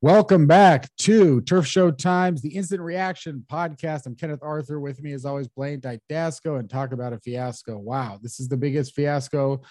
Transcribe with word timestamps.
Welcome 0.00 0.46
back 0.46 0.88
to 0.98 1.40
Turf 1.42 1.66
Show 1.66 1.90
Times, 1.90 2.42
the 2.42 2.56
instant 2.56 2.80
reaction 2.80 3.44
podcast. 3.50 4.06
I'm 4.06 4.14
Kenneth 4.14 4.42
Arthur. 4.42 4.80
With 4.80 5.02
me, 5.02 5.12
as 5.12 5.24
always, 5.24 5.48
Blane 5.48 5.80
Didasco, 5.80 6.58
and 6.58 6.68
talk 6.68 6.92
about 6.92 7.12
a 7.12 7.18
fiasco. 7.18 7.78
Wow, 7.78 8.18
this 8.22 8.40
is 8.40 8.48
the 8.48 8.56
biggest 8.56 8.94
fiasco, 8.94 9.62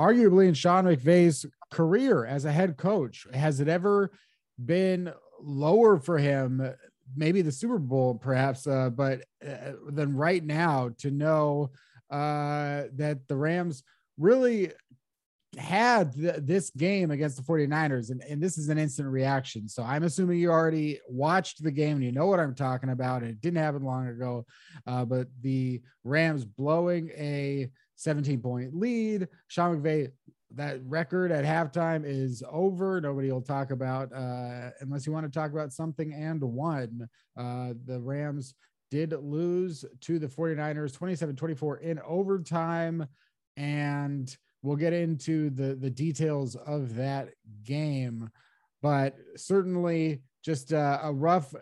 arguably, 0.00 0.48
in 0.48 0.54
Sean 0.54 0.84
McVay's 0.84 1.46
career 1.70 2.24
as 2.24 2.44
a 2.44 2.52
head 2.52 2.76
coach. 2.76 3.26
Has 3.32 3.60
it 3.60 3.68
ever 3.68 4.12
been 4.64 5.12
lower 5.40 5.98
for 5.98 6.18
him? 6.18 6.74
Maybe 7.16 7.42
the 7.42 7.52
Super 7.52 7.78
Bowl, 7.78 8.14
perhaps, 8.14 8.66
uh, 8.66 8.90
but 8.90 9.22
uh, 9.46 9.72
then 9.90 10.14
right 10.16 10.44
now 10.44 10.90
to 10.98 11.10
know 11.10 11.70
uh, 12.10 12.84
that 12.94 13.26
the 13.28 13.36
Rams 13.36 13.82
really 14.18 14.72
had 15.58 16.14
th- 16.14 16.36
this 16.38 16.70
game 16.70 17.10
against 17.10 17.36
the 17.36 17.42
49ers 17.42 18.10
and, 18.10 18.22
and 18.22 18.42
this 18.42 18.56
is 18.56 18.68
an 18.68 18.78
instant 18.78 19.08
reaction. 19.08 19.68
So 19.68 19.82
i'm 19.82 20.04
assuming 20.04 20.38
you 20.38 20.50
already 20.50 20.98
watched 21.08 21.62
the 21.62 21.70
game 21.70 21.96
and 21.96 22.04
you 22.04 22.12
know 22.12 22.26
what 22.26 22.40
i'm 22.40 22.54
talking 22.54 22.90
about 22.90 23.22
it 23.22 23.40
didn't 23.40 23.62
happen 23.62 23.82
long 23.82 24.08
ago. 24.08 24.46
Uh, 24.86 25.04
but 25.04 25.28
the 25.42 25.82
rams 26.04 26.44
blowing 26.44 27.10
a 27.10 27.68
17 27.96 28.40
point 28.40 28.74
lead 28.74 29.28
sean 29.48 29.80
mcvay 29.80 30.10
that 30.54 30.80
record 30.86 31.32
at 31.32 31.44
halftime 31.44 32.04
is 32.04 32.42
over. 32.50 33.00
Nobody 33.00 33.30
will 33.32 33.42
talk 33.42 33.70
about 33.70 34.12
uh, 34.12 34.70
unless 34.80 35.06
you 35.06 35.12
want 35.12 35.24
to 35.24 35.32
talk 35.32 35.52
about 35.52 35.72
something 35.72 36.12
and 36.12 36.42
one. 36.42 37.08
Uh, 37.36 37.72
the 37.86 37.98
rams 38.00 38.54
did 38.90 39.12
lose 39.12 39.84
to 40.02 40.18
the 40.18 40.26
49ers 40.26 40.96
27-24 40.98 41.80
in 41.80 41.98
overtime 42.06 43.06
and 43.56 44.36
we'll 44.62 44.76
get 44.76 44.92
into 44.92 45.50
the 45.50 45.74
the 45.74 45.90
details 45.90 46.56
of 46.56 46.94
that 46.94 47.30
game 47.64 48.30
but 48.80 49.16
certainly 49.36 50.22
just 50.42 50.72
a, 50.72 51.00
a 51.04 51.12
rough 51.12 51.54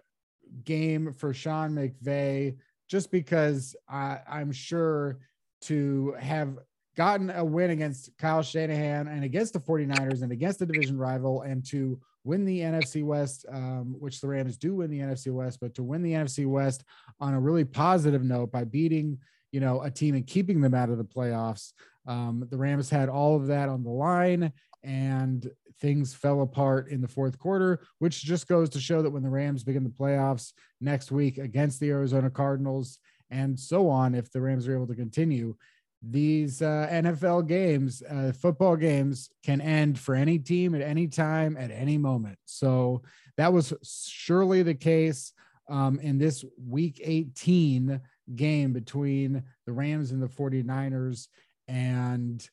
game 0.64 1.12
for 1.12 1.32
sean 1.32 1.72
mcvay 1.72 2.56
just 2.88 3.10
because 3.10 3.74
I, 3.88 4.18
i'm 4.28 4.52
sure 4.52 5.18
to 5.62 6.14
have 6.18 6.58
gotten 6.96 7.30
a 7.30 7.44
win 7.44 7.70
against 7.70 8.10
kyle 8.18 8.42
shanahan 8.42 9.08
and 9.08 9.24
against 9.24 9.52
the 9.52 9.60
49ers 9.60 10.22
and 10.22 10.32
against 10.32 10.58
the 10.58 10.66
division 10.66 10.98
rival 10.98 11.42
and 11.42 11.64
to 11.66 12.00
win 12.24 12.44
the 12.44 12.60
nfc 12.60 13.04
west 13.04 13.46
um, 13.50 13.96
which 13.98 14.20
the 14.20 14.28
rams 14.28 14.56
do 14.56 14.74
win 14.74 14.90
the 14.90 14.98
nfc 14.98 15.32
west 15.32 15.58
but 15.60 15.74
to 15.74 15.82
win 15.82 16.02
the 16.02 16.12
nfc 16.12 16.46
west 16.46 16.84
on 17.20 17.34
a 17.34 17.40
really 17.40 17.64
positive 17.64 18.24
note 18.24 18.50
by 18.50 18.64
beating 18.64 19.18
you 19.52 19.60
know 19.60 19.82
a 19.82 19.90
team 19.90 20.14
and 20.14 20.26
keeping 20.26 20.60
them 20.60 20.74
out 20.74 20.90
of 20.90 20.98
the 20.98 21.04
playoffs 21.04 21.72
um, 22.06 22.46
the 22.50 22.56
Rams 22.56 22.90
had 22.90 23.08
all 23.08 23.36
of 23.36 23.46
that 23.48 23.68
on 23.68 23.82
the 23.82 23.90
line, 23.90 24.52
and 24.82 25.50
things 25.80 26.14
fell 26.14 26.42
apart 26.42 26.88
in 26.88 27.00
the 27.00 27.08
fourth 27.08 27.38
quarter, 27.38 27.80
which 27.98 28.22
just 28.22 28.48
goes 28.48 28.68
to 28.70 28.80
show 28.80 29.02
that 29.02 29.10
when 29.10 29.22
the 29.22 29.30
Rams 29.30 29.64
begin 29.64 29.84
the 29.84 29.90
playoffs 29.90 30.52
next 30.80 31.10
week 31.10 31.38
against 31.38 31.80
the 31.80 31.90
Arizona 31.90 32.30
Cardinals 32.30 32.98
and 33.30 33.58
so 33.58 33.88
on, 33.88 34.14
if 34.14 34.30
the 34.30 34.40
Rams 34.40 34.66
are 34.66 34.74
able 34.74 34.88
to 34.88 34.94
continue, 34.94 35.54
these 36.02 36.62
uh, 36.62 36.88
NFL 36.90 37.46
games, 37.46 38.02
uh, 38.10 38.32
football 38.32 38.76
games, 38.76 39.30
can 39.44 39.60
end 39.60 39.98
for 39.98 40.14
any 40.14 40.38
team 40.38 40.74
at 40.74 40.80
any 40.80 41.06
time, 41.06 41.56
at 41.58 41.70
any 41.70 41.98
moment. 41.98 42.38
So 42.46 43.02
that 43.36 43.52
was 43.52 43.72
surely 43.82 44.62
the 44.62 44.74
case 44.74 45.32
um, 45.68 46.00
in 46.00 46.18
this 46.18 46.44
week 46.66 47.00
18 47.04 48.00
game 48.34 48.72
between 48.72 49.42
the 49.66 49.72
Rams 49.72 50.10
and 50.10 50.22
the 50.22 50.28
49ers 50.28 51.28
and 51.70 52.46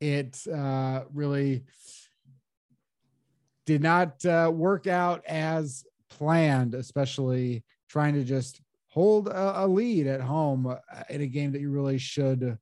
it 0.00 0.40
uh, 0.52 1.02
really 1.12 1.64
did 3.66 3.82
not 3.82 4.24
uh, 4.24 4.50
work 4.52 4.86
out 4.86 5.24
as 5.26 5.84
planned, 6.10 6.74
especially 6.74 7.62
trying 7.88 8.14
to 8.14 8.24
just 8.24 8.60
hold 8.88 9.28
a, 9.28 9.64
a, 9.64 9.66
lead 9.66 10.06
at 10.06 10.20
home 10.20 10.66
uh, 10.66 10.76
in 11.10 11.20
a 11.20 11.26
game 11.26 11.52
that 11.52 11.60
you 11.60 11.70
really 11.70 11.98
should 11.98 12.56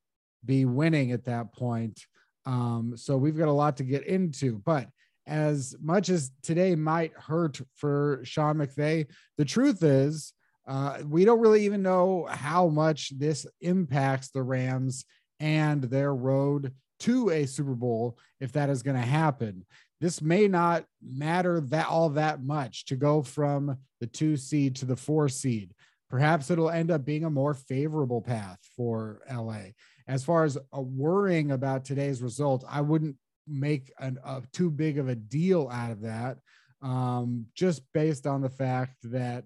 be 0.45 0.65
winning 0.65 1.11
at 1.11 1.23
that 1.25 1.53
point. 1.53 2.05
Um, 2.45 2.93
so 2.97 3.17
we've 3.17 3.37
got 3.37 3.47
a 3.47 3.51
lot 3.51 3.77
to 3.77 3.83
get 3.83 4.05
into, 4.05 4.61
but 4.65 4.87
as 5.25 5.75
much 5.81 6.09
as 6.09 6.31
today 6.41 6.75
might 6.75 7.13
hurt 7.13 7.61
for 7.75 8.19
Sean 8.23 8.57
McVay, 8.57 9.07
the 9.37 9.45
truth 9.45 9.83
is 9.83 10.33
uh, 10.67 10.99
we 11.07 11.23
don't 11.23 11.39
really 11.39 11.63
even 11.65 11.81
know 11.81 12.27
how 12.29 12.67
much 12.67 13.17
this 13.17 13.45
impacts 13.61 14.29
the 14.29 14.43
Rams 14.43 15.05
and 15.39 15.83
their 15.83 16.13
road 16.13 16.73
to 16.99 17.29
a 17.29 17.45
Super 17.45 17.75
Bowl 17.75 18.17
if 18.39 18.51
that 18.53 18.69
is 18.69 18.83
going 18.83 18.95
to 18.95 19.05
happen. 19.05 19.65
This 19.99 20.21
may 20.21 20.47
not 20.47 20.85
matter 21.01 21.61
that 21.61 21.87
all 21.87 22.09
that 22.09 22.43
much 22.43 22.85
to 22.85 22.95
go 22.95 23.21
from 23.21 23.77
the 23.99 24.07
two 24.07 24.35
seed 24.35 24.75
to 24.77 24.85
the 24.85 24.95
four 24.95 25.29
seed. 25.29 25.73
Perhaps 26.09 26.51
it'll 26.51 26.69
end 26.69 26.91
up 26.91 27.05
being 27.05 27.23
a 27.23 27.29
more 27.29 27.53
favorable 27.53 28.21
path 28.21 28.59
for 28.75 29.21
LA. 29.31 29.71
As 30.07 30.23
far 30.23 30.43
as 30.43 30.57
uh, 30.57 30.81
worrying 30.81 31.51
about 31.51 31.85
today's 31.85 32.21
result, 32.21 32.63
I 32.69 32.81
wouldn't 32.81 33.15
make 33.47 33.91
an, 33.99 34.19
a 34.23 34.43
too 34.51 34.69
big 34.69 34.97
of 34.97 35.07
a 35.07 35.15
deal 35.15 35.69
out 35.71 35.91
of 35.91 36.01
that, 36.01 36.37
um, 36.81 37.45
just 37.55 37.81
based 37.93 38.27
on 38.27 38.41
the 38.41 38.49
fact 38.49 38.95
that 39.03 39.45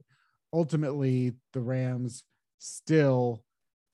ultimately 0.52 1.34
the 1.54 1.62
Rams 1.62 2.24
still 2.58 3.44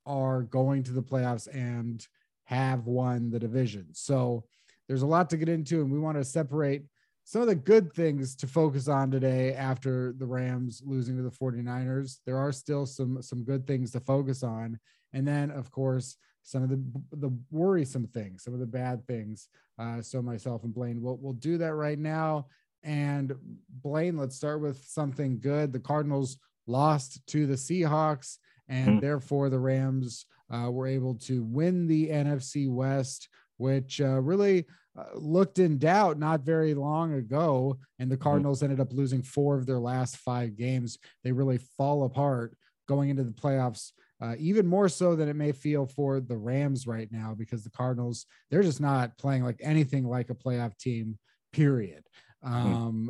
are 0.06 0.44
going 0.44 0.84
to 0.84 0.92
the 0.92 1.02
playoffs 1.02 1.48
and 1.54 2.06
have 2.46 2.88
won 2.88 3.30
the 3.30 3.40
division. 3.40 3.88
So 3.94 4.44
there's 4.88 5.02
a 5.02 5.08
lot 5.08 5.30
to 5.30 5.38
get 5.38 5.50
into, 5.50 5.82
and 5.82 5.92
we 5.92 6.00
want 6.00 6.18
to 6.18 6.24
separate 6.24 6.84
some 7.26 7.42
of 7.42 7.48
the 7.48 7.56
good 7.56 7.94
things 7.94 8.36
to 8.36 8.48
focus 8.48 8.88
on 8.88 9.10
today 9.10 9.54
after 9.54 10.14
the 10.18 10.26
Rams 10.26 10.82
losing 10.86 11.16
to 11.16 11.24
the 11.24 11.32
49ers. 11.32 12.18
There 12.26 12.38
are 12.38 12.52
still 12.52 12.86
some 12.86 13.22
some 13.22 13.44
good 13.44 13.66
things 13.66 13.92
to 13.92 14.00
focus 14.02 14.44
on. 14.44 14.80
And 15.14 15.28
then, 15.28 15.52
of 15.52 15.72
course, 15.72 16.18
some 16.44 16.64
of 16.64 16.70
the 16.70 16.84
the 17.14 17.34
worrisome 17.50 18.08
things, 18.08 18.44
some 18.44 18.54
of 18.54 18.60
the 18.60 18.66
bad 18.66 19.08
things. 19.08 19.48
Uh, 19.80 20.02
so 20.02 20.22
myself 20.22 20.64
and 20.64 20.74
Blane 20.74 21.02
will 21.02 21.18
we'll 21.18 21.34
do 21.34 21.58
that 21.60 21.74
right 21.76 22.00
now. 22.00 22.48
And 22.84 23.34
Blane, 23.82 24.18
let's 24.18 24.36
start 24.36 24.60
with 24.60 24.84
something 24.86 25.40
good. 25.40 25.72
The 25.72 25.80
Cardinals 25.80 26.38
lost 26.68 27.26
to 27.28 27.48
the 27.48 27.56
Seahawks 27.56 28.38
and 28.68 28.88
mm-hmm. 28.88 29.00
therefore 29.00 29.50
the 29.50 29.60
Rams 29.60 30.26
uh, 30.54 30.70
were 30.70 30.88
able 30.88 31.16
to 31.16 31.44
win 31.44 31.88
the 31.88 32.10
NFC 32.10 32.70
West, 32.70 33.30
which 33.58 34.02
uh, 34.02 34.22
really 34.22 34.66
uh, 34.98 35.06
looked 35.16 35.60
in 35.60 35.78
doubt 35.78 36.20
not 36.20 36.42
very 36.42 36.74
long 36.74 37.14
ago. 37.14 37.78
And 38.00 38.12
the 38.12 38.16
mm-hmm. 38.16 38.24
Cardinals 38.24 38.60
mm-hmm. 38.60 38.72
ended 38.72 38.80
up 38.80 38.94
losing 38.94 39.24
four 39.24 39.58
of 39.58 39.66
their 39.66 39.80
last 39.80 40.18
five 40.18 40.56
games. 40.56 40.98
They 41.24 41.32
really 41.32 41.60
fall 41.78 42.04
apart 42.04 42.56
going 42.88 43.10
into 43.10 43.24
the 43.24 43.32
playoffs. 43.32 43.92
Uh, 44.22 44.36
even 44.40 44.66
more 44.66 44.88
so 44.88 45.16
than 45.16 45.28
it 45.28 45.36
may 45.36 45.52
feel 45.52 45.86
for 45.86 46.22
the 46.22 46.38
Rams 46.38 46.88
right 46.88 47.12
now, 47.12 47.36
because 47.38 47.64
the 47.64 47.70
Cardinals, 47.72 48.26
they're 48.50 48.64
just 48.64 48.80
not 48.80 49.18
playing 49.18 49.44
like 49.44 49.60
anything 49.62 50.08
like 50.08 50.30
a 50.30 50.36
playoff 50.36 50.78
team, 50.78 51.18
period. 51.52 52.04
Mm-hmm. 52.46 53.10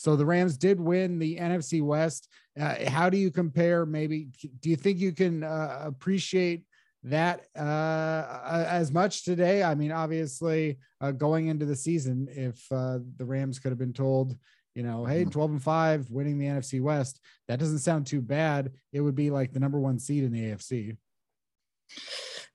So 0.00 0.16
the 0.16 0.24
Rams 0.24 0.56
did 0.56 0.80
win 0.80 1.18
the 1.18 1.36
NFC 1.36 1.82
West. 1.82 2.26
Uh, 2.58 2.88
how 2.88 3.10
do 3.10 3.18
you 3.18 3.30
compare? 3.30 3.84
Maybe 3.84 4.28
do 4.60 4.70
you 4.70 4.76
think 4.76 4.98
you 4.98 5.12
can 5.12 5.44
uh, 5.44 5.82
appreciate 5.84 6.64
that 7.02 7.44
uh, 7.54 8.64
as 8.66 8.92
much 8.92 9.26
today? 9.26 9.62
I 9.62 9.74
mean, 9.74 9.92
obviously, 9.92 10.78
uh, 11.02 11.10
going 11.10 11.48
into 11.48 11.66
the 11.66 11.76
season, 11.76 12.28
if 12.30 12.64
uh, 12.72 13.00
the 13.18 13.26
Rams 13.26 13.58
could 13.58 13.72
have 13.72 13.78
been 13.78 13.92
told, 13.92 14.38
you 14.74 14.82
know, 14.82 15.04
hey, 15.04 15.20
mm-hmm. 15.20 15.32
12 15.32 15.50
and 15.50 15.62
5, 15.62 16.10
winning 16.10 16.38
the 16.38 16.46
NFC 16.46 16.80
West, 16.80 17.20
that 17.48 17.58
doesn't 17.58 17.80
sound 17.80 18.06
too 18.06 18.22
bad. 18.22 18.72
It 18.94 19.02
would 19.02 19.14
be 19.14 19.28
like 19.28 19.52
the 19.52 19.60
number 19.60 19.78
one 19.78 19.98
seed 19.98 20.24
in 20.24 20.32
the 20.32 20.40
AFC. 20.40 20.96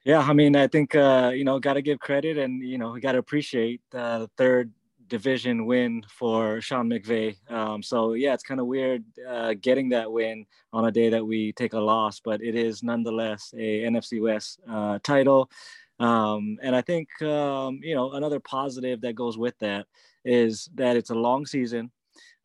Yeah, 0.03 0.21
I 0.21 0.33
mean, 0.33 0.55
I 0.55 0.65
think 0.65 0.95
uh, 0.95 1.31
you 1.35 1.43
know, 1.43 1.59
got 1.59 1.73
to 1.73 1.83
give 1.83 1.99
credit, 1.99 2.39
and 2.39 2.67
you 2.67 2.79
know, 2.79 2.93
we 2.93 3.01
got 3.01 3.11
to 3.11 3.19
appreciate 3.19 3.81
the 3.91 4.27
third 4.35 4.71
division 5.07 5.65
win 5.65 6.03
for 6.09 6.61
Sean 6.61 6.89
McVay. 6.89 7.35
Um, 7.51 7.81
so 7.83 8.13
yeah, 8.13 8.33
it's 8.33 8.43
kind 8.43 8.59
of 8.59 8.67
weird 8.67 9.03
uh, 9.27 9.53
getting 9.59 9.89
that 9.89 10.11
win 10.11 10.45
on 10.73 10.85
a 10.85 10.91
day 10.91 11.09
that 11.09 11.25
we 11.25 11.53
take 11.53 11.73
a 11.73 11.79
loss, 11.79 12.19
but 12.19 12.41
it 12.41 12.55
is 12.55 12.83
nonetheless 12.83 13.53
a 13.57 13.83
NFC 13.83 14.21
West 14.21 14.59
uh, 14.69 14.99
title. 15.03 15.49
Um, 15.99 16.57
and 16.61 16.75
I 16.75 16.81
think 16.81 17.09
um, 17.21 17.79
you 17.81 17.95
know 17.95 18.13
another 18.13 18.39
positive 18.39 19.01
that 19.01 19.15
goes 19.15 19.37
with 19.37 19.57
that 19.59 19.87
is 20.25 20.69
that 20.75 20.97
it's 20.97 21.11
a 21.11 21.15
long 21.15 21.45
season 21.45 21.91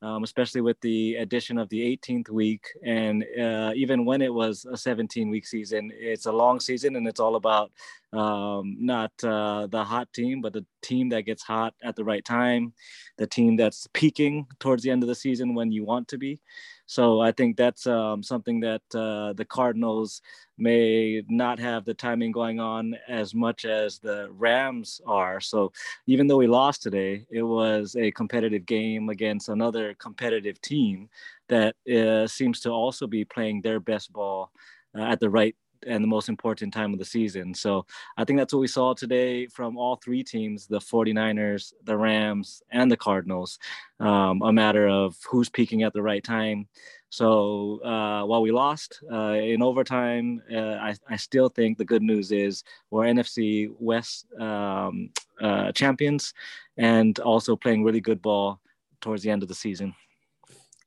um, 0.02 0.24
especially 0.24 0.60
with 0.60 0.80
the 0.80 1.16
addition 1.16 1.58
of 1.58 1.68
the 1.68 1.96
18th 1.96 2.30
week. 2.30 2.66
And 2.84 3.24
uh, 3.40 3.72
even 3.74 4.04
when 4.04 4.22
it 4.22 4.32
was 4.32 4.64
a 4.64 4.76
17 4.76 5.28
week 5.28 5.46
season, 5.46 5.92
it's 5.94 6.26
a 6.26 6.32
long 6.32 6.60
season 6.60 6.96
and 6.96 7.06
it's 7.06 7.20
all 7.20 7.36
about 7.36 7.70
um, 8.12 8.76
not 8.78 9.12
uh, 9.22 9.66
the 9.66 9.84
hot 9.84 10.12
team, 10.12 10.40
but 10.40 10.52
the 10.52 10.64
team 10.82 11.10
that 11.10 11.22
gets 11.22 11.42
hot 11.42 11.74
at 11.82 11.96
the 11.96 12.04
right 12.04 12.24
time, 12.24 12.72
the 13.18 13.26
team 13.26 13.56
that's 13.56 13.86
peaking 13.92 14.46
towards 14.58 14.82
the 14.82 14.90
end 14.90 15.02
of 15.02 15.08
the 15.08 15.14
season 15.14 15.54
when 15.54 15.70
you 15.70 15.84
want 15.84 16.08
to 16.08 16.18
be. 16.18 16.40
So 16.90 17.20
I 17.20 17.30
think 17.30 17.56
that's 17.56 17.86
um, 17.86 18.20
something 18.20 18.58
that 18.60 18.82
uh, 18.96 19.32
the 19.34 19.44
Cardinals 19.44 20.22
may 20.58 21.22
not 21.28 21.60
have 21.60 21.84
the 21.84 21.94
timing 21.94 22.32
going 22.32 22.58
on 22.58 22.96
as 23.06 23.32
much 23.32 23.64
as 23.64 24.00
the 24.00 24.28
Rams 24.32 25.00
are. 25.06 25.40
So 25.40 25.70
even 26.08 26.26
though 26.26 26.38
we 26.38 26.48
lost 26.48 26.82
today, 26.82 27.26
it 27.30 27.44
was 27.44 27.94
a 27.94 28.10
competitive 28.10 28.66
game 28.66 29.08
against 29.08 29.50
another 29.50 29.94
competitive 30.00 30.60
team 30.62 31.08
that 31.48 31.76
uh, 31.88 32.26
seems 32.26 32.58
to 32.62 32.70
also 32.70 33.06
be 33.06 33.24
playing 33.24 33.62
their 33.62 33.78
best 33.78 34.12
ball 34.12 34.50
uh, 34.98 35.02
at 35.02 35.20
the 35.20 35.30
right 35.30 35.54
and 35.86 36.02
the 36.02 36.08
most 36.08 36.28
important 36.28 36.72
time 36.72 36.92
of 36.92 36.98
the 36.98 37.04
season. 37.04 37.54
So 37.54 37.86
I 38.16 38.24
think 38.24 38.38
that's 38.38 38.52
what 38.52 38.60
we 38.60 38.66
saw 38.66 38.94
today 38.94 39.46
from 39.46 39.76
all 39.76 39.96
three 39.96 40.22
teams 40.22 40.66
the 40.66 40.78
49ers, 40.78 41.72
the 41.84 41.96
Rams, 41.96 42.62
and 42.70 42.90
the 42.90 42.96
Cardinals. 42.96 43.58
Um, 43.98 44.42
a 44.42 44.52
matter 44.52 44.88
of 44.88 45.16
who's 45.28 45.48
peaking 45.48 45.82
at 45.82 45.92
the 45.92 46.02
right 46.02 46.24
time. 46.24 46.68
So 47.10 47.82
uh, 47.84 48.24
while 48.24 48.40
we 48.40 48.52
lost 48.52 49.02
uh, 49.12 49.32
in 49.32 49.62
overtime, 49.62 50.40
uh, 50.50 50.76
I, 50.76 50.94
I, 51.08 51.16
still 51.16 51.48
think 51.48 51.76
the 51.76 51.84
good 51.84 52.02
news 52.02 52.30
is 52.30 52.62
we're 52.90 53.04
NFC 53.04 53.68
West 53.78 54.32
um, 54.40 55.10
uh, 55.40 55.72
champions 55.72 56.32
and 56.76 57.18
also 57.18 57.56
playing 57.56 57.82
really 57.82 58.00
good 58.00 58.22
ball 58.22 58.60
towards 59.00 59.24
the 59.24 59.30
end 59.30 59.42
of 59.42 59.48
the 59.48 59.54
season. 59.54 59.92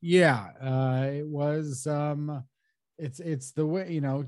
Yeah, 0.01 0.47
uh, 0.61 1.07
it 1.11 1.27
was. 1.27 1.87
Um, 1.87 2.43
it's 2.97 3.19
it's 3.19 3.51
the 3.51 3.65
way 3.65 3.91
you 3.91 4.01
know 4.01 4.25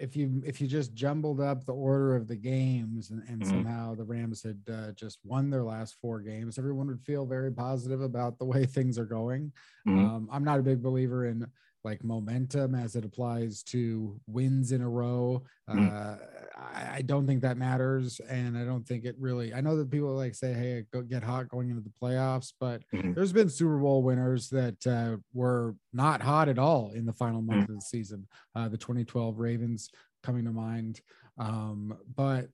if 0.00 0.16
you 0.16 0.42
if 0.46 0.60
you 0.60 0.66
just 0.66 0.94
jumbled 0.94 1.40
up 1.40 1.64
the 1.64 1.74
order 1.74 2.16
of 2.16 2.26
the 2.26 2.36
games 2.36 3.10
and, 3.10 3.22
and 3.28 3.42
mm-hmm. 3.42 3.50
somehow 3.50 3.94
the 3.94 4.04
Rams 4.04 4.42
had 4.42 4.58
uh, 4.72 4.92
just 4.92 5.18
won 5.24 5.50
their 5.50 5.62
last 5.62 5.96
four 6.00 6.20
games, 6.20 6.58
everyone 6.58 6.86
would 6.86 7.02
feel 7.02 7.26
very 7.26 7.52
positive 7.52 8.00
about 8.00 8.38
the 8.38 8.46
way 8.46 8.64
things 8.66 8.98
are 8.98 9.04
going. 9.04 9.52
Mm-hmm. 9.86 9.98
Um, 9.98 10.28
I'm 10.32 10.44
not 10.44 10.58
a 10.58 10.62
big 10.62 10.82
believer 10.82 11.26
in 11.26 11.46
like 11.84 12.04
momentum 12.04 12.74
as 12.74 12.94
it 12.94 13.04
applies 13.04 13.62
to 13.62 14.20
wins 14.26 14.72
in 14.72 14.82
a 14.82 14.88
row. 14.88 15.42
Mm. 15.68 15.92
Uh, 15.92 16.16
I, 16.58 16.96
I, 16.96 17.02
don't 17.02 17.26
think 17.26 17.42
that 17.42 17.56
matters, 17.56 18.20
and 18.28 18.56
I 18.56 18.64
don't 18.64 18.86
think 18.86 19.04
it 19.04 19.16
really. 19.18 19.54
I 19.54 19.60
know 19.60 19.76
that 19.76 19.90
people 19.90 20.14
like 20.14 20.34
say, 20.34 20.52
"Hey, 20.52 20.84
go 20.92 21.02
get 21.02 21.22
hot 21.22 21.48
going 21.48 21.70
into 21.70 21.82
the 21.82 21.92
playoffs," 22.02 22.52
but 22.60 22.82
mm-hmm. 22.92 23.14
there's 23.14 23.32
been 23.32 23.48
Super 23.48 23.78
Bowl 23.78 24.02
winners 24.02 24.48
that 24.50 24.86
uh, 24.86 25.16
were 25.32 25.74
not 25.92 26.20
hot 26.20 26.48
at 26.48 26.58
all 26.58 26.90
in 26.94 27.06
the 27.06 27.12
final 27.12 27.40
month 27.40 27.66
mm. 27.66 27.70
of 27.70 27.74
the 27.76 27.80
season. 27.80 28.26
Uh, 28.54 28.68
the 28.68 28.78
2012 28.78 29.38
Ravens 29.38 29.90
coming 30.22 30.44
to 30.44 30.52
mind, 30.52 31.00
um, 31.38 31.96
but. 32.14 32.48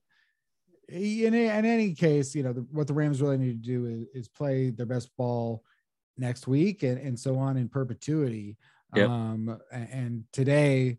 In, 0.89 1.33
in 1.33 1.65
any 1.65 1.93
case, 1.93 2.33
you 2.33 2.43
know 2.43 2.53
the, 2.53 2.65
what 2.71 2.87
the 2.87 2.93
Rams 2.93 3.21
really 3.21 3.37
need 3.37 3.61
to 3.61 3.67
do 3.69 3.85
is, 3.87 4.21
is 4.21 4.27
play 4.29 4.69
their 4.69 4.85
best 4.85 5.09
ball 5.17 5.61
next 6.17 6.47
week 6.47 6.83
and, 6.83 6.97
and 6.97 7.19
so 7.19 7.37
on 7.37 7.57
in 7.57 7.69
perpetuity. 7.69 8.57
Yep. 8.95 9.09
Um, 9.09 9.59
and 9.71 10.23
today 10.31 10.97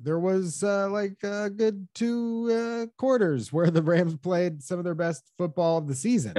there 0.00 0.18
was 0.18 0.62
uh, 0.62 0.90
like 0.90 1.16
a 1.22 1.50
good 1.50 1.88
two 1.94 2.50
uh, 2.52 2.86
quarters 2.98 3.52
where 3.52 3.70
the 3.70 3.82
Rams 3.82 4.16
played 4.16 4.62
some 4.62 4.78
of 4.78 4.84
their 4.84 4.94
best 4.94 5.30
football 5.38 5.78
of 5.78 5.86
the 5.86 5.94
season. 5.94 6.34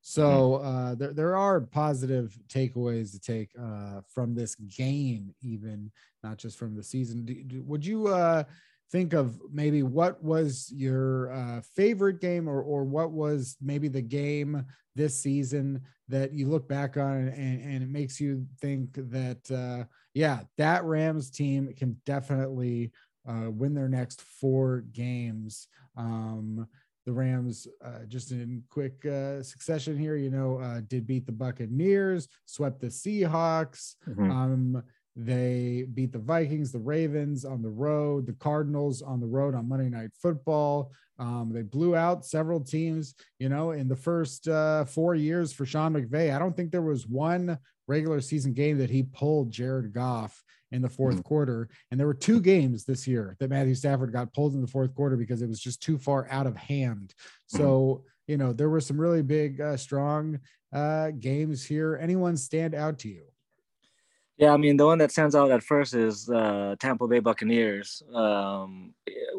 So 0.00 0.22
mm-hmm. 0.62 0.66
uh, 0.66 0.94
there, 0.94 1.12
there 1.12 1.36
are 1.36 1.60
positive 1.60 2.38
takeaways 2.48 3.12
to 3.12 3.20
take 3.20 3.50
uh, 3.60 4.00
from 4.08 4.34
this 4.34 4.54
game, 4.54 5.34
even 5.42 5.90
not 6.22 6.38
just 6.38 6.58
from 6.58 6.74
the 6.74 6.82
season. 6.82 7.24
Do, 7.24 7.44
do, 7.44 7.62
would 7.64 7.84
you 7.84 8.08
uh, 8.08 8.44
think 8.90 9.12
of 9.12 9.38
maybe 9.52 9.82
what 9.82 10.22
was 10.22 10.72
your 10.74 11.32
uh, 11.32 11.60
favorite 11.76 12.20
game 12.20 12.48
or, 12.48 12.62
or 12.62 12.84
what 12.84 13.10
was 13.10 13.56
maybe 13.60 13.88
the 13.88 14.02
game 14.02 14.64
this 14.94 15.18
season 15.18 15.82
that 16.08 16.32
you 16.32 16.48
look 16.48 16.68
back 16.68 16.96
on 16.96 17.28
and, 17.28 17.62
and 17.62 17.82
it 17.82 17.88
makes 17.88 18.20
you 18.20 18.46
think 18.60 18.90
that 18.94 19.50
uh, 19.50 19.84
yeah 20.14 20.40
that 20.56 20.84
rams 20.84 21.30
team 21.30 21.72
can 21.76 21.96
definitely 22.06 22.90
uh, 23.28 23.50
win 23.50 23.74
their 23.74 23.88
next 23.88 24.22
four 24.22 24.84
games 24.92 25.68
um, 25.96 26.66
the 27.06 27.12
rams 27.12 27.66
uh, 27.84 28.04
just 28.06 28.32
in 28.32 28.62
quick 28.70 29.04
uh, 29.06 29.42
succession 29.42 29.96
here 29.96 30.16
you 30.16 30.30
know 30.30 30.58
uh, 30.58 30.80
did 30.88 31.06
beat 31.06 31.26
the 31.26 31.32
buccaneers 31.32 32.28
swept 32.46 32.80
the 32.80 32.86
seahawks 32.86 33.94
mm-hmm. 34.06 34.30
um, 34.30 34.82
they 35.20 35.84
beat 35.94 36.12
the 36.12 36.20
Vikings, 36.20 36.70
the 36.70 36.78
Ravens 36.78 37.44
on 37.44 37.60
the 37.60 37.68
road, 37.68 38.24
the 38.24 38.34
Cardinals 38.34 39.02
on 39.02 39.18
the 39.18 39.26
road 39.26 39.52
on 39.52 39.68
Monday 39.68 39.88
Night 39.88 40.10
Football. 40.22 40.92
Um, 41.18 41.50
they 41.52 41.62
blew 41.62 41.96
out 41.96 42.24
several 42.24 42.60
teams, 42.60 43.16
you 43.40 43.48
know, 43.48 43.72
in 43.72 43.88
the 43.88 43.96
first 43.96 44.46
uh, 44.46 44.84
four 44.84 45.16
years 45.16 45.52
for 45.52 45.66
Sean 45.66 45.94
McVay. 45.94 46.32
I 46.32 46.38
don't 46.38 46.56
think 46.56 46.70
there 46.70 46.82
was 46.82 47.08
one 47.08 47.58
regular 47.88 48.20
season 48.20 48.52
game 48.52 48.78
that 48.78 48.90
he 48.90 49.02
pulled 49.02 49.50
Jared 49.50 49.92
Goff 49.92 50.40
in 50.70 50.82
the 50.82 50.88
4th 50.88 51.14
mm-hmm. 51.14 51.20
quarter. 51.22 51.68
And 51.90 51.98
there 51.98 52.06
were 52.06 52.14
two 52.14 52.40
games 52.40 52.84
this 52.84 53.08
year 53.08 53.36
that 53.40 53.50
Matthew 53.50 53.74
Stafford 53.74 54.12
got 54.12 54.32
pulled 54.32 54.54
in 54.54 54.60
the 54.60 54.68
fourth 54.68 54.94
quarter 54.94 55.16
because 55.16 55.42
it 55.42 55.48
was 55.48 55.60
just 55.60 55.82
too 55.82 55.98
far 55.98 56.28
out 56.30 56.46
of 56.46 56.56
hand. 56.56 57.12
So, 57.46 57.58
mm-hmm. 57.58 58.02
you 58.28 58.36
know, 58.36 58.52
there 58.52 58.68
were 58.68 58.80
some 58.80 59.00
really 59.00 59.22
big, 59.22 59.60
uh, 59.60 59.76
strong 59.76 60.38
uh, 60.72 61.10
games 61.18 61.64
here. 61.64 61.98
Anyone 62.00 62.36
stand 62.36 62.76
out 62.76 63.00
to 63.00 63.08
you? 63.08 63.24
Yeah, 64.38 64.52
I 64.52 64.56
mean 64.56 64.76
the 64.76 64.86
one 64.86 64.98
that 64.98 65.10
stands 65.10 65.34
out 65.34 65.50
at 65.50 65.64
first 65.64 65.94
is 65.94 66.30
uh, 66.30 66.76
Tampa 66.78 67.08
Bay 67.08 67.18
Buccaneers. 67.18 68.02
Um, 68.14 68.94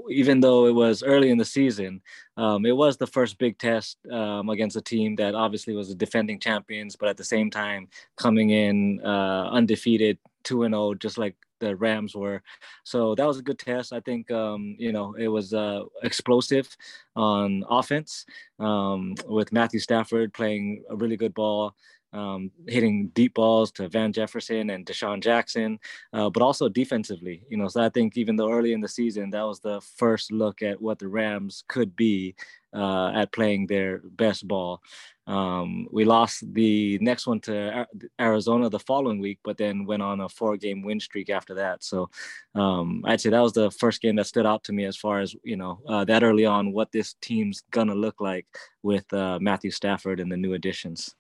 even 0.10 0.42
though 0.42 0.66
it 0.68 0.74
was 0.76 1.04
early 1.04 1.30
in 1.30 1.38
the 1.38 1.46
season, 1.46 2.02
um, 2.36 2.66
it 2.66 2.76
was 2.76 2.98
the 2.98 3.08
first 3.08 3.38
big 3.38 3.58
test 3.58 3.98
um, 4.12 4.50
against 4.50 4.76
a 4.76 4.82
team 4.82 5.16
that 5.16 5.36
obviously 5.36 5.74
was 5.74 5.88
the 5.88 5.96
defending 5.96 6.38
champions, 6.40 6.98
but 6.98 7.08
at 7.08 7.16
the 7.16 7.24
same 7.24 7.50
time 7.50 7.88
coming 8.18 8.50
in 8.50 9.00
uh, 9.06 9.50
undefeated, 9.52 10.18
two 10.44 10.64
and 10.64 10.74
zero, 10.74 10.88
oh, 10.90 10.94
just 10.96 11.18
like 11.18 11.36
the 11.62 11.76
Rams 11.78 12.14
were. 12.16 12.42
So 12.84 13.16
that 13.16 13.26
was 13.26 13.38
a 13.40 13.44
good 13.44 13.60
test. 13.60 13.94
I 13.94 14.02
think 14.02 14.30
um, 14.32 14.76
you 14.80 14.92
know 14.92 15.14
it 15.14 15.30
was 15.30 15.54
uh, 15.54 15.84
explosive 16.04 16.76
on 17.16 17.64
offense 17.70 18.26
um, 18.60 19.16
with 19.28 19.54
Matthew 19.54 19.80
Stafford 19.80 20.34
playing 20.34 20.84
a 20.90 20.96
really 20.98 21.18
good 21.18 21.34
ball 21.34 21.74
um, 22.14 22.52
hitting 22.68 23.08
deep 23.10 23.36
balls 23.36 23.72
to 23.74 23.90
Van 23.90 24.12
Jefferson 24.12 24.70
and 24.70 24.86
DeSean 24.86 25.22
Jackson, 25.22 25.80
uh, 26.14 26.30
but 26.30 26.44
also 26.44 26.70
defensively. 26.70 27.44
You 27.50 27.58
know, 27.58 27.68
so 27.68 27.82
I 27.82 27.90
think 27.90 28.18
even 28.18 28.36
though 28.36 28.52
early 28.52 28.74
in 28.74 28.82
the 28.82 28.88
season 28.88 29.30
that 29.32 29.44
was 29.44 29.60
the 29.60 29.82
first 29.98 30.32
look 30.32 30.62
at 30.62 30.82
what 30.82 31.00
the 31.00 31.08
Rams 31.08 31.64
could 31.68 31.96
be 31.96 32.36
uh, 32.74 33.12
at 33.16 33.32
playing 33.32 33.68
their 33.68 34.00
best 34.04 34.48
ball. 34.48 34.82
Um, 35.28 35.88
we 35.92 36.06
lost 36.06 36.44
the 36.54 36.98
next 37.00 37.28
one 37.28 37.40
to 37.42 37.86
Arizona 38.20 38.70
the 38.70 38.80
following 38.80 39.20
week, 39.20 39.40
but 39.44 39.58
then 39.58 39.86
went 39.86 40.02
on 40.02 40.22
a 40.22 40.30
four-game 40.30 40.82
win 40.82 41.00
streak 41.00 41.30
after 41.30 41.54
that. 41.56 41.84
So 41.84 42.10
um, 42.56 43.04
I'd 43.06 43.22
say 43.22 43.30
that 43.30 43.40
was 43.40 43.54
the 43.54 43.70
first 43.72 44.02
game 44.02 44.16
that 44.16 44.26
stood 44.26 44.48
out 44.48 44.64
to 44.66 44.74
me 44.74 44.86
as 44.86 44.98
far 44.98 45.20
as 45.20 45.36
you 45.44 45.56
know 45.56 45.80
uh, 45.88 46.04
that 46.06 46.24
early 46.24 46.46
on 46.46 46.74
what 46.74 46.92
this 46.92 47.16
team's 47.22 47.62
gonna 47.70 47.96
look 47.96 48.20
like 48.20 48.48
with 48.82 49.12
uh, 49.14 49.38
Matthew 49.40 49.72
Stafford 49.72 50.20
and 50.20 50.32
the 50.32 50.38
new 50.38 50.54
additions. 50.54 51.16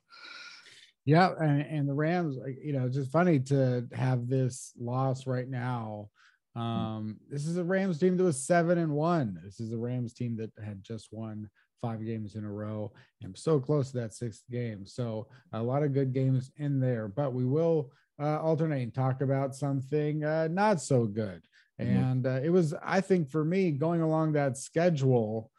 Yeah, 1.05 1.31
and, 1.39 1.61
and 1.61 1.89
the 1.89 1.93
Rams, 1.93 2.37
you 2.63 2.73
know, 2.73 2.85
it's 2.85 2.95
just 2.95 3.11
funny 3.11 3.39
to 3.41 3.87
have 3.93 4.27
this 4.27 4.73
loss 4.79 5.25
right 5.25 5.49
now. 5.49 6.09
Hmm. 6.55 6.61
Um, 6.61 7.17
this 7.29 7.45
is 7.45 7.57
a 7.57 7.63
Rams 7.63 7.99
team 7.99 8.17
that 8.17 8.23
was 8.23 8.45
seven 8.45 8.77
and 8.77 8.91
one. 8.91 9.39
This 9.43 9.59
is 9.59 9.73
a 9.73 9.77
Rams 9.77 10.13
team 10.13 10.37
that 10.37 10.51
had 10.63 10.83
just 10.83 11.09
won 11.11 11.49
five 11.81 12.05
games 12.05 12.35
in 12.35 12.43
a 12.43 12.51
row 12.51 12.91
and 13.21 13.37
so 13.37 13.59
close 13.59 13.91
to 13.91 13.97
that 13.97 14.13
sixth 14.13 14.43
game. 14.51 14.85
So 14.85 15.27
a 15.53 15.63
lot 15.63 15.83
of 15.83 15.93
good 15.93 16.13
games 16.13 16.51
in 16.57 16.79
there, 16.79 17.07
but 17.07 17.33
we 17.33 17.45
will 17.45 17.91
uh, 18.21 18.39
alternate 18.41 18.83
and 18.83 18.93
talk 18.93 19.21
about 19.21 19.55
something 19.55 20.23
uh, 20.23 20.49
not 20.51 20.81
so 20.81 21.05
good. 21.05 21.41
Mm-hmm. 21.79 21.97
And 21.97 22.27
uh, 22.27 22.39
it 22.43 22.49
was, 22.49 22.73
I 22.83 23.01
think, 23.01 23.29
for 23.29 23.45
me 23.45 23.71
going 23.71 24.01
along 24.01 24.33
that 24.33 24.57
schedule, 24.57 25.49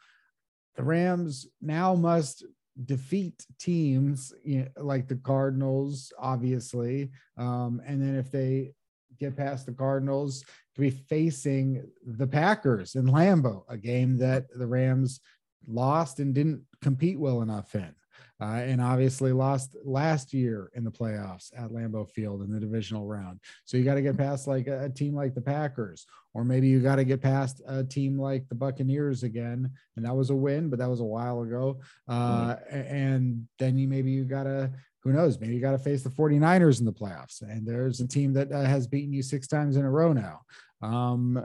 the 0.76 0.82
Rams 0.82 1.46
now 1.62 1.94
must 1.94 2.44
defeat 2.86 3.46
teams 3.58 4.32
you 4.44 4.60
know, 4.60 4.68
like 4.82 5.08
the 5.08 5.16
Cardinals, 5.16 6.12
obviously. 6.18 7.10
Um, 7.36 7.80
and 7.86 8.00
then 8.02 8.16
if 8.16 8.30
they 8.30 8.72
get 9.18 9.36
past 9.36 9.66
the 9.66 9.72
Cardinals, 9.72 10.44
to 10.74 10.80
be 10.80 10.90
facing 10.90 11.86
the 12.06 12.26
Packers 12.26 12.94
in 12.94 13.06
Lambeau, 13.06 13.64
a 13.68 13.76
game 13.76 14.16
that 14.18 14.46
the 14.56 14.66
Rams 14.66 15.20
lost 15.66 16.20
and 16.20 16.34
didn't 16.34 16.62
compete 16.80 17.18
well 17.18 17.42
enough 17.42 17.74
in. 17.74 17.94
Uh, 18.40 18.44
and 18.44 18.80
obviously 18.80 19.32
lost 19.32 19.76
last 19.84 20.32
year 20.32 20.70
in 20.74 20.84
the 20.84 20.90
playoffs 20.90 21.50
at 21.56 21.70
Lambeau 21.70 22.08
Field 22.08 22.42
in 22.42 22.50
the 22.50 22.60
divisional 22.60 23.06
round. 23.06 23.40
So 23.64 23.76
you 23.76 23.84
got 23.84 23.94
to 23.94 24.02
get 24.02 24.16
past 24.16 24.46
like 24.46 24.66
a, 24.66 24.84
a, 24.84 24.88
team 24.88 25.14
like 25.14 25.34
the 25.34 25.40
Packers, 25.40 26.06
or 26.32 26.44
maybe 26.44 26.68
you 26.68 26.80
got 26.80 26.96
to 26.96 27.04
get 27.04 27.20
past 27.20 27.60
a 27.66 27.84
team 27.84 28.18
like 28.18 28.48
the 28.48 28.54
Buccaneers 28.54 29.22
again, 29.22 29.70
and 29.96 30.04
that 30.04 30.16
was 30.16 30.30
a 30.30 30.34
win, 30.34 30.70
but 30.70 30.78
that 30.78 30.88
was 30.88 31.00
a 31.00 31.04
while 31.04 31.42
ago. 31.42 31.80
Uh, 32.08 32.54
mm-hmm. 32.54 32.76
And 32.76 33.48
then 33.58 33.78
you 33.78 33.88
maybe 33.88 34.10
you 34.10 34.24
got 34.24 34.44
to 34.44 34.70
who 35.02 35.12
knows? 35.12 35.40
Maybe 35.40 35.54
you 35.54 35.60
got 35.60 35.72
to 35.72 35.78
face 35.78 36.02
the 36.02 36.10
49ers 36.10 36.80
in 36.80 36.84
the 36.84 36.92
playoffs. 36.92 37.40
And 37.40 37.66
there's 37.66 38.00
a 38.00 38.06
team 38.06 38.34
that 38.34 38.52
uh, 38.52 38.64
has 38.64 38.86
beaten 38.86 39.12
you 39.12 39.22
six 39.22 39.46
times 39.46 39.76
in 39.76 39.84
a 39.84 39.90
row 39.90 40.12
now. 40.12 40.40
Um, 40.82 41.44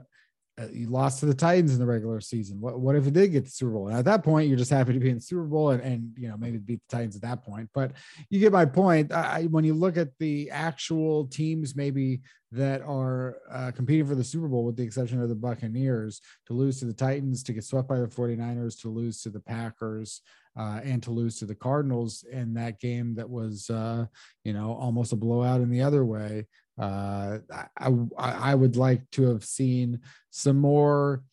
you 0.72 0.88
lost 0.88 1.20
to 1.20 1.26
the 1.26 1.34
Titans 1.34 1.74
in 1.74 1.80
the 1.80 1.86
regular 1.86 2.22
season. 2.22 2.62
What 2.62 2.80
what 2.80 2.96
if 2.96 3.06
it 3.08 3.14
did 3.14 3.32
get 3.32 3.44
the 3.46 3.52
Super 3.52 3.72
Bowl? 3.72 3.90
And 3.90 3.98
at 3.98 4.06
that 4.06 4.24
point, 4.24 4.48
you're 4.48 4.58
just 4.58 4.72
happy 4.72 4.94
to 4.94 5.00
be 5.00 5.10
in 5.10 5.16
the 5.16 5.22
Super 5.22 5.44
Bowl 5.44 5.72
and, 5.72 5.82
and 5.82 6.14
you 6.18 6.30
know 6.30 6.38
maybe 6.38 6.58
beat 6.58 6.82
the 6.88 6.96
Titans 6.96 7.16
at 7.16 7.22
that 7.24 7.44
point. 7.44 7.70
But 7.74 7.92
you 8.30 8.40
get 8.40 8.54
my 8.54 8.66
point. 8.66 9.12
I, 9.12 9.44
when 9.44 9.66
you 9.66 9.74
look 9.74 9.98
at 9.98 10.18
the 10.18 10.50
actual 10.52 11.28
teams, 11.28 11.76
maybe 11.76 12.22
that 12.52 12.82
are 12.84 13.38
uh, 13.52 13.72
competing 13.76 14.08
for 14.08 14.16
the 14.16 14.24
Super 14.24 14.48
Bowl, 14.48 14.64
with 14.64 14.78
the 14.78 14.84
exception 14.84 15.22
of 15.22 15.28
the 15.28 15.36
Buccaneers, 15.36 16.22
to 16.48 16.54
lose 16.54 16.80
to 16.80 16.86
the 16.86 16.94
Titans, 16.94 17.44
to 17.44 17.54
get 17.54 17.66
swept 17.66 17.90
by 17.90 18.00
the 18.00 18.08
49ers, 18.08 18.80
to 18.82 18.90
lose 18.90 19.22
to 19.24 19.30
the 19.30 19.42
Packers, 19.42 20.22
uh, 20.58 20.80
and 20.84 21.04
to 21.04 21.12
lose 21.12 21.38
to 21.40 21.46
the 21.46 21.56
Cardinals 21.56 22.24
in 22.32 22.54
that 22.54 22.80
game 22.80 23.16
that 23.16 23.30
was, 23.30 23.70
uh, 23.70 24.06
you 24.46 24.54
know, 24.54 24.74
almost 24.74 25.12
a 25.12 25.18
blowout 25.18 25.60
in 25.60 25.70
the 25.70 25.82
other 25.82 26.06
way. 26.06 26.46
Uh, 26.80 27.40
I, 27.78 27.92
I 28.18 28.56
would 28.56 28.76
like 28.76 29.10
to 29.12 29.30
have 29.30 29.46
seen 29.46 30.00
some 30.30 30.58
more 30.58 31.24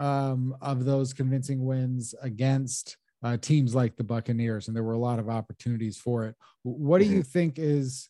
um, 0.00 0.56
of 0.60 0.84
those 0.84 1.12
convincing 1.12 1.64
wins 1.64 2.14
against 2.20 2.96
uh, 3.22 3.36
teams 3.36 3.74
like 3.74 3.96
the 3.96 4.04
Buccaneers, 4.04 4.66
and 4.66 4.76
there 4.76 4.82
were 4.82 4.94
a 4.94 4.98
lot 4.98 5.20
of 5.20 5.28
opportunities 5.28 5.96
for 5.96 6.26
it. 6.26 6.34
What 6.64 6.98
do 6.98 7.04
you 7.04 7.20
mm-hmm. 7.20 7.28
think 7.28 7.58
is 7.58 8.08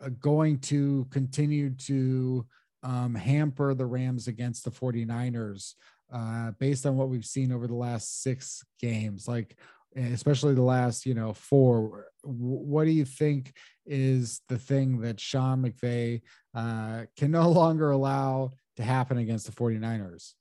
uh, 0.00 0.10
going 0.20 0.58
to 0.60 1.06
continue 1.10 1.70
to 1.70 2.46
um, 2.82 3.14
hamper 3.14 3.74
the 3.74 3.86
Rams 3.86 4.28
against 4.28 4.64
the 4.64 4.70
49ers 4.70 5.74
uh, 6.12 6.52
based 6.60 6.86
on 6.86 6.96
what 6.96 7.08
we've 7.08 7.24
seen 7.24 7.50
over 7.50 7.66
the 7.66 7.74
last 7.74 8.22
six 8.22 8.64
games? 8.80 9.26
Like, 9.26 9.56
especially 9.96 10.54
the 10.54 10.62
last, 10.62 11.06
you 11.06 11.14
know, 11.14 11.32
four. 11.32 12.06
What 12.22 12.84
do 12.84 12.90
you 12.90 13.04
think 13.04 13.54
is 13.84 14.40
the 14.48 14.58
thing 14.58 15.00
that 15.00 15.20
Sean 15.20 15.62
McVay 15.62 16.22
uh, 16.54 17.04
can 17.16 17.30
no 17.30 17.50
longer 17.50 17.90
allow 17.90 18.52
to 18.76 18.82
happen 18.82 19.18
against 19.18 19.46
the 19.46 19.52
49ers? 19.52 20.34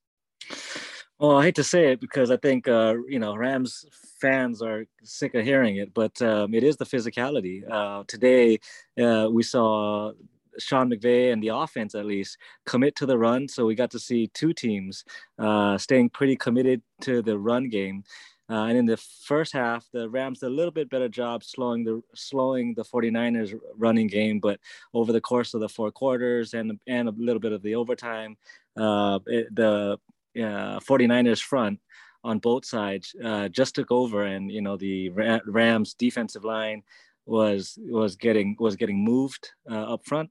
Well, 1.18 1.38
I 1.38 1.46
hate 1.46 1.56
to 1.56 1.64
say 1.64 1.94
it 1.94 2.02
because 2.02 2.30
I 2.30 2.36
think 2.36 2.68
uh, 2.68 2.96
you 3.08 3.20
know 3.20 3.36
Rams 3.36 3.86
fans 4.20 4.62
are 4.62 4.86
sick 5.04 5.34
of 5.34 5.46
hearing 5.46 5.78
it, 5.78 5.94
but 5.94 6.22
um, 6.22 6.54
it 6.54 6.62
is 6.62 6.76
the 6.76 6.86
physicality. 6.86 7.64
Uh, 7.70 8.04
today, 8.06 8.60
uh, 9.02 9.30
we 9.32 9.42
saw 9.42 10.12
Sean 10.60 10.90
McVay 10.90 11.32
and 11.32 11.42
the 11.42 11.50
offense 11.50 11.96
at 11.96 12.06
least 12.06 12.38
commit 12.66 12.98
to 12.98 13.06
the 13.06 13.18
run, 13.18 13.48
so 13.48 13.66
we 13.66 13.76
got 13.76 13.92
to 13.92 14.00
see 14.00 14.28
two 14.28 14.54
teams 14.54 15.06
uh, 15.40 15.78
staying 15.78 16.10
pretty 16.10 16.36
committed 16.36 16.82
to 17.02 17.22
the 17.22 17.38
run 17.38 17.70
game. 17.70 18.04
Uh, 18.50 18.66
and 18.66 18.78
in 18.78 18.86
the 18.86 18.98
first 18.98 19.54
half, 19.54 19.88
the 19.92 20.08
Rams 20.08 20.40
did 20.40 20.48
a 20.48 20.50
little 20.50 20.72
bit 20.72 20.90
better 20.90 21.10
job 21.10 21.44
slowing 21.44 21.84
the 21.84 22.02
slowing 22.14 22.76
the 22.76 22.84
49ers 22.84 23.60
running 23.76 24.08
game. 24.08 24.40
But 24.40 24.60
over 24.94 25.12
the 25.12 25.22
course 25.22 25.54
of 25.54 25.62
the 25.62 25.70
four 25.70 25.92
quarters 25.92 26.54
and 26.54 26.80
and 26.88 27.10
a 27.10 27.14
little 27.18 27.40
bit 27.40 27.54
of 27.54 27.64
the 27.64 27.76
overtime, 27.76 28.38
uh, 28.78 29.20
it, 29.26 29.54
the 29.56 29.98
uh, 30.38 30.80
49ers 30.80 31.42
front 31.42 31.80
on 32.24 32.40
both 32.40 32.66
sides 32.66 33.16
uh, 33.24 33.48
just 33.50 33.76
took 33.76 33.92
over, 33.92 34.24
and 34.24 34.52
you 34.52 34.62
know 34.62 34.78
the 34.78 35.10
Rams 35.48 35.96
defensive 35.96 36.46
line 36.46 36.84
was 37.26 37.80
was 37.82 38.16
getting 38.16 38.56
was 38.60 38.76
getting 38.76 39.04
moved 39.04 39.50
uh, 39.70 39.94
up 39.94 40.06
front 40.06 40.30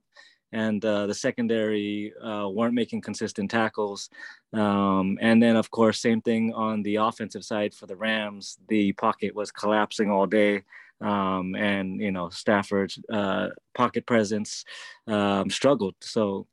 and 0.51 0.83
uh, 0.85 1.07
the 1.07 1.13
secondary 1.13 2.13
uh, 2.23 2.47
weren't 2.49 2.73
making 2.73 3.01
consistent 3.01 3.51
tackles. 3.51 4.09
Um, 4.53 5.17
and 5.21 5.41
then, 5.41 5.55
of 5.55 5.71
course, 5.71 5.99
same 5.99 6.21
thing 6.21 6.53
on 6.53 6.83
the 6.83 6.97
offensive 6.97 7.43
side 7.43 7.73
for 7.73 7.87
the 7.87 7.95
Rams. 7.95 8.57
The 8.69 8.93
pocket 8.93 9.35
was 9.35 9.51
collapsing 9.51 10.09
all 10.11 10.25
day. 10.25 10.63
Um, 11.01 11.55
and, 11.55 11.99
you 11.99 12.11
know, 12.11 12.29
Stafford's 12.29 12.97
uh, 13.11 13.49
pocket 13.73 14.05
presence 14.05 14.63
um, 15.07 15.49
struggled. 15.49 15.95
So, 15.99 16.47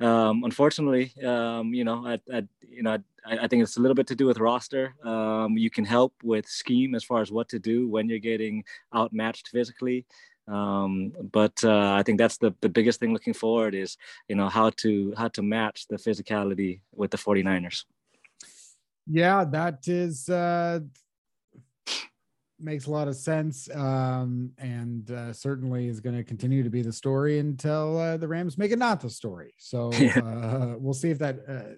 um, 0.00 0.42
unfortunately, 0.42 1.12
um, 1.24 1.72
you 1.72 1.84
know, 1.84 2.04
I, 2.04 2.18
I 2.32 2.42
you 2.68 2.82
know, 2.82 2.98
I, 3.24 3.38
I, 3.38 3.48
think 3.48 3.62
it's 3.62 3.76
a 3.76 3.80
little 3.80 3.94
bit 3.94 4.08
to 4.08 4.16
do 4.16 4.26
with 4.26 4.38
roster. 4.38 4.94
Um, 5.04 5.56
you 5.56 5.70
can 5.70 5.84
help 5.84 6.12
with 6.24 6.46
scheme 6.46 6.96
as 6.96 7.04
far 7.04 7.20
as 7.20 7.30
what 7.30 7.48
to 7.50 7.60
do 7.60 7.88
when 7.88 8.08
you're 8.08 8.18
getting 8.18 8.64
outmatched 8.94 9.48
physically. 9.48 10.04
Um, 10.46 11.12
but 11.32 11.62
uh, 11.64 11.92
I 11.92 12.02
think 12.02 12.18
that's 12.18 12.36
the, 12.36 12.54
the 12.60 12.68
biggest 12.68 13.00
thing 13.00 13.12
looking 13.12 13.34
forward 13.34 13.74
is, 13.74 13.96
you 14.28 14.36
know, 14.36 14.48
how 14.48 14.70
to 14.78 15.14
how 15.16 15.28
to 15.28 15.42
match 15.42 15.86
the 15.88 15.96
physicality 15.96 16.80
with 16.94 17.10
the 17.10 17.16
49ers. 17.16 17.84
Yeah, 19.06 19.44
that 19.44 19.86
is 19.88 20.28
uh, 20.28 20.80
makes 22.58 22.86
a 22.86 22.90
lot 22.90 23.08
of 23.08 23.16
sense 23.16 23.68
um, 23.74 24.50
and 24.58 25.10
uh, 25.10 25.32
certainly 25.32 25.88
is 25.88 26.00
going 26.00 26.16
to 26.16 26.24
continue 26.24 26.62
to 26.62 26.70
be 26.70 26.82
the 26.82 26.92
story 26.92 27.38
until 27.38 27.98
uh, 27.98 28.16
the 28.16 28.28
Rams 28.28 28.56
make 28.56 28.70
it 28.70 28.78
not 28.78 29.00
the 29.00 29.10
story. 29.10 29.54
So 29.58 29.92
uh, 30.16 30.74
we'll 30.78 30.94
see 30.94 31.10
if 31.10 31.18
that. 31.18 31.40
Uh, 31.48 31.74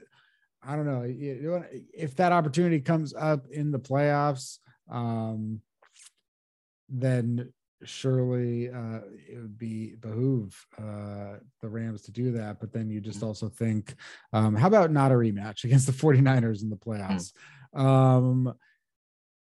I 0.68 0.74
don't 0.74 0.86
know 0.86 1.04
if 1.06 2.16
that 2.16 2.32
opportunity 2.32 2.80
comes 2.80 3.14
up 3.14 3.46
in 3.48 3.70
the 3.70 3.78
playoffs. 3.78 4.58
Um, 4.90 5.60
then 6.88 7.52
surely 7.84 8.70
uh, 8.70 9.00
it 9.28 9.36
would 9.36 9.58
be 9.58 9.94
behoove 10.00 10.54
uh, 10.78 11.38
the 11.60 11.68
Rams 11.68 12.02
to 12.02 12.12
do 12.12 12.32
that. 12.32 12.60
But 12.60 12.72
then 12.72 12.90
you 12.90 13.00
just 13.00 13.18
mm-hmm. 13.18 13.28
also 13.28 13.48
think, 13.48 13.94
um, 14.32 14.54
how 14.54 14.68
about 14.68 14.90
not 14.90 15.12
a 15.12 15.14
rematch 15.14 15.64
against 15.64 15.86
the 15.86 15.92
49ers 15.92 16.62
in 16.62 16.70
the 16.70 16.76
hmm. 16.76 16.90
playoffs? 16.90 17.32
Um, 17.74 18.54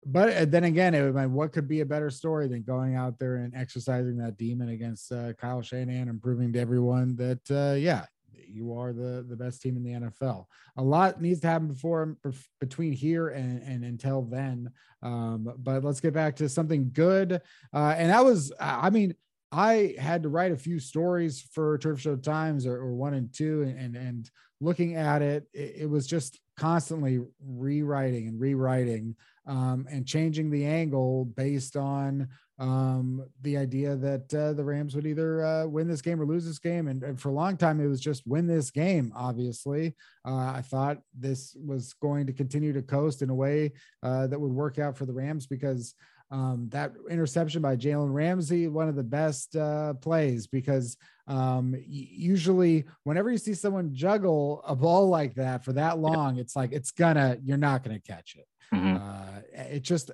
but 0.06 0.36
uh, 0.36 0.44
then 0.44 0.64
again, 0.64 0.94
it 0.94 1.10
would 1.10 1.32
what 1.32 1.52
could 1.52 1.66
be 1.66 1.80
a 1.80 1.86
better 1.86 2.10
story 2.10 2.46
than 2.46 2.62
going 2.62 2.94
out 2.94 3.18
there 3.18 3.36
and 3.36 3.54
exercising 3.54 4.18
that 4.18 4.36
demon 4.36 4.68
against 4.68 5.10
uh, 5.10 5.32
Kyle 5.34 5.62
Shanahan 5.62 6.08
and 6.08 6.20
proving 6.20 6.52
to 6.52 6.60
everyone 6.60 7.16
that, 7.16 7.40
uh, 7.50 7.74
yeah, 7.74 8.04
you 8.48 8.76
are 8.78 8.92
the 8.92 9.24
the 9.28 9.36
best 9.36 9.62
team 9.62 9.76
in 9.76 9.82
the 9.82 10.08
NFL. 10.08 10.46
A 10.76 10.82
lot 10.82 11.20
needs 11.20 11.40
to 11.40 11.48
happen 11.48 11.68
before 11.68 12.16
between 12.60 12.92
here 12.92 13.28
and 13.28 13.62
and 13.62 13.84
until 13.84 14.22
then. 14.22 14.70
Um, 15.02 15.52
but 15.58 15.84
let's 15.84 16.00
get 16.00 16.14
back 16.14 16.36
to 16.36 16.48
something 16.48 16.90
good. 16.92 17.40
Uh, 17.72 17.94
and 17.96 18.10
that 18.10 18.24
was, 18.24 18.52
I 18.58 18.88
mean, 18.88 19.14
I 19.52 19.94
had 19.98 20.22
to 20.22 20.30
write 20.30 20.50
a 20.50 20.56
few 20.56 20.80
stories 20.80 21.46
for 21.52 21.78
Turf 21.78 22.00
Show 22.00 22.16
Times 22.16 22.66
or, 22.66 22.76
or 22.76 22.94
one 22.94 23.14
and 23.14 23.32
two, 23.32 23.62
and, 23.62 23.78
and 23.78 23.96
and 23.96 24.30
looking 24.60 24.96
at 24.96 25.22
it, 25.22 25.46
it, 25.52 25.74
it 25.80 25.90
was 25.90 26.06
just 26.06 26.40
constantly 26.56 27.20
rewriting 27.44 28.28
and 28.28 28.40
rewriting 28.40 29.14
um, 29.46 29.86
and 29.90 30.06
changing 30.06 30.50
the 30.50 30.64
angle 30.64 31.24
based 31.24 31.76
on 31.76 32.28
um, 32.58 33.26
the 33.42 33.56
idea 33.56 33.96
that 33.96 34.32
uh, 34.32 34.52
the 34.52 34.64
Rams 34.64 34.94
would 34.94 35.06
either 35.06 35.44
uh, 35.44 35.66
win 35.66 35.88
this 35.88 36.02
game 36.02 36.20
or 36.20 36.26
lose 36.26 36.46
this 36.46 36.58
game. 36.58 36.86
And, 36.88 37.02
and, 37.02 37.20
for 37.20 37.30
a 37.30 37.32
long 37.32 37.56
time, 37.56 37.80
it 37.80 37.88
was 37.88 38.00
just 38.00 38.26
win 38.26 38.46
this 38.46 38.70
game, 38.70 39.12
obviously. 39.16 39.94
Uh, 40.24 40.52
I 40.54 40.62
thought 40.62 40.98
this 41.18 41.56
was 41.64 41.94
going 41.94 42.26
to 42.26 42.32
continue 42.32 42.72
to 42.72 42.82
coast 42.82 43.22
in 43.22 43.30
a 43.30 43.34
way 43.34 43.72
uh, 44.02 44.28
that 44.28 44.40
would 44.40 44.52
work 44.52 44.78
out 44.78 44.96
for 44.96 45.04
the 45.04 45.12
Rams 45.12 45.46
because 45.46 45.94
um, 46.30 46.68
that 46.70 46.92
interception 47.10 47.60
by 47.60 47.76
Jalen 47.76 48.12
Ramsey, 48.12 48.68
one 48.68 48.88
of 48.88 48.96
the 48.96 49.02
best 49.02 49.56
uh, 49.56 49.94
plays, 49.94 50.46
because 50.46 50.96
um, 51.26 51.74
usually 51.86 52.84
whenever 53.02 53.30
you 53.30 53.38
see 53.38 53.54
someone 53.54 53.94
juggle 53.94 54.62
a 54.66 54.76
ball 54.76 55.08
like 55.08 55.34
that 55.34 55.64
for 55.64 55.72
that 55.74 55.98
long, 55.98 56.38
it's 56.38 56.56
like 56.56 56.72
it's 56.72 56.92
gonna, 56.92 57.36
you're 57.42 57.56
not 57.56 57.82
gonna 57.82 58.00
catch 58.00 58.36
it. 58.36 58.46
Mm-hmm. 58.72 58.96
Uh, 58.96 59.40
it 59.74 59.82
just 59.82 60.10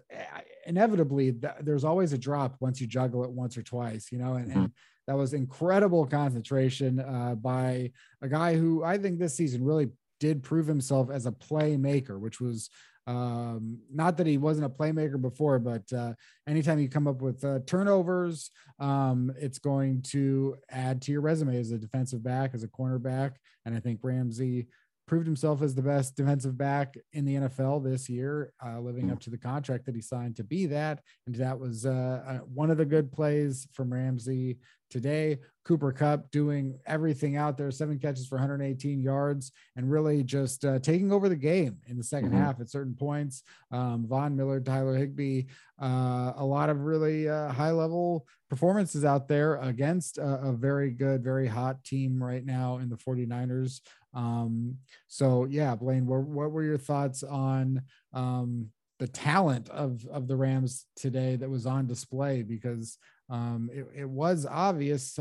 inevitably 0.67 1.35
there's 1.61 1.85
always 1.85 2.13
a 2.13 2.19
drop 2.19 2.57
once 2.61 2.81
you 2.81 2.87
juggle 2.87 3.25
it 3.25 3.31
once 3.31 3.57
or 3.57 3.63
twice, 3.63 4.11
you 4.13 4.19
know, 4.19 4.35
and, 4.35 4.49
mm-hmm. 4.49 4.59
and 4.61 4.73
that 5.07 5.17
was 5.17 5.35
incredible 5.35 6.07
concentration 6.07 7.01
uh, 7.01 7.35
by 7.35 7.91
a 8.23 8.29
guy 8.29 8.57
who 8.57 8.85
I 8.85 8.99
think 8.99 9.19
this 9.19 9.35
season 9.35 9.65
really 9.65 9.91
did 10.21 10.43
prove 10.43 10.67
himself 10.67 11.11
as 11.11 11.27
a 11.27 11.33
playmaker, 11.33 12.21
which 12.21 12.41
was 12.41 12.71
um, 13.07 13.79
not 13.93 14.17
that 14.19 14.27
he 14.27 14.39
wasn't 14.39 14.67
a 14.67 14.69
playmaker 14.69 15.21
before, 15.21 15.59
but 15.59 15.91
uh, 15.93 16.13
anytime 16.47 16.79
you 16.79 16.89
come 16.89 17.09
up 17.09 17.23
with 17.23 17.43
uh, 17.45 17.61
turnovers, 17.67 18.51
um, 18.79 19.33
it's 19.37 19.59
going 19.59 20.03
to 20.03 20.57
add 20.71 21.03
to 21.03 21.13
your 21.13 21.21
resume 21.21 21.59
as 21.59 21.73
a 21.73 21.79
defensive 21.79 22.23
back, 22.23 22.51
as 22.55 22.63
a 22.63 22.69
cornerback. 22.69 23.33
And 23.65 23.75
I 23.75 23.81
think 23.81 24.01
Ramsey 24.03 24.69
proved 25.11 25.27
himself 25.27 25.61
as 25.61 25.75
the 25.75 25.83
best 25.83 26.15
defensive 26.17 26.57
back 26.57 26.95
in 27.15 27.25
the 27.25 27.35
NFL 27.35 27.83
this 27.83 28.09
year, 28.09 28.53
uh, 28.65 28.79
living 28.79 29.09
Mm. 29.09 29.13
up 29.15 29.19
to 29.23 29.29
the 29.31 29.37
contract 29.37 29.85
that 29.87 29.97
he 29.97 30.01
signed 30.01 30.37
to 30.37 30.45
be 30.45 30.67
that. 30.67 31.03
And 31.27 31.35
that 31.35 31.59
was 31.59 31.85
uh, 31.85 32.23
uh, 32.25 32.39
one 32.45 32.71
of 32.71 32.77
the 32.79 32.85
good 32.85 33.11
plays 33.11 33.67
from 33.73 33.93
Ramsey 33.93 34.61
today. 34.89 35.41
Cooper 35.65 35.93
Kupp 35.93 36.31
doing 36.31 36.79
everything 36.87 37.37
out 37.37 37.57
there, 37.59 37.71
seven 37.73 37.99
catches 37.99 38.27
for 38.29 38.37
118 38.37 39.01
yards, 39.03 39.51
and 39.77 39.91
really 39.91 40.23
just 40.23 40.65
uh, 40.65 40.79
taking 40.79 41.13
over 41.13 41.29
the 41.29 41.37
game 41.37 41.79
in 41.89 41.97
the 41.97 42.03
2nd 42.05 42.31
Mhm. 42.31 42.39
half 42.39 42.61
at 42.61 42.71
certain 42.71 42.95
points. 42.95 43.43
Um, 43.73 44.07
Von 44.07 44.37
Miller, 44.37 44.61
Tyler 44.61 44.97
Higbee, 44.97 45.47
uh, 45.81 46.33
a 46.37 46.45
lot 46.45 46.71
of 46.71 46.81
really 46.81 47.29
uh, 47.29 47.53
high 47.53 47.71
level 47.73 48.27
performances 48.49 49.05
out 49.05 49.29
there 49.29 49.57
against 49.57 50.19
a, 50.19 50.49
a 50.49 50.53
very 50.53 50.91
good, 50.91 51.23
very 51.23 51.47
hot 51.47 51.83
team 51.85 52.23
right 52.23 52.45
now 52.45 52.79
in 52.79 52.89
the 52.89 52.97
49ers. 52.97 53.81
Um, 54.15 54.79
so 55.09 55.47
yeah, 55.49 55.75
Blane, 55.75 56.07
what, 56.07 56.23
what 56.23 56.51
were 56.51 56.65
your 56.65 56.79
thoughts 56.79 57.23
on 57.23 57.83
um, 58.13 58.69
the 58.99 59.09
talent 59.09 59.69
of 59.71 60.07
of 60.11 60.29
the 60.29 60.37
Rams 60.37 60.87
today 60.97 61.37
that 61.37 61.49
was 61.49 61.67
on 61.67 61.87
display? 61.87 62.43
Because 62.43 62.99
um, 63.29 63.71
it, 63.73 63.87
it 63.95 64.09
was 64.09 64.47
obvious 64.47 65.19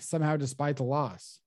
somehow, 0.00 0.36
despite 0.36 0.76
the 0.76 0.84
loss. 0.84 1.40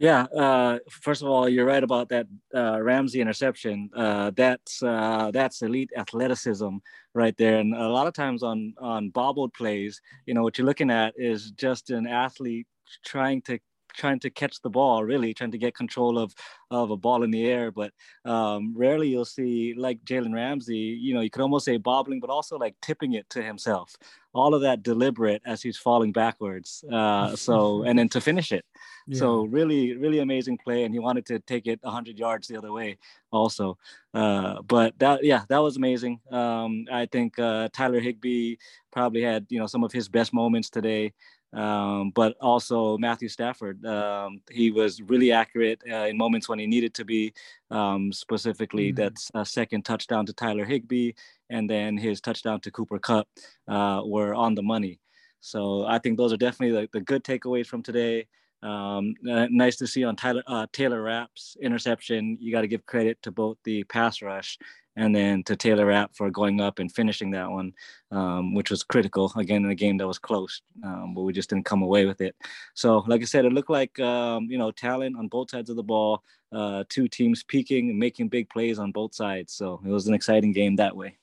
Yeah. 0.00 0.22
Uh, 0.22 0.78
first 0.90 1.20
of 1.20 1.28
all, 1.28 1.46
you're 1.46 1.66
right 1.66 1.84
about 1.84 2.08
that 2.08 2.26
uh, 2.54 2.80
Ramsey 2.80 3.20
interception. 3.20 3.90
Uh, 3.94 4.30
that's 4.34 4.82
uh, 4.82 5.30
that's 5.30 5.60
elite 5.60 5.90
athleticism 5.94 6.76
right 7.14 7.36
there. 7.36 7.58
And 7.58 7.74
a 7.74 7.88
lot 7.88 8.06
of 8.06 8.14
times 8.14 8.42
on 8.42 8.72
on 8.80 9.10
bobbled 9.10 9.52
plays, 9.52 10.00
you 10.24 10.32
know, 10.32 10.42
what 10.42 10.56
you're 10.56 10.66
looking 10.66 10.90
at 10.90 11.12
is 11.18 11.50
just 11.50 11.90
an 11.90 12.06
athlete 12.06 12.66
trying 13.04 13.42
to 13.42 13.58
trying 13.94 14.20
to 14.20 14.30
catch 14.30 14.60
the 14.62 14.70
ball, 14.70 15.04
really 15.04 15.34
trying 15.34 15.52
to 15.52 15.58
get 15.58 15.74
control 15.74 16.18
of 16.18 16.34
of 16.70 16.90
a 16.90 16.96
ball 16.96 17.22
in 17.22 17.30
the 17.30 17.46
air. 17.46 17.70
But 17.70 17.92
um, 18.24 18.74
rarely 18.76 19.08
you'll 19.08 19.24
see 19.24 19.74
like 19.76 20.04
Jalen 20.04 20.34
Ramsey. 20.34 20.76
You 20.76 21.14
know, 21.14 21.20
you 21.20 21.30
could 21.30 21.42
almost 21.42 21.64
say 21.64 21.76
bobbling, 21.76 22.20
but 22.20 22.30
also 22.30 22.56
like 22.56 22.74
tipping 22.80 23.14
it 23.14 23.28
to 23.30 23.42
himself. 23.42 23.96
All 24.32 24.54
of 24.54 24.62
that 24.62 24.82
deliberate 24.82 25.42
as 25.44 25.60
he's 25.62 25.76
falling 25.76 26.12
backwards. 26.12 26.84
Uh, 26.90 27.34
so 27.46 27.82
and 27.82 27.98
then 27.98 28.08
to 28.10 28.20
finish 28.20 28.52
it. 28.52 28.64
Yeah. 29.06 29.18
So 29.18 29.44
really, 29.44 29.96
really 29.96 30.20
amazing 30.20 30.58
play, 30.58 30.84
and 30.84 30.94
he 30.94 31.00
wanted 31.00 31.26
to 31.26 31.40
take 31.40 31.66
it 31.66 31.80
100 31.82 32.18
yards 32.18 32.46
the 32.46 32.56
other 32.56 32.72
way, 32.72 32.98
also. 33.32 33.76
Uh, 34.14 34.62
but 34.62 34.96
that, 34.98 35.24
yeah, 35.24 35.44
that 35.48 35.58
was 35.58 35.76
amazing. 35.76 36.20
Um, 36.30 36.86
I 36.92 37.06
think 37.06 37.38
uh, 37.38 37.68
Tyler 37.72 38.00
Higbee 38.00 38.56
probably 38.92 39.22
had 39.22 39.46
you 39.48 39.58
know 39.58 39.66
some 39.66 39.84
of 39.84 39.92
his 39.92 40.08
best 40.08 40.32
moments 40.32 40.70
today, 40.70 41.12
um, 41.52 42.10
but 42.14 42.36
also 42.40 42.96
Matthew 42.98 43.28
Stafford. 43.28 43.84
Um, 43.84 44.40
he 44.50 44.70
was 44.70 45.00
really 45.02 45.32
accurate 45.32 45.82
uh, 45.90 46.06
in 46.06 46.16
moments 46.16 46.48
when 46.48 46.58
he 46.58 46.66
needed 46.66 46.94
to 46.94 47.04
be. 47.04 47.32
Um, 47.70 48.12
specifically, 48.12 48.92
Mhm. 48.92 48.96
that's 48.96 49.30
a 49.34 49.44
second 49.44 49.84
touchdown 49.84 50.26
to 50.26 50.32
Tyler 50.32 50.64
Higbee, 50.64 51.12
and 51.48 51.68
then 51.68 51.96
his 51.96 52.20
touchdown 52.20 52.60
to 52.60 52.70
Cooper 52.70 52.98
Kupp 52.98 53.28
uh, 53.68 54.02
were 54.04 54.34
on 54.34 54.54
the 54.54 54.62
money. 54.62 55.00
So 55.40 55.84
I 55.86 55.98
think 55.98 56.16
those 56.18 56.32
are 56.32 56.36
definitely 56.36 56.80
the, 56.80 56.88
the 56.92 57.00
good 57.00 57.24
takeaways 57.24 57.66
from 57.66 57.82
today. 57.82 58.26
Um, 58.62 59.14
nice 59.22 59.76
to 59.76 59.86
see 59.86 60.04
on 60.04 60.16
Tyler 60.16 60.42
uh, 60.46 60.66
Taylor 60.72 61.02
Rapp's 61.02 61.56
interception. 61.60 62.36
You 62.40 62.52
got 62.52 62.60
to 62.62 62.68
give 62.68 62.84
credit 62.86 63.20
to 63.22 63.30
both 63.30 63.56
the 63.64 63.84
pass 63.84 64.20
rush 64.22 64.58
and 64.96 65.14
then 65.14 65.42
to 65.44 65.56
Taylor 65.56 65.86
Rapp 65.86 66.14
for 66.14 66.30
going 66.30 66.60
up 66.60 66.78
and 66.78 66.92
finishing 66.92 67.30
that 67.30 67.50
one, 67.50 67.72
um, 68.10 68.54
which 68.54 68.70
was 68.70 68.82
critical 68.82 69.32
again 69.36 69.64
in 69.64 69.70
a 69.70 69.74
game 69.74 69.96
that 69.98 70.06
was 70.06 70.18
close, 70.18 70.62
um, 70.84 71.14
but 71.14 71.22
we 71.22 71.32
just 71.32 71.48
didn't 71.48 71.64
come 71.64 71.82
away 71.82 72.06
with 72.06 72.20
it. 72.20 72.34
So, 72.74 73.04
like 73.06 73.22
I 73.22 73.24
said, 73.24 73.44
it 73.44 73.52
looked 73.52 73.70
like 73.70 73.98
um, 74.00 74.44
you 74.50 74.58
know 74.58 74.70
talent 74.70 75.16
on 75.16 75.28
both 75.28 75.50
sides 75.50 75.70
of 75.70 75.76
the 75.76 75.82
ball. 75.82 76.22
Uh, 76.52 76.82
two 76.88 77.06
teams 77.06 77.44
peaking 77.44 77.90
and 77.90 77.98
making 77.98 78.28
big 78.28 78.50
plays 78.50 78.80
on 78.80 78.90
both 78.90 79.14
sides. 79.14 79.52
So 79.52 79.80
it 79.86 79.88
was 79.88 80.08
an 80.08 80.14
exciting 80.14 80.52
game 80.52 80.74
that 80.76 80.96
way. 80.96 81.16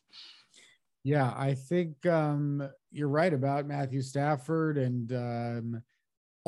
Yeah, 1.04 1.34
I 1.36 1.54
think 1.54 2.06
um, 2.06 2.68
you're 2.92 3.10
right 3.10 3.34
about 3.34 3.68
Matthew 3.68 4.02
Stafford, 4.02 4.78
and 4.78 5.12
um, 5.12 5.84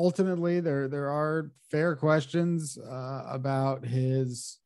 ultimately 0.00 0.60
there 0.60 0.88
there 0.88 1.10
are 1.10 1.52
fair 1.70 1.94
questions 1.94 2.78
uh, 2.78 3.22
about 3.28 3.84
his, 3.84 4.58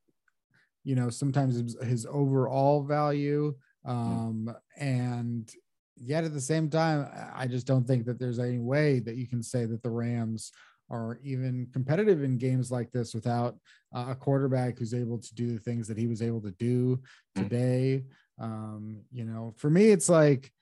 you 0.84 0.94
know, 0.94 1.10
sometimes 1.10 1.56
his, 1.56 1.76
his 1.82 2.06
overall 2.06 2.84
value, 2.84 3.54
um, 3.84 4.54
and 4.78 5.50
yet 5.96 6.24
at 6.24 6.32
the 6.32 6.40
same 6.40 6.70
time, 6.70 7.08
I 7.34 7.46
just 7.46 7.66
don't 7.66 7.86
think 7.86 8.06
that 8.06 8.18
there's 8.18 8.38
any 8.38 8.58
way 8.60 9.00
that 9.00 9.16
you 9.16 9.26
can 9.26 9.42
say 9.42 9.66
that 9.66 9.82
the 9.82 9.90
Rams 9.90 10.52
are 10.90 11.18
even 11.22 11.66
competitive 11.72 12.22
in 12.22 12.38
games 12.38 12.70
like 12.70 12.90
this 12.92 13.14
without 13.14 13.56
uh, 13.94 14.06
a 14.10 14.14
quarterback 14.14 14.78
who's 14.78 14.94
able 14.94 15.18
to 15.18 15.34
do 15.34 15.52
the 15.52 15.58
things 15.60 15.88
that 15.88 15.98
he 15.98 16.06
was 16.06 16.22
able 16.22 16.42
to 16.42 16.52
do 16.52 17.00
Mm. 17.36 17.42
today. 17.42 18.04
Um, 18.38 19.02
you 19.10 19.24
know, 19.24 19.54
for 19.56 19.70
me, 19.70 19.84
it's 19.90 20.08
like 20.08 20.52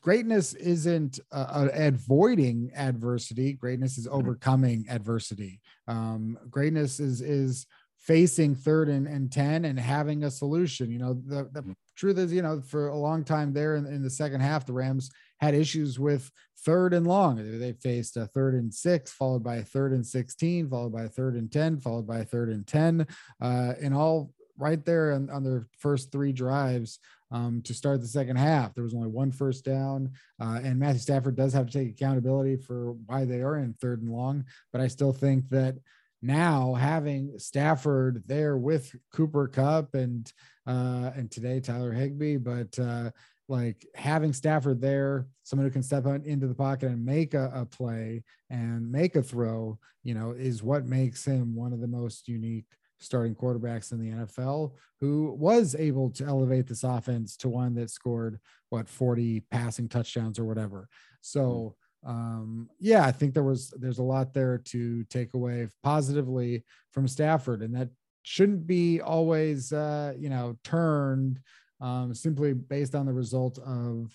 greatness 0.00 0.54
isn't 0.54 1.20
uh, 1.32 1.46
uh, 1.48 1.68
avoiding 1.74 2.70
adversity. 2.74 3.52
Greatness 3.54 3.98
is 3.98 4.06
overcoming 4.06 4.86
adversity. 4.88 5.60
Um, 5.88 6.38
greatness 6.50 7.00
is 7.00 7.20
is 7.20 7.66
facing 8.00 8.54
third 8.54 8.88
and, 8.88 9.06
and 9.06 9.30
10 9.30 9.66
and 9.66 9.78
having 9.78 10.24
a 10.24 10.30
solution. 10.30 10.90
You 10.90 10.98
know, 10.98 11.12
the, 11.12 11.50
the 11.52 11.76
truth 11.96 12.16
is, 12.16 12.32
you 12.32 12.40
know, 12.40 12.62
for 12.62 12.88
a 12.88 12.96
long 12.96 13.24
time 13.24 13.52
there 13.52 13.76
in, 13.76 13.84
in 13.86 14.02
the 14.02 14.08
second 14.08 14.40
half, 14.40 14.64
the 14.64 14.72
Rams 14.72 15.10
had 15.38 15.54
issues 15.54 15.98
with 15.98 16.30
third 16.64 16.94
and 16.94 17.06
long. 17.06 17.36
They 17.58 17.74
faced 17.74 18.16
a 18.16 18.26
third 18.26 18.54
and 18.54 18.72
six, 18.72 19.12
followed 19.12 19.42
by 19.42 19.56
a 19.56 19.62
third 19.62 19.92
and 19.92 20.06
16, 20.06 20.70
followed 20.70 20.92
by 20.92 21.02
a 21.02 21.08
third 21.08 21.34
and 21.34 21.52
10, 21.52 21.80
followed 21.80 22.06
by 22.06 22.20
a 22.20 22.24
third 22.24 22.48
and 22.48 22.66
10, 22.66 23.06
uh, 23.42 23.72
and 23.80 23.94
all 23.94 24.32
right 24.60 24.84
there 24.84 25.12
on, 25.12 25.30
on 25.30 25.42
their 25.42 25.66
first 25.78 26.12
three 26.12 26.32
drives 26.32 26.98
um, 27.30 27.62
to 27.62 27.74
start 27.74 28.00
the 28.00 28.08
second 28.08 28.36
half. 28.36 28.74
There 28.74 28.84
was 28.84 28.94
only 28.94 29.08
one 29.08 29.32
first 29.32 29.64
down, 29.64 30.12
uh, 30.40 30.60
and 30.62 30.78
Matthew 30.78 31.00
Stafford 31.00 31.36
does 31.36 31.52
have 31.52 31.66
to 31.66 31.72
take 31.72 31.90
accountability 31.90 32.56
for 32.56 32.92
why 33.06 33.24
they 33.24 33.42
are 33.42 33.56
in 33.56 33.74
third 33.74 34.02
and 34.02 34.10
long. 34.10 34.44
But 34.72 34.80
I 34.80 34.88
still 34.88 35.12
think 35.12 35.48
that 35.50 35.76
now 36.22 36.74
having 36.74 37.38
Stafford 37.38 38.22
there 38.26 38.56
with 38.56 38.94
Cooper 39.12 39.48
Kupp 39.48 39.94
and 39.94 40.30
uh, 40.66 41.10
and 41.16 41.30
today 41.30 41.60
Tyler 41.60 41.92
Higbee, 41.92 42.36
but 42.36 42.78
uh, 42.78 43.10
like 43.48 43.84
having 43.96 44.32
Stafford 44.32 44.80
there, 44.80 45.26
someone 45.42 45.66
who 45.66 45.72
can 45.72 45.82
step 45.82 46.06
out 46.06 46.24
into 46.24 46.46
the 46.46 46.54
pocket 46.54 46.90
and 46.90 47.04
make 47.04 47.34
a, 47.34 47.50
a 47.52 47.66
play 47.66 48.22
and 48.48 48.90
make 48.90 49.16
a 49.16 49.22
throw, 49.22 49.78
you 50.04 50.14
know, 50.14 50.30
is 50.30 50.62
what 50.62 50.86
makes 50.86 51.24
him 51.24 51.56
one 51.56 51.72
of 51.72 51.80
the 51.80 51.88
most 51.88 52.28
unique 52.28 52.66
starting 53.00 53.34
quarterbacks 53.34 53.92
in 53.92 53.98
the 53.98 54.24
NFL 54.24 54.72
who 55.00 55.34
was 55.38 55.74
able 55.74 56.10
to 56.10 56.24
elevate 56.24 56.66
this 56.66 56.84
offense 56.84 57.36
to 57.38 57.48
one 57.48 57.74
that 57.74 57.90
scored 57.90 58.38
what 58.68 58.88
40 58.88 59.40
passing 59.50 59.88
touchdowns 59.88 60.38
or 60.38 60.44
whatever. 60.44 60.88
So 61.20 61.76
um 62.06 62.68
yeah, 62.78 63.04
I 63.04 63.12
think 63.12 63.34
there 63.34 63.42
was 63.42 63.74
there's 63.78 63.98
a 63.98 64.02
lot 64.02 64.32
there 64.32 64.58
to 64.66 65.04
take 65.04 65.34
away 65.34 65.68
positively 65.82 66.64
from 66.92 67.08
Stafford 67.08 67.62
and 67.62 67.74
that 67.74 67.88
shouldn't 68.22 68.66
be 68.66 69.00
always 69.00 69.72
uh 69.72 70.12
you 70.18 70.28
know 70.28 70.56
turned 70.62 71.40
um 71.80 72.14
simply 72.14 72.52
based 72.52 72.94
on 72.94 73.06
the 73.06 73.12
result 73.12 73.58
of 73.58 74.12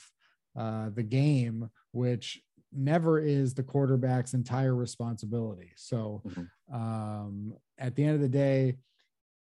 uh 0.57 0.89
the 0.93 1.03
game 1.03 1.69
which 1.91 2.41
never 2.75 3.19
is 3.19 3.53
the 3.53 3.63
quarterback's 3.63 4.33
entire 4.33 4.75
responsibility. 4.75 5.71
So 5.75 6.21
Mhm. 6.25 6.49
um, 6.73 7.53
at 7.77 7.95
the 7.95 8.03
end 8.03 8.15
of 8.15 8.21
the 8.21 8.29
day, 8.29 8.77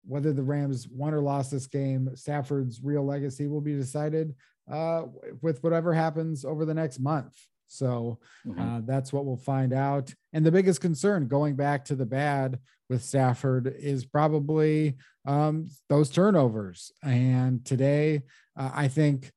whether 0.06 0.32
the 0.32 0.42
Rams 0.42 0.88
won 0.88 1.14
or 1.14 1.20
lost 1.22 1.50
this 1.50 1.66
game, 1.66 2.14
Stafford's 2.14 2.82
real 2.82 3.04
legacy 3.04 3.46
will 3.46 3.62
be 3.62 3.74
decided 3.74 4.34
uh, 4.68 5.04
with 5.42 5.62
whatever 5.62 5.92
happens 5.92 6.44
over 6.44 6.64
the 6.64 6.74
next 6.74 6.98
month. 6.98 7.36
So 7.66 8.18
Mhm. 8.46 8.58
uh, 8.58 8.80
that's 8.84 9.12
what 9.12 9.24
we'll 9.24 9.36
find 9.36 9.72
out. 9.72 10.14
And 10.32 10.44
the 10.44 10.52
biggest 10.52 10.80
concern 10.80 11.28
going 11.28 11.56
back 11.56 11.84
to 11.86 11.96
the 11.96 12.06
bad 12.06 12.58
with 12.88 13.02
Stafford 13.02 13.66
is 13.66 14.04
probably 14.04 14.96
um, 15.26 15.68
those 15.88 16.10
turnovers. 16.10 16.92
And 17.02 17.64
today, 17.64 18.22
uh, 18.56 18.70
I 18.74 18.88
think 18.88 19.32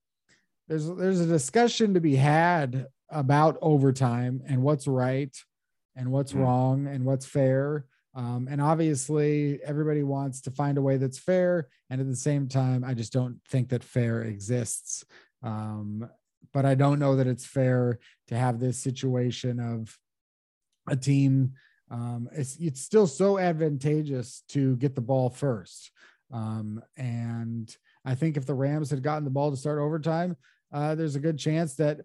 there's 0.68 0.88
there's 0.88 1.22
a 1.22 1.26
discussion 1.26 1.94
to 1.94 2.02
be 2.02 2.16
had 2.16 2.88
about 3.10 3.58
overtime 3.62 4.42
and 4.48 4.62
what's 4.64 4.88
right 4.88 5.36
and 5.96 6.12
what's 6.12 6.34
Mhm. 6.34 6.40
wrong 6.40 6.88
and 6.88 7.06
what's 7.06 7.26
fair. 7.26 7.86
Um, 8.14 8.48
and 8.50 8.60
obviously, 8.62 9.62
everybody 9.64 10.04
wants 10.04 10.42
to 10.42 10.52
find 10.52 10.78
a 10.78 10.82
way 10.82 10.98
that's 10.98 11.20
fair. 11.20 11.68
And 11.90 12.02
at 12.02 12.08
the 12.08 12.16
same 12.16 12.48
time, 12.48 12.84
I 12.84 12.94
just 12.94 13.14
don't 13.14 13.40
think 13.48 13.70
that 13.70 13.84
fair 13.84 14.24
exists. 14.24 15.06
Um, 15.44 16.10
but 16.54 16.66
I 16.66 16.76
don't 16.76 17.00
know 17.00 17.16
that 17.16 17.28
it's 17.28 17.46
fair 17.46 18.00
to 18.28 18.36
have 18.36 18.60
this 18.60 18.80
situation 18.80 19.60
of 19.60 19.98
a 20.88 20.96
team. 20.96 21.54
Um, 21.92 22.28
it's 22.32 22.58
it's 22.58 22.82
still 22.82 23.08
so 23.08 23.38
advantageous 23.38 24.44
to 24.50 24.76
get 24.78 24.96
the 24.96 25.02
ball 25.02 25.30
first. 25.30 25.92
Um, 26.32 26.82
and 26.98 27.74
I 28.04 28.16
think 28.16 28.36
if 28.36 28.46
the 28.46 28.54
Rams 28.54 28.90
had 28.90 29.04
gotten 29.04 29.24
the 29.24 29.30
ball 29.30 29.52
to 29.52 29.58
start 29.58 29.80
overtime, 29.80 30.36
uh, 30.72 30.96
there's 30.96 31.16
a 31.16 31.20
good 31.22 31.38
chance 31.38 31.76
that 31.76 32.02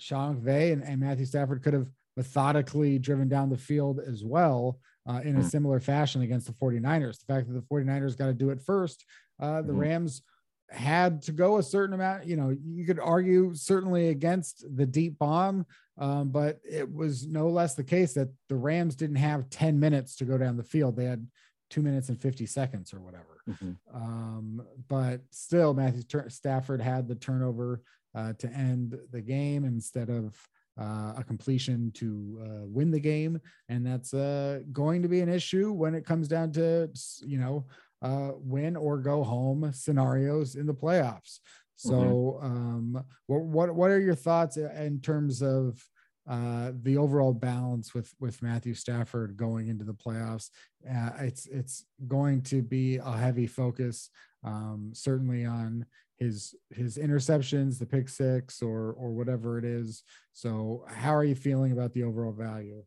Sean 0.00 0.40
McVay 0.40 0.72
and, 0.72 0.82
and 0.82 1.00
Matthew 1.00 1.26
Stafford 1.26 1.62
could 1.62 1.74
have 1.74 1.88
methodically 2.16 2.98
driven 2.98 3.28
down 3.28 3.50
the 3.50 3.56
field 3.56 4.00
as 4.00 4.24
well 4.24 4.78
uh, 5.08 5.20
in 5.24 5.36
a 5.36 5.40
mm. 5.40 5.50
similar 5.50 5.80
fashion 5.80 6.22
against 6.22 6.46
the 6.46 6.52
49ers. 6.52 7.18
The 7.18 7.32
fact 7.32 7.48
that 7.48 7.54
the 7.54 7.66
49ers 7.74 8.16
got 8.16 8.26
to 8.26 8.34
do 8.34 8.50
it 8.50 8.60
first, 8.60 9.04
uh, 9.40 9.62
the 9.62 9.72
mm-hmm. 9.72 9.80
Rams 9.80 10.22
had 10.70 11.22
to 11.22 11.32
go 11.32 11.58
a 11.58 11.62
certain 11.62 11.94
amount. 11.94 12.26
You 12.26 12.36
know, 12.36 12.56
you 12.64 12.84
could 12.84 13.00
argue 13.00 13.54
certainly 13.54 14.08
against 14.08 14.64
the 14.76 14.86
deep 14.86 15.18
bomb, 15.18 15.66
um, 15.98 16.30
but 16.30 16.60
it 16.64 16.92
was 16.92 17.26
no 17.26 17.48
less 17.48 17.74
the 17.74 17.84
case 17.84 18.14
that 18.14 18.28
the 18.48 18.56
Rams 18.56 18.94
didn't 18.94 19.16
have 19.16 19.50
10 19.50 19.80
minutes 19.80 20.16
to 20.16 20.24
go 20.24 20.38
down 20.38 20.56
the 20.56 20.62
field. 20.62 20.96
They 20.96 21.04
had 21.04 21.26
two 21.70 21.82
minutes 21.82 22.08
and 22.08 22.20
50 22.20 22.46
seconds 22.46 22.92
or 22.92 23.00
whatever. 23.00 23.40
Mm-hmm. 23.48 23.72
Um, 23.94 24.62
but 24.88 25.22
still, 25.30 25.74
Matthew 25.74 26.02
Stafford 26.28 26.80
had 26.80 27.08
the 27.08 27.14
turnover 27.14 27.82
uh, 28.14 28.32
to 28.38 28.48
end 28.48 28.98
the 29.10 29.20
game 29.20 29.64
instead 29.64 30.08
of 30.08 30.36
uh, 30.80 31.14
a 31.16 31.24
completion 31.26 31.90
to 31.92 32.40
uh, 32.42 32.66
win 32.66 32.90
the 32.90 33.00
game. 33.00 33.40
And 33.68 33.86
that's 33.86 34.14
uh, 34.14 34.60
going 34.72 35.02
to 35.02 35.08
be 35.08 35.20
an 35.20 35.28
issue 35.28 35.72
when 35.72 35.94
it 35.94 36.06
comes 36.06 36.28
down 36.28 36.52
to, 36.52 36.88
you 37.26 37.38
know, 37.38 37.66
uh, 38.02 38.30
win 38.36 38.76
or 38.76 38.98
go 38.98 39.22
home 39.22 39.70
scenarios 39.74 40.54
in 40.54 40.66
the 40.66 40.74
playoffs. 40.74 41.40
So, 41.76 42.40
mm-hmm. 42.42 42.46
um, 42.46 43.04
what, 43.26 43.42
what, 43.42 43.74
what 43.74 43.90
are 43.90 44.00
your 44.00 44.14
thoughts 44.14 44.56
in 44.56 45.00
terms 45.00 45.42
of 45.42 45.82
uh, 46.28 46.72
the 46.82 46.96
overall 46.96 47.32
balance 47.32 47.94
with 47.94 48.14
with 48.20 48.42
Matthew 48.42 48.74
Stafford 48.74 49.36
going 49.36 49.68
into 49.68 49.84
the 49.84 49.94
playoffs? 49.94 50.50
Uh, 50.88 51.10
it's 51.20 51.46
it's 51.46 51.84
going 52.08 52.42
to 52.42 52.62
be 52.62 52.96
a 52.96 53.12
heavy 53.12 53.46
focus, 53.46 54.10
um, 54.44 54.90
certainly 54.94 55.44
on 55.44 55.86
his 56.16 56.54
his 56.70 56.98
interceptions, 56.98 57.78
the 57.78 57.86
pick 57.86 58.08
six, 58.08 58.62
or 58.62 58.92
or 58.92 59.10
whatever 59.10 59.58
it 59.58 59.64
is. 59.64 60.02
So, 60.32 60.84
how 60.88 61.14
are 61.14 61.24
you 61.24 61.34
feeling 61.34 61.72
about 61.72 61.92
the 61.92 62.04
overall 62.04 62.32
value? 62.32 62.82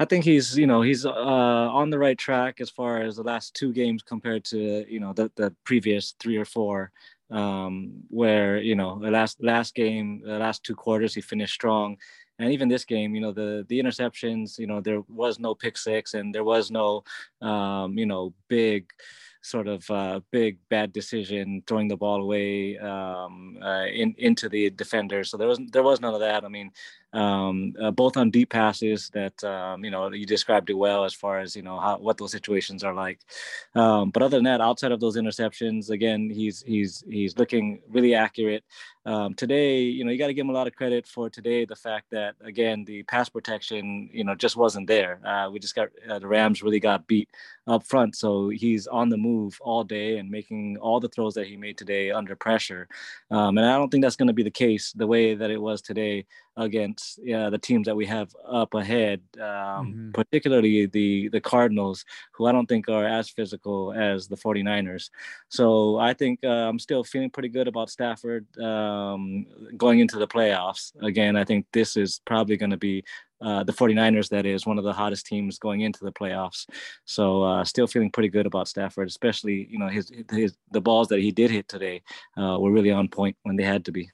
I 0.00 0.04
think 0.04 0.24
he's, 0.24 0.56
you 0.56 0.66
know, 0.66 0.80
he's 0.80 1.04
uh, 1.04 1.10
on 1.10 1.90
the 1.90 1.98
right 1.98 2.16
track 2.16 2.60
as 2.60 2.70
far 2.70 3.02
as 3.02 3.16
the 3.16 3.24
last 3.24 3.54
two 3.54 3.72
games 3.72 4.02
compared 4.02 4.44
to, 4.46 4.86
you 4.88 5.00
know, 5.00 5.12
the, 5.12 5.30
the 5.34 5.52
previous 5.64 6.14
three 6.20 6.36
or 6.36 6.44
four, 6.44 6.92
um, 7.30 8.02
where, 8.08 8.58
you 8.58 8.74
know, 8.74 8.98
the 8.98 9.10
last 9.10 9.42
last 9.42 9.74
game, 9.74 10.22
the 10.24 10.38
last 10.38 10.64
two 10.64 10.74
quarters, 10.74 11.14
he 11.14 11.20
finished 11.20 11.54
strong, 11.54 11.96
and 12.38 12.52
even 12.52 12.68
this 12.68 12.84
game, 12.84 13.14
you 13.14 13.20
know, 13.20 13.32
the 13.32 13.64
the 13.68 13.80
interceptions, 13.80 14.58
you 14.58 14.66
know, 14.66 14.80
there 14.80 15.02
was 15.08 15.38
no 15.38 15.54
pick 15.54 15.76
six, 15.76 16.14
and 16.14 16.34
there 16.34 16.44
was 16.44 16.70
no, 16.70 17.02
um, 17.42 17.98
you 17.98 18.06
know, 18.06 18.32
big 18.48 18.90
sort 19.42 19.68
of 19.68 19.88
uh, 19.90 20.20
big 20.30 20.58
bad 20.68 20.92
decision 20.92 21.62
throwing 21.66 21.88
the 21.88 21.96
ball 21.96 22.22
away 22.22 22.76
um, 22.78 23.56
uh, 23.62 23.86
in, 23.86 24.14
into 24.18 24.48
the 24.48 24.70
defender. 24.70 25.24
So 25.24 25.36
there 25.36 25.48
was 25.48 25.60
there 25.72 25.82
was 25.82 26.00
none 26.00 26.14
of 26.14 26.20
that. 26.20 26.44
I 26.44 26.48
mean, 26.48 26.70
um, 27.12 27.74
uh, 27.80 27.90
both 27.90 28.16
on 28.16 28.30
deep 28.30 28.50
passes 28.50 29.10
that 29.14 29.42
um, 29.42 29.84
you 29.84 29.90
know 29.90 30.12
you 30.12 30.26
described 30.26 30.68
it 30.68 30.74
well 30.74 31.04
as 31.04 31.14
far 31.14 31.38
as 31.40 31.56
you 31.56 31.62
know 31.62 31.78
how 31.78 31.98
what 31.98 32.18
those 32.18 32.32
situations 32.32 32.84
are 32.84 32.94
like. 32.94 33.20
Um, 33.74 34.10
but 34.10 34.22
other 34.22 34.36
than 34.36 34.44
that, 34.44 34.60
outside 34.60 34.92
of 34.92 35.00
those 35.00 35.16
interceptions, 35.16 35.90
again, 35.90 36.30
he's 36.30 36.62
he's 36.66 37.02
he's 37.08 37.36
looking 37.38 37.80
really 37.88 38.14
accurate. 38.14 38.64
Um, 39.06 39.32
today, 39.32 39.80
you 39.80 40.04
know, 40.04 40.10
you 40.10 40.18
got 40.18 40.26
to 40.26 40.34
give 40.34 40.44
him 40.44 40.50
a 40.50 40.54
lot 40.54 40.66
of 40.66 40.74
credit 40.74 41.06
for 41.06 41.30
today. 41.30 41.64
The 41.64 41.76
fact 41.76 42.10
that 42.10 42.34
again 42.42 42.84
the 42.84 43.04
pass 43.04 43.30
protection, 43.30 44.10
you 44.12 44.24
know, 44.24 44.34
just 44.34 44.56
wasn't 44.56 44.86
there. 44.86 45.20
Uh, 45.26 45.48
we 45.50 45.58
just 45.58 45.74
got 45.74 45.88
uh, 46.10 46.18
the 46.18 46.26
Rams 46.26 46.62
really 46.62 46.80
got 46.80 47.06
beat 47.06 47.30
up 47.66 47.84
front, 47.84 48.16
so 48.16 48.50
he's 48.50 48.86
on 48.86 49.08
the 49.08 49.16
move 49.16 49.58
all 49.62 49.82
day 49.82 50.18
and 50.18 50.30
making 50.30 50.76
all 50.78 51.00
the 51.00 51.08
throws 51.08 51.34
that 51.34 51.46
he 51.46 51.56
made 51.56 51.78
today 51.78 52.10
under 52.10 52.36
pressure. 52.36 52.86
Um, 53.30 53.56
and 53.56 53.66
I 53.66 53.78
don't 53.78 53.90
think 53.90 54.04
that's 54.04 54.16
going 54.16 54.26
to 54.28 54.34
be 54.34 54.42
the 54.42 54.50
case 54.50 54.92
the 54.92 55.06
way 55.06 55.34
that 55.34 55.50
it 55.50 55.60
was 55.60 55.80
today 55.80 56.26
against 56.58 57.20
yeah, 57.22 57.48
the 57.48 57.58
teams 57.58 57.86
that 57.86 57.96
we 57.96 58.04
have 58.06 58.34
up 58.46 58.74
ahead, 58.74 59.20
um, 59.36 59.42
mm-hmm. 59.42 60.10
particularly 60.10 60.86
the 60.86 61.28
the 61.28 61.40
Cardinals, 61.40 62.04
who 62.32 62.46
I 62.46 62.52
don't 62.52 62.66
think 62.66 62.88
are 62.88 63.06
as 63.06 63.30
physical 63.30 63.92
as 63.92 64.28
the 64.28 64.36
49ers. 64.36 65.10
So 65.48 65.96
I 65.98 66.12
think 66.12 66.40
uh, 66.44 66.68
I'm 66.68 66.78
still 66.78 67.04
feeling 67.04 67.30
pretty 67.30 67.48
good 67.48 67.68
about 67.68 67.90
Stafford 67.90 68.46
um, 68.58 69.46
going 69.76 70.00
into 70.00 70.18
the 70.18 70.28
playoffs. 70.28 70.92
Again, 71.02 71.36
I 71.36 71.44
think 71.44 71.66
this 71.72 71.96
is 71.96 72.20
probably 72.26 72.56
going 72.56 72.70
to 72.70 72.76
be 72.76 73.04
uh, 73.40 73.62
the 73.62 73.72
49ers, 73.72 74.28
that 74.30 74.46
is, 74.46 74.66
one 74.66 74.78
of 74.78 74.84
the 74.84 74.92
hottest 74.92 75.26
teams 75.26 75.58
going 75.58 75.82
into 75.82 76.04
the 76.04 76.12
playoffs. 76.12 76.66
So 77.04 77.42
uh, 77.44 77.64
still 77.64 77.86
feeling 77.86 78.10
pretty 78.10 78.28
good 78.28 78.46
about 78.46 78.66
Stafford, 78.66 79.08
especially, 79.08 79.68
you 79.70 79.78
know, 79.78 79.88
his, 79.88 80.10
his 80.30 80.56
the 80.72 80.80
balls 80.80 81.08
that 81.08 81.20
he 81.20 81.30
did 81.30 81.50
hit 81.50 81.68
today 81.68 82.02
uh, 82.36 82.58
were 82.58 82.72
really 82.72 82.90
on 82.90 83.08
point 83.08 83.36
when 83.44 83.54
they 83.54 83.62
had 83.62 83.84
to 83.84 83.92
be. 83.92 84.10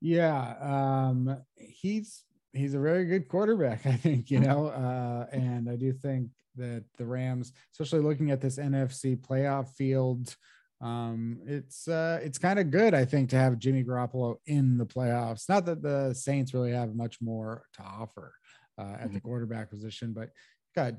Yeah, 0.00 0.54
um, 0.60 1.36
he's 1.56 2.24
he's 2.52 2.74
a 2.74 2.80
very 2.80 3.04
good 3.04 3.28
quarterback, 3.28 3.86
I 3.86 3.96
think, 3.96 4.30
you 4.30 4.40
know, 4.40 4.66
uh, 4.66 5.26
and 5.32 5.68
I 5.68 5.76
do 5.76 5.92
think 5.92 6.30
that 6.56 6.84
the 6.96 7.06
Rams, 7.06 7.52
especially 7.72 8.00
looking 8.00 8.30
at 8.30 8.40
this 8.40 8.58
NFC 8.58 9.16
playoff 9.16 9.68
field, 9.74 10.34
um, 10.80 11.38
it's 11.46 11.88
uh, 11.88 12.20
it's 12.22 12.38
kind 12.38 12.58
of 12.58 12.70
good, 12.70 12.92
I 12.92 13.04
think, 13.04 13.30
to 13.30 13.36
have 13.36 13.58
Jimmy 13.58 13.82
Garoppolo 13.82 14.36
in 14.46 14.76
the 14.76 14.84
playoffs. 14.84 15.48
Not 15.48 15.64
that 15.66 15.82
the 15.82 16.12
Saints 16.12 16.52
really 16.52 16.72
have 16.72 16.94
much 16.94 17.18
more 17.22 17.64
to 17.74 17.82
offer 17.82 18.34
uh, 18.78 18.82
at 18.82 19.04
the 19.04 19.18
mm-hmm. 19.18 19.18
quarterback 19.18 19.70
position, 19.70 20.12
but 20.12 20.30
got 20.74 20.94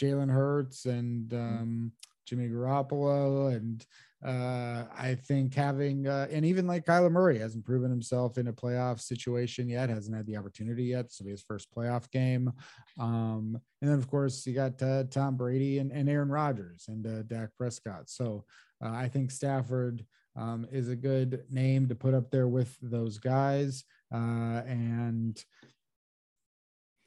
Jalen 0.00 0.30
Hurts 0.30 0.86
and 0.86 1.28
mm-hmm. 1.30 1.62
um, 1.62 1.92
Jimmy 2.26 2.48
Garoppolo 2.48 3.54
and 3.54 3.84
uh, 4.24 4.84
I 4.96 5.16
think 5.16 5.54
having 5.54 6.06
uh, 6.06 6.26
and 6.30 6.46
even 6.46 6.66
like 6.66 6.86
Kyler 6.86 7.12
Murray 7.12 7.38
hasn't 7.38 7.66
proven 7.66 7.90
himself 7.90 8.38
in 8.38 8.48
a 8.48 8.52
playoff 8.52 9.00
situation 9.00 9.68
yet, 9.68 9.90
hasn't 9.90 10.16
had 10.16 10.26
the 10.26 10.36
opportunity 10.36 10.84
yet. 10.84 11.12
So 11.12 11.26
his 11.26 11.42
first 11.42 11.68
playoff 11.74 12.10
game. 12.10 12.50
Um, 12.98 13.60
and 13.82 13.90
then 13.90 13.98
of 13.98 14.08
course 14.08 14.46
you 14.46 14.54
got 14.54 14.80
uh, 14.82 15.04
Tom 15.10 15.36
Brady 15.36 15.78
and, 15.78 15.92
and 15.92 16.08
Aaron 16.08 16.30
Rodgers 16.30 16.86
and 16.88 17.06
uh, 17.06 17.22
Dak 17.24 17.50
Prescott. 17.58 18.08
So 18.08 18.46
uh, 18.82 18.92
I 18.92 19.08
think 19.08 19.30
Stafford 19.30 20.06
um, 20.36 20.66
is 20.72 20.88
a 20.88 20.96
good 20.96 21.44
name 21.50 21.86
to 21.88 21.94
put 21.94 22.14
up 22.14 22.30
there 22.30 22.48
with 22.48 22.74
those 22.80 23.18
guys. 23.18 23.84
Uh, 24.12 24.62
and 24.66 25.44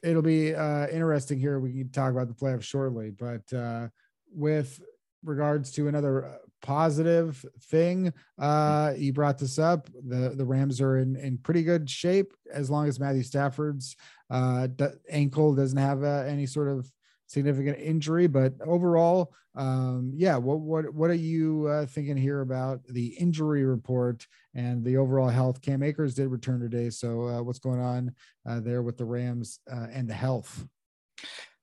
it'll 0.04 0.22
be 0.22 0.54
uh, 0.54 0.86
interesting 0.86 1.40
here. 1.40 1.58
We 1.58 1.72
can 1.72 1.90
talk 1.90 2.12
about 2.12 2.28
the 2.28 2.34
playoffs 2.34 2.62
shortly, 2.62 3.10
but 3.10 3.42
with 4.30 4.78
regards 5.24 5.70
to 5.72 5.88
another 5.88 6.26
uh, 6.26 6.36
positive 6.62 7.44
thing. 7.62 8.12
Uh, 8.38 8.92
you 8.96 9.12
brought 9.12 9.38
this 9.38 9.58
up. 9.58 9.88
The 10.06 10.30
the 10.30 10.44
Rams 10.44 10.80
are 10.80 10.98
in 10.98 11.16
in 11.16 11.38
pretty 11.38 11.62
good 11.62 11.88
shape 11.88 12.32
as 12.52 12.70
long 12.70 12.88
as 12.88 13.00
Matthew 13.00 13.22
Stafford's 13.22 13.96
uh, 14.30 14.68
ankle 15.10 15.54
doesn't 15.54 15.78
have 15.78 16.02
uh, 16.02 16.24
any 16.26 16.46
sort 16.46 16.68
of 16.68 16.90
significant 17.26 17.78
injury. 17.78 18.26
But 18.26 18.54
overall, 18.64 19.32
um, 19.54 20.12
yeah. 20.14 20.36
What 20.36 20.60
what 20.60 20.94
what 20.94 21.10
are 21.10 21.14
you 21.14 21.66
uh, 21.66 21.86
thinking 21.86 22.16
here 22.16 22.40
about 22.40 22.84
the 22.86 23.08
injury 23.18 23.64
report 23.64 24.26
and 24.54 24.84
the 24.84 24.96
overall 24.96 25.28
health? 25.28 25.60
Cam 25.60 25.82
Akers 25.82 26.14
did 26.14 26.28
return 26.28 26.60
today, 26.60 26.90
so 26.90 27.26
uh, 27.26 27.42
what's 27.42 27.58
going 27.58 27.80
on 27.80 28.14
uh, 28.48 28.60
there 28.60 28.82
with 28.82 28.96
the 28.96 29.04
Rams 29.04 29.58
uh, 29.70 29.88
and 29.92 30.08
the 30.08 30.14
health? 30.14 30.64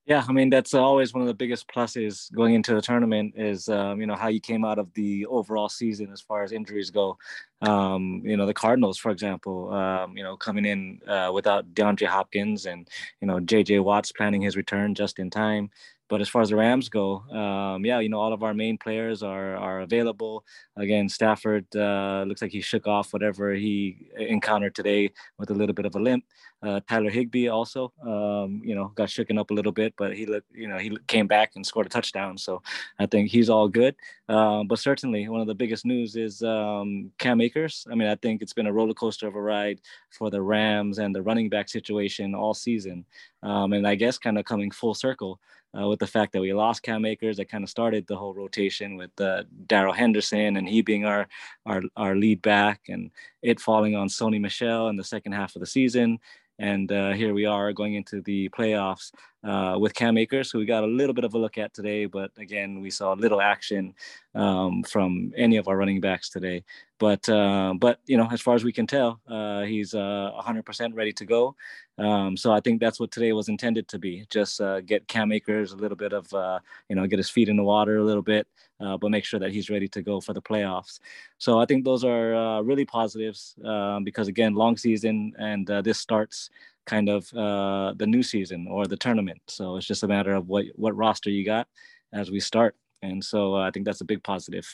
Yeah, 0.05 0.23
I 0.27 0.31
mean 0.33 0.51
that's 0.51 0.75
always 0.75 1.13
one 1.13 1.21
of 1.21 1.27
the 1.27 1.33
biggest 1.33 1.67
pluses 1.67 2.31
going 2.31 2.53
into 2.53 2.75
the 2.75 2.81
tournament 2.81 3.33
is 3.35 3.67
um, 3.69 3.99
you 3.99 4.05
know 4.05 4.15
how 4.15 4.27
you 4.27 4.39
came 4.39 4.63
out 4.63 4.77
of 4.77 4.93
the 4.93 5.25
overall 5.25 5.67
season 5.67 6.11
as 6.13 6.21
far 6.21 6.43
as 6.43 6.51
injuries 6.51 6.91
go. 6.91 7.17
Um, 7.61 8.21
you 8.23 8.37
know 8.37 8.45
the 8.45 8.53
Cardinals, 8.53 8.99
for 8.99 9.09
example, 9.09 9.73
um, 9.73 10.15
you 10.15 10.23
know 10.23 10.37
coming 10.37 10.65
in 10.65 10.99
uh, 11.07 11.31
without 11.33 11.73
DeAndre 11.73 12.05
Hopkins 12.05 12.67
and 12.67 12.87
you 13.19 13.27
know 13.27 13.39
J.J. 13.39 13.79
Watts 13.79 14.11
planning 14.11 14.41
his 14.43 14.55
return 14.55 14.93
just 14.93 15.17
in 15.17 15.31
time. 15.31 15.71
But 16.07 16.21
as 16.21 16.29
far 16.29 16.43
as 16.43 16.49
the 16.49 16.55
Rams 16.55 16.87
go, 16.87 17.21
um, 17.31 17.83
yeah, 17.83 17.99
you 17.99 18.09
know, 18.09 18.19
all 18.19 18.31
of 18.31 18.43
our 18.43 18.53
main 18.53 18.77
players 18.77 19.23
are 19.23 19.55
are 19.55 19.79
available. 19.81 20.43
Again, 20.77 21.09
Stafford 21.09 21.65
uh, 21.75 22.25
looks 22.27 22.43
like 22.43 22.51
he 22.51 22.61
shook 22.61 22.85
off 22.85 23.11
whatever 23.11 23.53
he 23.55 24.05
encountered 24.15 24.75
today 24.75 25.11
with 25.39 25.49
a 25.49 25.55
little 25.55 25.73
bit 25.73 25.87
of 25.87 25.95
a 25.95 25.99
limp. 25.99 26.23
Uh, 26.63 26.79
Tyler 26.89 27.09
Higbee 27.09 27.47
also, 27.47 27.93
um, 28.01 28.61
you 28.63 28.73
know, 28.73 28.91
got 28.95 29.09
shooken 29.09 29.39
up 29.39 29.51
a 29.51 29.53
little 29.53 29.71
bit, 29.71 29.93
but 29.97 30.15
he 30.15 30.25
looked, 30.25 30.51
you 30.51 30.67
know, 30.67 30.77
he 30.77 30.97
came 31.07 31.27
back 31.27 31.51
and 31.55 31.65
scored 31.65 31.85
a 31.85 31.89
touchdown. 31.89 32.37
So 32.37 32.61
I 32.97 33.05
think 33.05 33.29
he's 33.29 33.49
all 33.49 33.67
good. 33.67 33.95
Uh, 34.27 34.63
but 34.63 34.79
certainly, 34.79 35.27
one 35.29 35.41
of 35.41 35.47
the 35.47 35.53
biggest 35.53 35.85
news 35.85 36.15
is 36.15 36.41
um, 36.41 37.11
Cam 37.19 37.41
Akers. 37.41 37.85
I 37.91 37.95
mean, 37.95 38.07
I 38.07 38.15
think 38.15 38.41
it's 38.41 38.53
been 38.53 38.67
a 38.67 38.73
roller 38.73 38.93
coaster 38.93 39.27
of 39.27 39.35
a 39.35 39.41
ride 39.41 39.79
for 40.09 40.31
the 40.31 40.41
Rams 40.41 40.97
and 40.97 41.13
the 41.13 41.21
running 41.21 41.49
back 41.49 41.69
situation 41.69 42.33
all 42.33 42.53
season. 42.53 43.05
Um, 43.43 43.73
and 43.73 43.87
I 43.87 43.95
guess 43.95 44.17
kind 44.17 44.39
of 44.39 44.45
coming 44.45 44.71
full 44.71 44.95
circle 44.95 45.39
uh, 45.77 45.87
with 45.87 45.99
the 45.99 46.07
fact 46.07 46.33
that 46.33 46.41
we 46.41 46.53
lost 46.53 46.83
Cam 46.83 47.05
Akers. 47.05 47.37
That 47.37 47.49
kind 47.49 47.63
of 47.63 47.69
started 47.69 48.07
the 48.07 48.15
whole 48.15 48.33
rotation 48.33 48.95
with 48.95 49.11
uh, 49.19 49.43
Darrell 49.67 49.93
Henderson 49.93 50.57
and 50.57 50.67
he 50.67 50.81
being 50.81 51.05
our, 51.05 51.27
our 51.65 51.81
our 51.95 52.15
lead 52.15 52.41
back, 52.41 52.81
and 52.87 53.11
it 53.41 53.59
falling 53.59 53.95
on 53.95 54.07
Sony 54.07 54.39
Michel 54.39 54.87
in 54.87 54.95
the 54.95 55.03
second 55.03 55.33
half 55.33 55.55
of 55.55 55.59
the 55.59 55.65
season. 55.65 56.19
And 56.59 56.91
uh, 56.91 57.11
here 57.13 57.33
we 57.33 57.45
are 57.45 57.73
going 57.73 57.95
into 57.95 58.21
the 58.21 58.49
playoffs 58.49 59.11
uh, 59.45 59.77
with 59.77 59.93
Cam 59.93 60.17
Akers, 60.17 60.49
who 60.49 60.57
we 60.57 60.65
got 60.65 60.83
a 60.83 60.87
little 60.87 61.13
bit 61.13 61.23
of 61.23 61.33
a 61.35 61.37
look 61.37 61.57
at 61.57 61.73
today. 61.73 62.05
But 62.05 62.31
again, 62.37 62.81
we 62.81 62.89
saw 62.89 63.13
little 63.13 63.41
action 63.41 63.93
um, 64.33 64.83
from 64.83 65.31
any 65.37 65.57
of 65.57 65.67
our 65.67 65.77
running 65.77 66.01
backs 66.01 66.29
today. 66.29 66.63
but 66.97 67.27
uh, 67.29 67.73
but 67.77 67.99
you 68.05 68.17
know, 68.17 68.27
as 68.31 68.41
far 68.41 68.55
as 68.55 68.63
we 68.63 68.71
can 68.71 68.87
tell, 68.87 69.19
uh, 69.27 69.61
he's 69.61 69.93
uh, 69.93 70.31
100% 70.41 70.95
ready 70.95 71.13
to 71.13 71.25
go. 71.25 71.55
Um, 71.97 72.35
so 72.35 72.51
I 72.51 72.59
think 72.59 72.81
that's 72.81 72.99
what 72.99 73.11
today 73.11 73.31
was 73.33 73.47
intended 73.47 73.87
to 73.89 73.99
be. 73.99 74.25
Just 74.29 74.59
uh, 74.59 74.81
get 74.81 75.07
Cam 75.07 75.31
Akers 75.31 75.71
a 75.71 75.77
little 75.77 75.95
bit 75.95 76.13
of 76.13 76.33
uh, 76.33 76.59
you 76.89 76.95
know, 76.95 77.05
get 77.05 77.19
his 77.19 77.29
feet 77.29 77.47
in 77.47 77.55
the 77.55 77.63
water 77.63 77.97
a 77.97 78.03
little 78.03 78.23
bit, 78.23 78.47
uh, 78.79 78.97
but 78.97 79.11
make 79.11 79.25
sure 79.25 79.39
that 79.39 79.51
he's 79.51 79.69
ready 79.69 79.87
to 79.89 80.01
go 80.01 80.19
for 80.19 80.33
the 80.33 80.41
playoffs. 80.41 80.99
So 81.37 81.59
I 81.59 81.65
think 81.65 81.85
those 81.85 82.03
are 82.03 82.63
really 82.63 82.85
positives 82.85 83.55
um, 83.63 84.03
because 84.03 84.27
again, 84.27 84.55
long 84.55 84.75
season, 84.75 85.33
and 85.37 85.67
this 85.83 85.99
starts 85.99 86.49
kind 86.85 87.09
of 87.09 87.29
the 87.29 88.05
new 88.07 88.23
season 88.23 88.67
or 88.69 88.87
the 88.87 88.97
tournament. 88.97 89.41
So 89.47 89.77
it's 89.77 89.87
just 89.87 90.03
a 90.03 90.07
matter 90.07 90.33
of 90.33 90.47
what 90.47 90.65
what 90.75 90.95
roster 90.95 91.29
you 91.29 91.45
got 91.45 91.67
as 92.13 92.31
we 92.31 92.39
start. 92.39 92.75
And 93.01 93.23
so 93.23 93.55
I 93.55 93.71
think 93.71 93.85
that's 93.85 94.01
a 94.01 94.05
big 94.05 94.23
positive. 94.23 94.65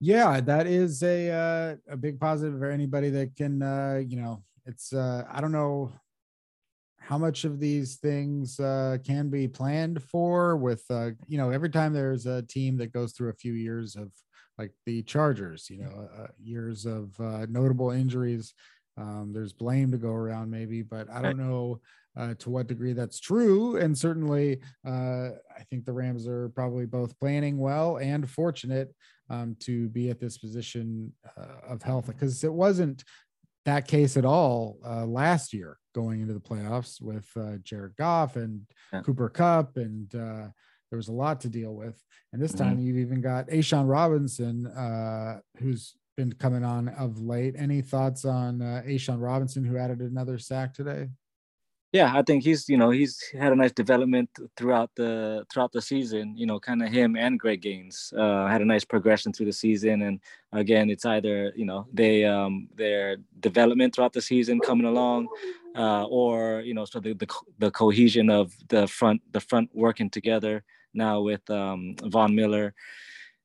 Yeah, 0.00 0.40
that 0.40 0.66
is 0.66 1.02
a 1.02 1.30
uh, 1.30 1.92
a 1.92 1.96
big 1.96 2.18
positive 2.18 2.58
for 2.58 2.70
anybody 2.70 3.10
that 3.10 3.36
can 3.36 3.62
uh, 3.62 4.02
you 4.06 4.16
know, 4.16 4.42
it's 4.66 4.92
uh 4.92 5.24
I 5.30 5.40
don't 5.40 5.52
know 5.52 5.92
how 7.02 7.18
much 7.18 7.44
of 7.44 7.58
these 7.58 7.96
things 7.96 8.60
uh, 8.60 8.96
can 9.04 9.28
be 9.28 9.48
planned 9.48 10.02
for 10.02 10.56
with 10.56 10.84
uh, 10.90 11.10
you 11.26 11.36
know 11.36 11.50
every 11.50 11.68
time 11.68 11.92
there's 11.92 12.26
a 12.26 12.42
team 12.42 12.76
that 12.78 12.92
goes 12.92 13.12
through 13.12 13.30
a 13.30 13.34
few 13.34 13.52
years 13.52 13.96
of 13.96 14.12
like 14.58 14.72
the 14.86 15.02
chargers 15.02 15.68
you 15.68 15.78
know 15.78 16.08
uh, 16.18 16.28
years 16.40 16.86
of 16.86 17.18
uh, 17.20 17.46
notable 17.48 17.90
injuries 17.90 18.54
um, 18.96 19.30
there's 19.32 19.52
blame 19.52 19.90
to 19.90 19.98
go 19.98 20.10
around 20.10 20.50
maybe 20.50 20.82
but 20.82 21.08
i 21.10 21.20
don't 21.20 21.38
know 21.38 21.80
uh, 22.16 22.34
to 22.34 22.50
what 22.50 22.66
degree 22.66 22.92
that's 22.92 23.20
true 23.20 23.76
and 23.76 23.96
certainly 23.96 24.60
uh, 24.86 25.30
i 25.56 25.62
think 25.70 25.84
the 25.84 25.92
rams 25.92 26.26
are 26.26 26.50
probably 26.50 26.86
both 26.86 27.18
planning 27.18 27.58
well 27.58 27.96
and 27.96 28.28
fortunate 28.28 28.94
um, 29.30 29.56
to 29.60 29.88
be 29.88 30.10
at 30.10 30.20
this 30.20 30.36
position 30.36 31.12
uh, 31.38 31.72
of 31.72 31.82
health 31.82 32.06
because 32.06 32.44
it 32.44 32.52
wasn't 32.52 33.02
that 33.64 33.86
case 33.86 34.16
at 34.16 34.24
all 34.24 34.78
uh, 34.84 35.06
last 35.06 35.52
year 35.52 35.78
going 35.94 36.20
into 36.20 36.34
the 36.34 36.40
playoffs 36.40 37.00
with 37.00 37.28
uh, 37.36 37.56
Jared 37.62 37.96
Goff 37.96 38.36
and 38.36 38.62
yeah. 38.92 39.02
Cooper 39.02 39.28
Kupp 39.28 39.76
and 39.76 40.12
uh, 40.14 40.48
there 40.92 40.98
was 40.98 41.08
a 41.08 41.12
lot 41.12 41.40
to 41.40 41.48
deal 41.48 41.74
with. 41.74 41.98
And 42.32 42.42
this 42.42 42.52
time 42.52 42.76
mm-hmm. 42.76 42.86
you've 42.86 42.98
even 42.98 43.22
got 43.22 43.48
A'Shawn 43.48 43.88
Robinson, 43.88 44.66
uh, 44.66 45.40
who's 45.58 45.94
been 46.16 46.32
coming 46.32 46.64
on 46.64 46.88
of 46.90 47.20
late. 47.20 47.54
Any 47.56 47.82
thoughts 47.82 48.24
on 48.24 48.62
uh, 48.62 48.82
A'Shawn 48.86 49.20
Robinson, 49.20 49.64
who 49.64 49.76
added 49.76 50.00
another 50.00 50.38
sack 50.38 50.74
today? 50.74 51.08
Yeah, 51.92 52.10
I 52.14 52.22
think 52.22 52.42
he's 52.42 52.70
you 52.70 52.78
know 52.78 52.88
he's 52.88 53.22
had 53.38 53.52
a 53.52 53.56
nice 53.56 53.72
development 53.72 54.30
throughout 54.56 54.90
the 54.96 55.44
throughout 55.52 55.72
the 55.72 55.82
season. 55.82 56.34
You 56.34 56.46
know, 56.46 56.58
kind 56.58 56.82
of 56.82 56.88
him 56.88 57.16
and 57.16 57.38
Greg 57.38 57.60
Gaines 57.60 58.14
uh, 58.16 58.46
had 58.46 58.62
a 58.62 58.64
nice 58.64 58.82
progression 58.82 59.30
through 59.30 59.46
the 59.46 59.52
season. 59.52 60.00
And 60.00 60.18
again, 60.52 60.88
it's 60.88 61.04
either 61.04 61.52
you 61.54 61.66
know 61.66 61.86
they 61.92 62.24
um, 62.24 62.68
their 62.74 63.18
development 63.40 63.94
throughout 63.94 64.14
the 64.14 64.22
season 64.22 64.58
coming 64.60 64.86
along, 64.86 65.28
uh, 65.76 66.04
or 66.04 66.62
you 66.62 66.72
know 66.72 66.86
so 66.86 66.98
the, 66.98 67.12
the 67.12 67.28
the 67.58 67.70
cohesion 67.70 68.30
of 68.30 68.54
the 68.68 68.86
front 68.86 69.20
the 69.32 69.40
front 69.40 69.68
working 69.74 70.08
together 70.08 70.64
now 70.94 71.20
with 71.20 71.48
um, 71.50 71.94
Von 72.04 72.34
Miller 72.34 72.74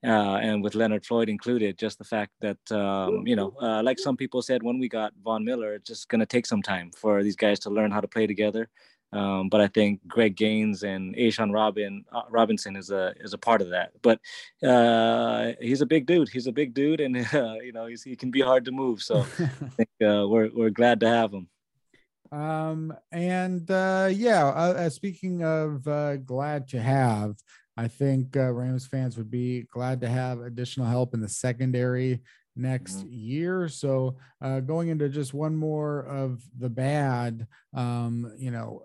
uh, 0.05 0.37
and 0.37 0.63
with 0.63 0.75
Leonard 0.75 1.05
Floyd 1.05 1.29
included, 1.29 1.77
just 1.77 1.97
the 1.97 2.03
fact 2.03 2.31
that 2.41 2.71
um, 2.71 3.25
you 3.25 3.35
know, 3.35 3.53
uh, 3.61 3.81
like 3.83 3.99
some 3.99 4.15
people 4.15 4.41
said 4.41 4.63
when 4.63 4.79
we 4.79 4.87
got 4.87 5.13
Von 5.23 5.43
Miller, 5.43 5.73
it's 5.73 5.87
just 5.87 6.09
going 6.09 6.19
to 6.19 6.25
take 6.25 6.45
some 6.45 6.61
time 6.61 6.91
for 6.91 7.23
these 7.23 7.35
guys 7.35 7.59
to 7.61 7.69
learn 7.69 7.91
how 7.91 8.01
to 8.01 8.07
play 8.07 8.27
together. 8.27 8.69
Um, 9.13 9.47
but 9.47 9.61
I 9.61 9.67
think 9.67 10.05
Greg 10.07 10.35
Gaines 10.35 10.83
and 10.83 11.15
A'Shawn 11.15 11.53
Robin 11.53 12.03
uh, 12.11 12.23
Robinson 12.29 12.75
is 12.75 12.91
a 12.91 13.13
is 13.21 13.33
a 13.33 13.37
part 13.37 13.61
of 13.61 13.69
that. 13.69 13.91
But 14.01 14.19
uh, 14.61 15.53
he's 15.61 15.81
a 15.81 15.85
big 15.85 16.05
dude. 16.05 16.29
He's 16.29 16.47
a 16.47 16.51
big 16.51 16.73
dude, 16.73 16.99
and 16.99 17.17
uh, 17.33 17.55
you 17.63 17.71
know 17.71 17.85
he 17.87 18.15
can 18.15 18.31
be 18.31 18.41
hard 18.41 18.65
to 18.65 18.71
move. 18.71 19.01
So 19.01 19.19
I 19.39 19.69
think 19.69 19.89
uh, 20.03 20.27
we're 20.27 20.49
we're 20.53 20.69
glad 20.69 20.99
to 21.01 21.07
have 21.07 21.33
him. 21.33 21.47
Um, 22.31 22.93
and 23.11 23.69
uh, 23.71 24.09
yeah, 24.11 24.45
uh, 24.47 24.89
speaking 24.89 25.43
of 25.43 25.87
uh, 25.87 26.17
glad 26.17 26.67
to 26.69 26.81
have, 26.81 27.37
I 27.77 27.87
think 27.87 28.35
uh, 28.35 28.51
Rams 28.51 28.87
fans 28.87 29.17
would 29.17 29.29
be 29.29 29.63
glad 29.71 30.01
to 30.01 30.09
have 30.09 30.39
additional 30.39 30.87
help 30.87 31.13
in 31.13 31.21
the 31.21 31.29
secondary 31.29 32.21
next 32.55 32.97
mm-hmm. 32.97 33.09
year. 33.11 33.69
So 33.69 34.17
uh, 34.41 34.61
going 34.61 34.89
into 34.89 35.09
just 35.09 35.33
one 35.33 35.55
more 35.55 36.01
of 36.05 36.41
the 36.57 36.69
bad, 36.69 37.47
um, 37.73 38.33
you 38.37 38.51
know, 38.51 38.83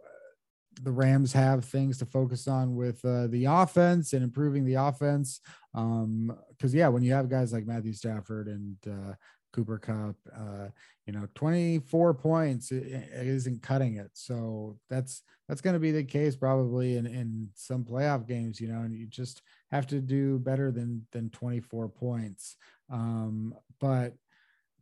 the 0.83 0.92
Rams 0.92 1.33
have 1.33 1.64
things 1.64 1.98
to 1.98 2.07
focus 2.07 2.48
on 2.48 2.74
with 2.74 3.05
uh, 3.05 3.28
the 3.28 3.46
offense 3.46 4.12
and 4.12 4.22
improving 4.22 4.64
the 4.64 4.74
offense. 4.74 5.40
Um, 5.74 6.37
because 6.50 6.74
yeah, 6.74 6.88
when 6.88 7.02
you 7.02 7.12
have 7.12 7.28
guys 7.28 7.52
like 7.52 7.66
Matthew 7.66 7.92
Stafford 7.92 8.48
and 8.48 8.76
uh, 8.87 9.14
Cooper 9.52 9.78
Kupp. 9.78 10.16
uh, 10.34 10.68
you 11.06 11.12
know, 11.12 11.26
24 11.34 12.14
points 12.14 12.70
it, 12.70 12.84
it 12.84 13.26
isn't 13.26 13.62
cutting 13.62 13.96
it. 13.96 14.10
So 14.14 14.78
that's 14.88 15.22
that's 15.48 15.60
going 15.60 15.74
to 15.74 15.80
be 15.80 15.90
the 15.90 16.04
case 16.04 16.36
probably 16.36 16.96
in, 16.96 17.06
in 17.06 17.48
some 17.54 17.84
playoff 17.84 18.26
games, 18.26 18.60
you 18.60 18.68
know, 18.68 18.80
and 18.80 18.94
you 18.94 19.06
just 19.06 19.42
have 19.70 19.86
to 19.88 20.00
do 20.00 20.38
better 20.38 20.70
than 20.70 21.06
than 21.12 21.30
24 21.30 21.88
points. 21.88 22.56
Um, 22.90 23.54
but 23.80 24.14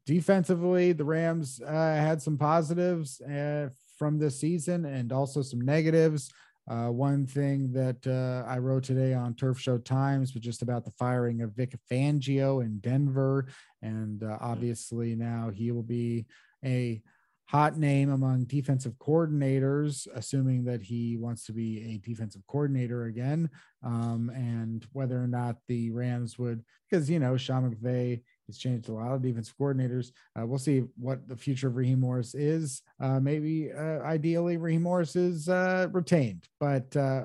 defensively, 0.06 0.92
the 0.92 1.04
Rams 1.04 1.60
uh, 1.66 1.72
had 1.72 2.20
some 2.20 2.36
positives 2.36 3.20
uh, 3.22 3.70
from 3.96 4.18
this 4.18 4.38
season 4.38 4.84
and 4.84 5.12
also 5.12 5.42
some 5.42 5.60
negatives. 5.60 6.30
Uh, 6.70 6.88
one 6.88 7.26
thing 7.26 7.72
that 7.72 8.06
uh, 8.06 8.48
I 8.48 8.58
wrote 8.58 8.84
today 8.84 9.12
on 9.12 9.34
Turf 9.34 9.58
Show 9.58 9.78
Times 9.78 10.34
was 10.34 10.44
just 10.44 10.62
about 10.62 10.84
the 10.84 10.92
firing 10.92 11.42
of 11.42 11.56
Vic 11.56 11.74
Fangio 11.90 12.64
in 12.64 12.78
Denver. 12.78 13.48
And 13.82 14.22
uh, 14.22 14.38
obviously 14.40 15.16
now 15.16 15.50
he 15.52 15.72
will 15.72 15.82
be 15.82 16.26
a 16.64 17.02
hot 17.46 17.76
name 17.76 18.12
among 18.12 18.44
defensive 18.44 18.94
coordinators, 19.00 20.06
assuming 20.14 20.62
that 20.62 20.80
he 20.80 21.16
wants 21.16 21.44
to 21.46 21.52
be 21.52 21.92
a 21.92 22.08
defensive 22.08 22.42
coordinator 22.46 23.06
again. 23.06 23.50
Um, 23.82 24.30
and 24.32 24.86
whether 24.92 25.20
or 25.20 25.26
not 25.26 25.56
the 25.66 25.90
Rams 25.90 26.38
would, 26.38 26.62
because, 26.88 27.10
you 27.10 27.18
know, 27.18 27.36
Sean 27.36 27.68
McVay 27.68 28.22
has 28.50 28.58
changed 28.58 28.88
a 28.88 28.92
lot 28.92 29.12
of 29.12 29.22
defensive 29.22 29.54
coordinators. 29.58 30.12
Uh, 30.38 30.46
we'll 30.46 30.58
see 30.58 30.82
what 30.96 31.26
the 31.28 31.36
future 31.36 31.68
of 31.68 31.76
Raheem 31.76 32.00
Morris 32.00 32.34
is. 32.34 32.82
Uh, 33.00 33.20
maybe 33.20 33.70
uh, 33.72 34.00
ideally, 34.02 34.56
Raheem 34.56 34.82
Morris 34.82 35.16
is 35.16 35.48
uh, 35.48 35.88
retained, 35.92 36.48
but 36.58 36.94
uh, 36.96 37.24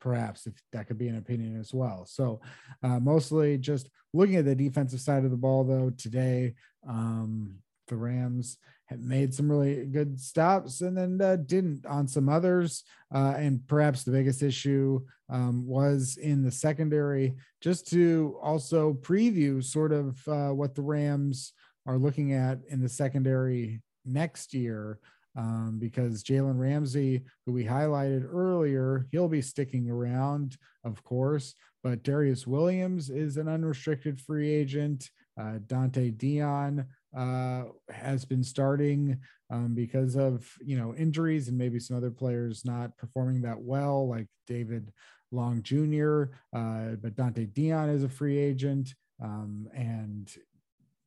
perhaps 0.00 0.46
if 0.46 0.54
that 0.72 0.86
could 0.86 0.98
be 0.98 1.08
an 1.08 1.18
opinion 1.18 1.58
as 1.58 1.72
well. 1.72 2.06
So, 2.06 2.40
uh, 2.82 3.00
mostly 3.00 3.58
just 3.58 3.90
looking 4.12 4.36
at 4.36 4.44
the 4.44 4.54
defensive 4.54 5.00
side 5.00 5.24
of 5.24 5.30
the 5.30 5.36
ball, 5.36 5.64
though, 5.64 5.90
today, 5.90 6.54
um, 6.88 7.56
the 7.88 7.96
Rams 7.96 8.58
made 8.94 9.34
some 9.34 9.50
really 9.50 9.84
good 9.86 10.20
stops 10.20 10.80
and 10.80 10.96
then 10.96 11.20
uh, 11.20 11.36
didn't 11.36 11.84
on 11.86 12.06
some 12.06 12.28
others. 12.28 12.84
Uh, 13.14 13.34
and 13.36 13.66
perhaps 13.66 14.04
the 14.04 14.12
biggest 14.12 14.42
issue 14.42 15.00
um, 15.28 15.66
was 15.66 16.18
in 16.18 16.44
the 16.44 16.50
secondary, 16.50 17.34
just 17.60 17.88
to 17.88 18.38
also 18.42 18.94
preview 18.94 19.62
sort 19.62 19.92
of 19.92 20.26
uh, 20.28 20.50
what 20.50 20.74
the 20.74 20.82
Rams 20.82 21.52
are 21.86 21.98
looking 21.98 22.32
at 22.32 22.58
in 22.68 22.80
the 22.80 22.88
secondary 22.88 23.80
next 24.04 24.54
year. 24.54 24.98
Um, 25.38 25.76
because 25.78 26.24
Jalen 26.24 26.58
Ramsey, 26.58 27.22
who 27.44 27.52
we 27.52 27.62
highlighted 27.62 28.26
earlier, 28.32 29.06
he'll 29.10 29.28
be 29.28 29.42
sticking 29.42 29.90
around, 29.90 30.56
of 30.82 31.04
course. 31.04 31.54
But 31.82 32.02
Darious 32.02 32.46
Williams 32.46 33.10
is 33.10 33.36
an 33.36 33.46
unrestricted 33.46 34.18
free 34.18 34.50
agent. 34.50 35.10
Uh, 35.38 35.58
Dont'e 35.66 36.16
Deayon 36.16 36.86
uh, 37.16 37.64
has 37.88 38.24
been 38.24 38.44
starting 38.44 39.18
um, 39.50 39.74
because 39.74 40.16
of 40.16 40.46
you 40.64 40.76
know 40.76 40.94
injuries 40.94 41.48
and 41.48 41.56
maybe 41.56 41.78
some 41.78 41.96
other 41.96 42.10
players 42.10 42.64
not 42.64 42.96
performing 42.96 43.42
that 43.42 43.60
well, 43.60 44.08
like 44.08 44.26
David 44.46 44.92
Long 45.32 45.62
Jr. 45.62 46.24
Uh, 46.54 46.96
but 47.00 47.16
Dont'e 47.16 47.52
Deayon 47.52 47.94
is 47.94 48.04
a 48.04 48.08
free 48.08 48.38
agent, 48.38 48.94
um, 49.22 49.68
and 49.74 50.30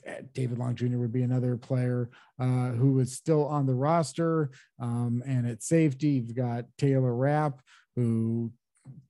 eh, 0.06 0.22
David 0.34 0.58
Long 0.58 0.76
Jr. 0.76 0.98
would 0.98 1.14
be 1.14 1.24
another 1.24 1.58
player 1.58 2.10
uh, 2.40 2.70
who 2.70 3.00
is 3.00 3.16
still 3.16 3.46
on 3.46 3.66
the 3.66 3.76
roster. 3.76 4.50
Um, 4.80 5.22
and 5.28 5.48
at 5.48 5.64
safety, 5.64 6.10
you've 6.10 6.36
got 6.36 6.66
Taylor 6.78 7.14
Rapp, 7.14 7.62
who 7.96 8.52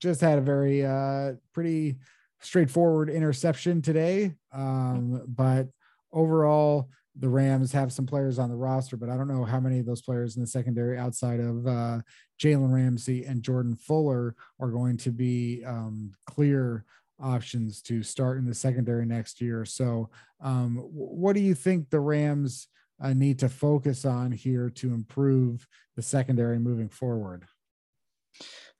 just 0.01 0.21
had 0.21 0.37
a 0.37 0.41
very 0.41 0.85
uh, 0.85 1.33
pretty 1.53 1.97
straightforward 2.41 3.09
interception 3.09 3.81
today. 3.81 4.33
Um, 4.53 5.23
but 5.27 5.67
overall, 6.11 6.89
the 7.15 7.29
Rams 7.29 7.71
have 7.73 7.91
some 7.91 8.05
players 8.05 8.39
on 8.39 8.49
the 8.49 8.55
roster, 8.55 8.95
but 8.95 9.09
I 9.09 9.17
don't 9.17 9.27
know 9.27 9.43
how 9.43 9.59
many 9.59 9.79
of 9.79 9.85
those 9.85 10.01
players 10.01 10.35
in 10.35 10.41
the 10.41 10.47
secondary 10.47 10.97
outside 10.97 11.39
of 11.39 11.67
uh, 11.67 11.99
Jalen 12.41 12.73
Ramsey 12.73 13.25
and 13.25 13.43
Jordan 13.43 13.75
Fuller 13.75 14.35
are 14.59 14.69
going 14.69 14.97
to 14.97 15.11
be 15.11 15.63
um, 15.65 16.11
clear 16.25 16.85
options 17.21 17.81
to 17.81 18.01
start 18.03 18.37
in 18.37 18.45
the 18.45 18.53
secondary 18.53 19.05
next 19.05 19.41
year. 19.41 19.65
So, 19.65 20.09
um, 20.41 20.77
what 20.77 21.33
do 21.33 21.41
you 21.41 21.53
think 21.53 21.89
the 21.89 21.99
Rams 21.99 22.67
uh, 23.01 23.13
need 23.13 23.39
to 23.39 23.49
focus 23.49 24.05
on 24.05 24.31
here 24.31 24.69
to 24.69 24.93
improve 24.93 25.67
the 25.95 26.01
secondary 26.01 26.59
moving 26.59 26.89
forward? 26.89 27.45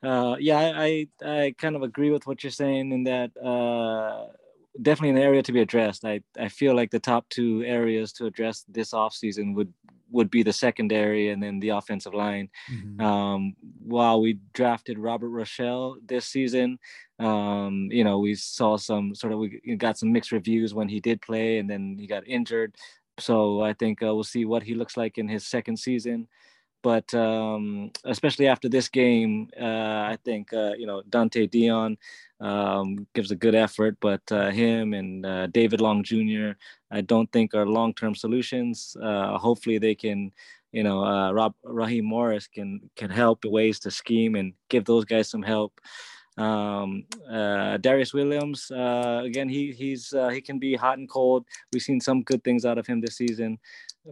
Uh, 0.02 0.38
yeah, 0.39 0.72
I, 0.76 1.08
I 1.22 1.54
kind 1.58 1.76
of 1.76 1.84
agree 1.84 2.10
with 2.10 2.26
what 2.26 2.44
you're 2.44 2.52
saying 2.52 2.94
in 2.94 3.04
that 3.04 3.32
uh, 3.36 4.28
definitely 4.82 5.10
an 5.10 5.25
area 5.25 5.43
to 5.43 5.51
be 5.51 5.62
addressed. 5.62 6.05
I, 6.05 6.21
I 6.38 6.49
feel 6.49 6.75
like 6.75 6.91
the 6.91 6.99
top 6.99 7.27
two 7.29 7.63
areas 7.63 8.13
to 8.13 8.25
address 8.25 8.63
this 8.67 8.91
offseason 8.91 9.55
would 9.55 9.73
would 10.12 10.32
be 10.32 10.41
the 10.41 10.53
secondary 10.53 11.29
and 11.29 11.41
then 11.41 11.60
the 11.60 11.69
offensive 11.69 12.15
line. 12.15 12.49
Mm-hmm. 12.71 12.99
Um, 12.99 13.55
while 13.86 14.19
we 14.19 14.39
drafted 14.53 14.97
Robert 14.97 15.29
Rochell 15.29 15.97
this 16.03 16.25
season, 16.25 16.79
um, 17.19 17.89
you 17.91 18.03
know, 18.03 18.17
we 18.17 18.34
saw 18.34 18.77
some 18.77 19.13
sort 19.13 19.34
of 19.34 19.39
we 19.39 19.49
got 19.77 19.97
some 19.97 20.12
mixed 20.12 20.32
reviews 20.32 20.73
when 20.73 20.89
he 20.89 20.99
did 20.99 21.21
play 21.21 21.60
and 21.60 21.69
then 21.69 21.95
he 21.99 22.08
got 22.08 22.27
injured. 22.27 22.75
So 23.19 23.62
I 23.62 23.73
think 23.73 24.01
uh, 24.01 24.13
we'll 24.13 24.23
see 24.23 24.45
what 24.45 24.63
he 24.63 24.73
looks 24.73 24.97
like 24.97 25.17
in 25.17 25.27
his 25.27 25.45
second 25.45 25.77
season 25.77 26.27
but 26.82 27.13
um, 27.13 27.92
especially 28.06 28.48
after 28.48 28.70
this 28.70 28.88
game, 28.88 29.50
uh, 29.60 29.65
I 30.12 30.18
think 30.24 30.54
uh, 30.54 30.74
you 30.78 30.86
know 30.86 31.02
Dont'e 31.10 31.50
Deayon 31.50 31.98
um, 32.39 33.08
gives 33.13 33.32
a 33.32 33.36
good 33.36 33.56
effort, 33.56 33.98
but 34.00 34.22
uh, 34.32 34.50
him 34.50 34.94
and 34.94 35.26
uh, 35.26 35.48
David 35.48 35.82
Long 35.82 36.04
Jr. 36.04 36.52
I 36.92 37.02
don't 37.02 37.32
think 37.32 37.54
are 37.54 37.65
long-term 37.65 38.15
solutions. 38.15 38.96
Uh, 39.02 39.38
hopefully, 39.38 39.78
they 39.78 39.96
can, 39.96 40.32
you 40.72 40.84
know, 40.84 41.04
uh, 41.04 41.32
Rob 41.32 41.54
Raheem 41.63 42.06
Morris 42.06 42.48
can 42.48 42.89
can 42.96 43.10
help 43.10 43.44
in 43.46 43.52
ways 43.52 43.80
to 43.82 43.92
scheme 43.92 44.36
and 44.36 44.54
give 44.70 44.86
those 44.86 45.06
guys 45.06 45.30
some 45.30 45.44
help. 45.44 45.80
Um, 46.38 47.04
Darious 47.30 48.13
Williams, 48.13 48.72
again, 48.72 49.50
he 49.50 49.74
he's 49.74 50.13
he 50.32 50.39
can 50.39 50.60
be 50.60 50.76
hot 50.76 50.98
and 50.98 51.10
cold. 51.10 51.46
We've 51.74 51.82
seen 51.82 52.00
some 52.00 52.24
good 52.24 52.44
things 52.46 52.65
out 52.65 52.78
of 52.78 52.88
him 52.88 53.02
this 53.02 53.18
season 53.18 53.60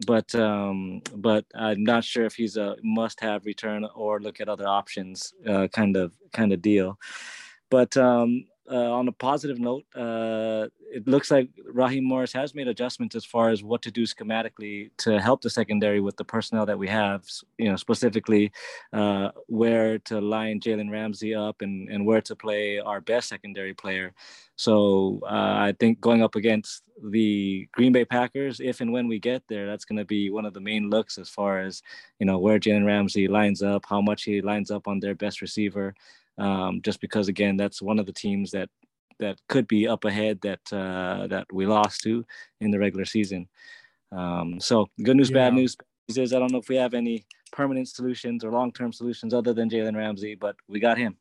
but 0.06 0.34
um, 0.36 1.02
but 1.16 1.46
I'm 1.56 1.84
not 1.84 2.04
sure 2.04 2.26
if 2.26 2.36
he's 2.36 2.58
a 2.58 2.76
must-have 2.84 3.46
return 3.46 3.88
or 3.96 4.20
look 4.20 4.40
at 4.42 4.50
other 4.50 4.68
options 4.68 5.34
uh, 5.48 5.68
kind 5.68 5.96
of 5.96 6.14
kind 6.34 6.54
of 6.54 6.62
deal. 6.62 7.00
But 7.70 7.98
um, 7.98 8.46
uh, 8.70 8.92
on 8.92 9.08
a 9.08 9.12
positive 9.12 9.60
note, 9.60 9.86
uh, 9.96 10.68
it 10.92 11.08
looks 11.08 11.32
like 11.32 11.50
Raheem 11.66 12.04
Morris 12.04 12.34
has 12.34 12.54
made 12.54 12.68
adjustments 12.68 13.16
as 13.16 13.26
far 13.26 13.50
as 13.50 13.64
what 13.64 13.82
to 13.84 13.92
do 13.92 14.04
schematically 14.04 14.90
to 14.98 15.20
help 15.20 15.42
the 15.42 15.50
secondary 15.50 16.02
with 16.02 16.18
the 16.18 16.24
personnel 16.24 16.66
that 16.66 16.78
we 16.78 16.88
have. 16.88 17.26
You 17.58 17.70
know, 17.70 17.76
specifically 17.76 18.52
uh, 18.94 19.30
where 19.48 20.00
to 20.00 20.20
line 20.20 20.60
Jalen 20.60 20.92
Ramsey 20.92 21.34
up 21.34 21.62
and 21.62 21.90
and 21.90 22.06
where 22.06 22.22
to 22.22 22.36
play 22.36 22.80
our 22.80 23.02
best 23.02 23.30
secondary 23.30 23.74
player. 23.74 24.14
So 24.56 25.20
uh, 25.24 25.70
I 25.70 25.74
think 25.80 26.02
going 26.02 26.24
up 26.24 26.36
against 26.36 26.84
the 27.04 27.68
Green 27.74 27.92
Bay 27.92 28.06
Packers, 28.06 28.60
if 28.60 28.82
and 28.82 28.92
when 28.92 29.08
we 29.08 29.20
get 29.20 29.44
there, 29.48 29.68
that's 29.68 29.86
going 29.86 30.00
to 30.00 30.06
be 30.06 30.30
one 30.30 30.46
of 30.46 30.54
the 30.54 30.60
main 30.60 30.90
looks 30.90 31.18
as 31.18 31.30
far 31.30 31.60
as 31.60 31.84
you 32.20 32.26
know 32.26 32.40
where 32.40 32.60
Jalen 32.60 32.86
Ramsey 32.86 33.28
lines 33.28 33.62
up, 33.62 33.86
how 33.88 34.02
much 34.02 34.24
he 34.24 34.42
lines 34.42 34.72
up 34.72 34.88
on 34.88 35.00
their 35.00 35.16
best 35.16 35.42
receiver 35.42 35.94
um, 36.38 36.82
just 36.82 37.02
because 37.02 37.28
again 37.28 37.58
that's 37.58 37.82
one 37.82 38.00
of 38.00 38.06
the 38.06 38.14
teams 38.14 38.52
that 38.52 38.70
that 39.20 39.40
could 39.50 39.68
be 39.68 39.88
up 39.88 40.06
ahead 40.06 40.40
that 40.42 40.62
uh, 40.72 41.28
that 41.28 41.48
we 41.52 41.66
lost 41.66 42.02
to 42.02 42.26
in 42.62 42.72
the 42.72 42.80
regular 42.80 43.06
season. 43.06 43.48
Um, 44.12 44.60
so 44.60 44.88
good 45.04 45.18
news, 45.18 45.30
yeah. 45.30 45.50
bad 45.50 45.54
news 45.54 45.76
is 46.16 46.34
I 46.34 46.40
don't 46.40 46.52
know 46.52 46.60
if 46.60 46.70
we 46.70 46.76
have 46.78 46.94
any 46.94 47.26
permanent 47.52 47.88
solutions 47.88 48.44
or 48.44 48.52
long-term 48.52 48.94
solutions 48.94 49.34
other 49.34 49.54
than 49.54 49.70
Jalen 49.70 49.96
Ramsey, 49.96 50.36
but 50.36 50.56
we 50.68 50.80
got 50.80 50.98
him. 50.98 51.18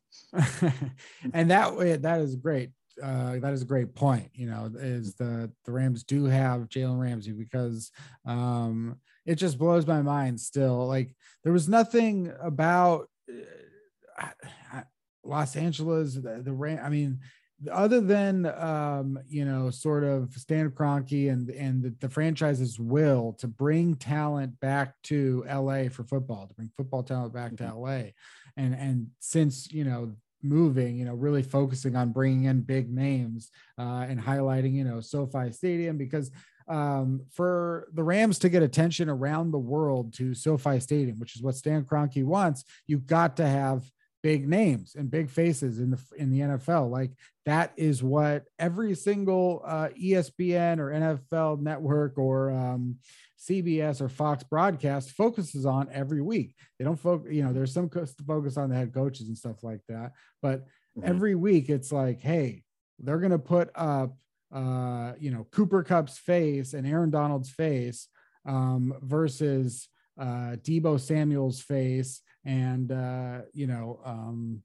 and 1.33 1.51
that 1.51 1.75
way, 1.75 1.95
that 1.95 2.21
is 2.21 2.35
great. 2.35 2.71
Uh, 3.01 3.37
that 3.39 3.53
is 3.53 3.61
a 3.61 3.65
great 3.65 3.93
point. 3.93 4.29
You 4.33 4.49
know, 4.49 4.71
is 4.75 5.15
the 5.15 5.51
the 5.65 5.71
Rams 5.71 6.03
do 6.03 6.25
have 6.25 6.69
Jalen 6.69 6.99
Ramsey 6.99 7.31
because 7.31 7.91
um, 8.25 8.97
it 9.25 9.35
just 9.35 9.57
blows 9.57 9.85
my 9.85 10.01
mind. 10.01 10.39
Still, 10.39 10.87
like 10.87 11.15
there 11.43 11.53
was 11.53 11.67
nothing 11.67 12.33
about. 12.41 13.09
Uh, 14.21 14.81
Los 15.27 15.55
Angeles, 15.55 16.15
the, 16.15 16.41
the 16.43 16.53
Ram. 16.53 16.79
I 16.83 16.89
mean, 16.89 17.19
other 17.71 18.01
than 18.01 18.45
um, 18.45 19.19
you 19.27 19.43
know, 19.45 19.69
sort 19.69 20.03
of 20.03 20.33
Stan 20.33 20.69
Kroenke 20.69 21.31
and 21.31 21.49
and 21.49 21.83
the, 21.83 21.95
the, 21.99 22.09
franchise's 22.09 22.79
will 22.79 23.33
to 23.39 23.47
bring 23.47 23.95
talent 23.95 24.59
back 24.59 24.93
to 25.03 25.43
LA 25.51 25.89
for 25.89 26.03
football, 26.03 26.47
to 26.47 26.53
bring 26.53 26.71
football 26.77 27.03
talent 27.03 27.33
back 27.33 27.55
to 27.57 27.63
mm-hmm. 27.63 27.79
LA, 27.79 28.11
and 28.55 28.75
and 28.75 29.07
since 29.19 29.71
you 29.71 29.83
know 29.83 30.13
moving, 30.43 30.97
you 30.97 31.05
know, 31.05 31.15
really 31.15 31.43
focusing 31.43 31.95
on 31.95 32.11
bringing 32.11 32.45
in 32.45 32.61
big 32.61 32.91
names 32.93 33.51
uh, 33.79 34.05
and 34.07 34.21
highlighting, 34.21 34.73
you 34.73 34.83
know, 34.83 35.01
SoFi 35.01 35.51
Stadium 35.51 35.97
because 35.97 36.31
um, 36.67 37.21
for 37.31 37.87
the 37.93 38.03
Rams 38.03 38.39
to 38.39 38.49
get 38.49 38.61
attention 38.61 39.09
around 39.09 39.51
the 39.51 39.57
world 39.57 40.13
to 40.15 40.33
SoFi 40.33 40.79
Stadium, 40.79 41.19
which 41.19 41.35
is 41.35 41.41
what 41.41 41.55
Stan 41.55 41.83
Kroenke 41.83 42.23
wants, 42.23 42.63
you've 42.87 43.07
got 43.07 43.37
to 43.37 43.47
have 43.47 43.89
big 44.27 44.45
names 44.45 44.93
and 44.93 45.09
big 45.09 45.29
faces 45.29 45.79
in 45.79 45.89
the 45.89 45.99
in 46.17 46.29
the 46.29 46.41
NFL. 46.41 46.89
Like 46.89 47.11
that 47.45 47.71
is 47.77 48.03
what 48.03 48.43
every 48.59 48.93
single 48.93 49.61
uh, 49.65 49.87
ESPN 49.97 50.79
or 50.79 50.91
NFL 50.91 51.61
network 51.61 52.17
or 52.17 52.51
um, 52.51 52.97
CBS 53.39 54.01
or 54.01 54.09
Fox 54.09 54.43
broadcast 54.43 55.11
focuses 55.11 55.65
on 55.65 55.87
every 55.93 56.21
week. 56.21 56.55
They 56.77 56.83
don't 56.83 56.99
focus, 56.99 57.31
you 57.31 57.41
know, 57.41 57.53
there's 57.53 57.73
some 57.73 57.89
focus 57.89 58.57
on 58.57 58.69
the 58.69 58.75
head 58.75 58.93
coaches 58.93 59.29
and 59.29 59.37
stuff 59.37 59.63
like 59.63 59.79
that, 59.87 60.11
but 60.41 60.65
mm-hmm. 60.65 61.03
every 61.05 61.35
week 61.35 61.69
it's 61.69 61.93
like, 61.93 62.19
hey, 62.19 62.63
they're 62.99 63.19
gonna 63.19 63.39
put 63.39 63.69
up, 63.75 64.17
uh, 64.53 65.13
you 65.21 65.31
know, 65.31 65.47
Cooper 65.51 65.83
Kupp's 65.83 66.17
face 66.17 66.73
and 66.73 66.85
Aaron 66.85 67.11
Donald's 67.11 67.49
face 67.49 68.09
um, 68.45 68.93
versus 69.01 69.87
uh, 70.19 70.55
Deebo 70.63 70.99
Samuel's 70.99 71.61
face 71.61 72.21
and 72.45 72.91
uh, 72.91 73.41
you 73.53 73.67
know, 73.67 73.99
um, 74.05 74.63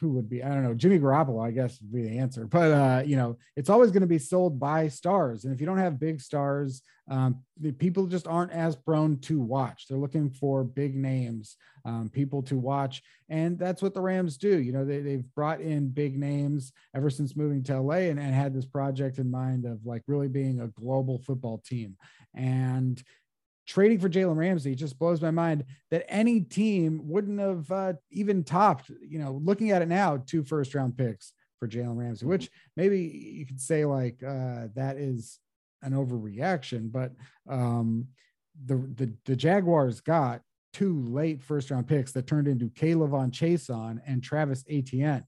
who 0.00 0.10
would 0.10 0.28
be 0.28 0.42
I 0.42 0.48
don't 0.48 0.62
know 0.62 0.74
Jimmy 0.74 0.98
Garoppolo 0.98 1.46
I 1.46 1.50
guess 1.50 1.80
would 1.80 1.92
be 1.92 2.02
the 2.02 2.18
answer. 2.18 2.46
But 2.46 2.72
uh 2.72 3.02
you 3.04 3.16
know 3.16 3.38
it's 3.56 3.70
always 3.70 3.90
going 3.90 4.02
to 4.02 4.06
be 4.06 4.18
sold 4.18 4.58
by 4.58 4.88
stars. 4.88 5.44
And 5.44 5.54
if 5.54 5.60
you 5.60 5.66
don't 5.66 5.78
have 5.78 6.00
big 6.00 6.20
stars 6.20 6.82
um 7.10 7.42
the 7.60 7.72
people 7.72 8.06
just 8.06 8.26
aren't 8.26 8.52
as 8.52 8.76
prone 8.76 9.18
to 9.20 9.40
watch. 9.40 9.86
They're 9.88 9.98
looking 9.98 10.30
for 10.30 10.64
big 10.64 10.94
names 10.94 11.56
um, 11.84 12.08
people 12.08 12.42
to 12.44 12.56
watch. 12.56 13.02
And 13.28 13.58
that's 13.58 13.82
what 13.82 13.94
the 13.94 14.00
Rams 14.00 14.36
do. 14.36 14.58
You 14.58 14.72
know 14.72 14.84
they, 14.84 15.00
they've 15.00 15.34
brought 15.34 15.60
in 15.60 15.90
big 15.90 16.18
names 16.18 16.72
ever 16.94 17.10
since 17.10 17.36
moving 17.36 17.62
to 17.64 17.80
LA 17.80 18.08
and, 18.10 18.18
and 18.18 18.34
had 18.34 18.54
this 18.54 18.66
project 18.66 19.18
in 19.18 19.30
mind 19.30 19.64
of 19.64 19.84
like 19.84 20.02
really 20.06 20.28
being 20.28 20.60
a 20.60 20.68
global 20.68 21.18
football 21.18 21.58
team. 21.58 21.96
And 22.34 23.02
trading 23.66 23.98
for 23.98 24.08
Jalen 24.08 24.36
Ramsey 24.36 24.74
just 24.74 24.98
blows 24.98 25.20
my 25.20 25.30
mind 25.30 25.64
that 25.90 26.04
any 26.08 26.40
team 26.40 27.00
wouldn't 27.04 27.40
have 27.40 27.70
uh, 27.70 27.92
even 28.10 28.44
topped, 28.44 28.90
you 29.00 29.18
know, 29.18 29.40
looking 29.42 29.70
at 29.70 29.82
it 29.82 29.88
now, 29.88 30.22
two 30.26 30.42
first 30.44 30.74
round 30.74 30.96
picks 30.96 31.32
for 31.58 31.68
Jalen 31.68 31.96
Ramsey, 31.96 32.26
which 32.26 32.50
maybe 32.76 33.00
you 33.00 33.46
could 33.46 33.60
say 33.60 33.84
like 33.84 34.22
uh, 34.22 34.68
that 34.74 34.96
is 34.96 35.38
an 35.82 35.92
overreaction, 35.92 36.90
but 36.90 37.12
um, 37.48 38.08
the, 38.66 38.76
the, 38.94 39.12
the 39.24 39.36
Jaguars 39.36 40.00
got 40.00 40.40
two 40.72 41.00
late 41.04 41.42
first 41.42 41.70
round 41.70 41.86
picks 41.86 42.12
that 42.12 42.26
turned 42.26 42.48
into 42.48 42.66
K'Lavon 42.66 43.30
Chaisson 43.30 44.00
and 44.06 44.22
Travis 44.22 44.64
Etienne. 44.68 45.24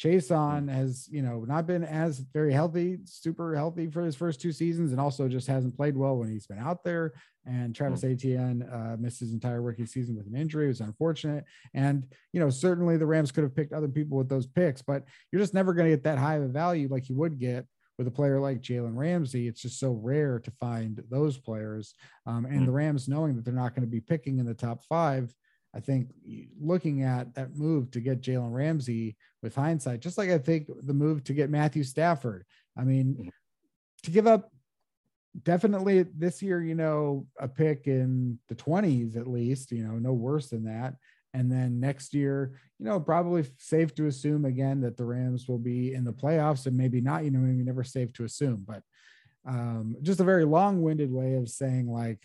Chaisson 0.00 0.72
has, 0.72 1.08
you 1.10 1.20
know, 1.20 1.44
not 1.46 1.66
been 1.66 1.84
as 1.84 2.20
very 2.20 2.54
healthy, 2.54 2.98
super 3.04 3.54
healthy 3.54 3.86
for 3.86 4.02
his 4.02 4.16
first 4.16 4.40
two 4.40 4.50
seasons, 4.50 4.92
and 4.92 5.00
also 5.00 5.28
just 5.28 5.46
hasn't 5.46 5.76
played 5.76 5.94
well 5.94 6.16
when 6.16 6.30
he's 6.30 6.46
been 6.46 6.58
out 6.58 6.82
there. 6.82 7.12
And 7.44 7.74
Travis 7.74 8.00
mm-hmm. 8.00 8.12
Etienne 8.12 8.62
uh, 8.62 8.96
missed 8.98 9.20
his 9.20 9.34
entire 9.34 9.60
rookie 9.60 9.84
season 9.84 10.16
with 10.16 10.26
an 10.26 10.36
injury. 10.36 10.66
It 10.66 10.68
was 10.68 10.80
unfortunate. 10.80 11.44
And, 11.74 12.06
you 12.32 12.40
know, 12.40 12.48
certainly 12.48 12.96
the 12.96 13.06
Rams 13.06 13.30
could 13.30 13.44
have 13.44 13.54
picked 13.54 13.74
other 13.74 13.88
people 13.88 14.16
with 14.16 14.28
those 14.28 14.46
picks, 14.46 14.80
but 14.80 15.04
you're 15.30 15.42
just 15.42 15.54
never 15.54 15.74
going 15.74 15.90
to 15.90 15.96
get 15.96 16.04
that 16.04 16.18
high 16.18 16.36
of 16.36 16.44
a 16.44 16.48
value 16.48 16.88
like 16.90 17.10
you 17.10 17.16
would 17.16 17.38
get 17.38 17.66
with 17.98 18.06
a 18.06 18.10
player 18.10 18.40
like 18.40 18.62
Jalen 18.62 18.96
Ramsey. 18.96 19.48
It's 19.48 19.60
just 19.60 19.78
so 19.78 19.92
rare 19.92 20.38
to 20.38 20.50
find 20.52 21.02
those 21.10 21.36
players. 21.36 21.94
Um, 22.26 22.46
and 22.46 22.54
mm-hmm. 22.54 22.64
the 22.64 22.72
Rams, 22.72 23.08
knowing 23.08 23.36
that 23.36 23.44
they're 23.44 23.52
not 23.52 23.74
going 23.74 23.86
to 23.86 23.90
be 23.90 24.00
picking 24.00 24.38
in 24.38 24.46
the 24.46 24.54
top 24.54 24.82
five, 24.84 25.34
I 25.74 25.80
think 25.80 26.10
looking 26.60 27.02
at 27.02 27.34
that 27.34 27.56
move 27.56 27.90
to 27.92 28.00
get 28.00 28.22
Jalen 28.22 28.52
Ramsey 28.52 29.16
with 29.42 29.54
hindsight, 29.54 30.00
just 30.00 30.18
like 30.18 30.30
I 30.30 30.38
think 30.38 30.66
the 30.82 30.94
move 30.94 31.22
to 31.24 31.32
get 31.32 31.50
Matthew 31.50 31.84
Stafford. 31.84 32.44
I 32.76 32.82
mean, 32.82 33.14
mm-hmm. 33.14 33.28
to 34.02 34.10
give 34.10 34.26
up 34.26 34.50
definitely 35.42 36.02
this 36.02 36.42
year, 36.42 36.62
you 36.62 36.74
know, 36.74 37.26
a 37.38 37.46
pick 37.46 37.86
in 37.86 38.38
the 38.48 38.54
20s 38.54 39.16
at 39.16 39.28
least, 39.28 39.70
you 39.70 39.84
know, 39.84 39.94
no 39.94 40.12
worse 40.12 40.48
than 40.48 40.64
that. 40.64 40.94
And 41.32 41.50
then 41.50 41.78
next 41.78 42.12
year, 42.12 42.58
you 42.78 42.86
know, 42.86 42.98
probably 42.98 43.44
safe 43.56 43.94
to 43.94 44.06
assume 44.06 44.44
again 44.44 44.80
that 44.80 44.96
the 44.96 45.04
Rams 45.04 45.46
will 45.46 45.58
be 45.58 45.94
in 45.94 46.04
the 46.04 46.12
playoffs 46.12 46.66
and 46.66 46.76
maybe 46.76 47.00
not, 47.00 47.24
you 47.24 47.30
know, 47.30 47.38
maybe 47.38 47.62
never 47.62 47.84
safe 47.84 48.12
to 48.14 48.24
assume, 48.24 48.64
but 48.66 48.82
um, 49.46 49.96
just 50.02 50.20
a 50.20 50.24
very 50.24 50.44
long 50.44 50.82
winded 50.82 51.12
way 51.12 51.34
of 51.34 51.48
saying 51.48 51.88
like 51.88 52.20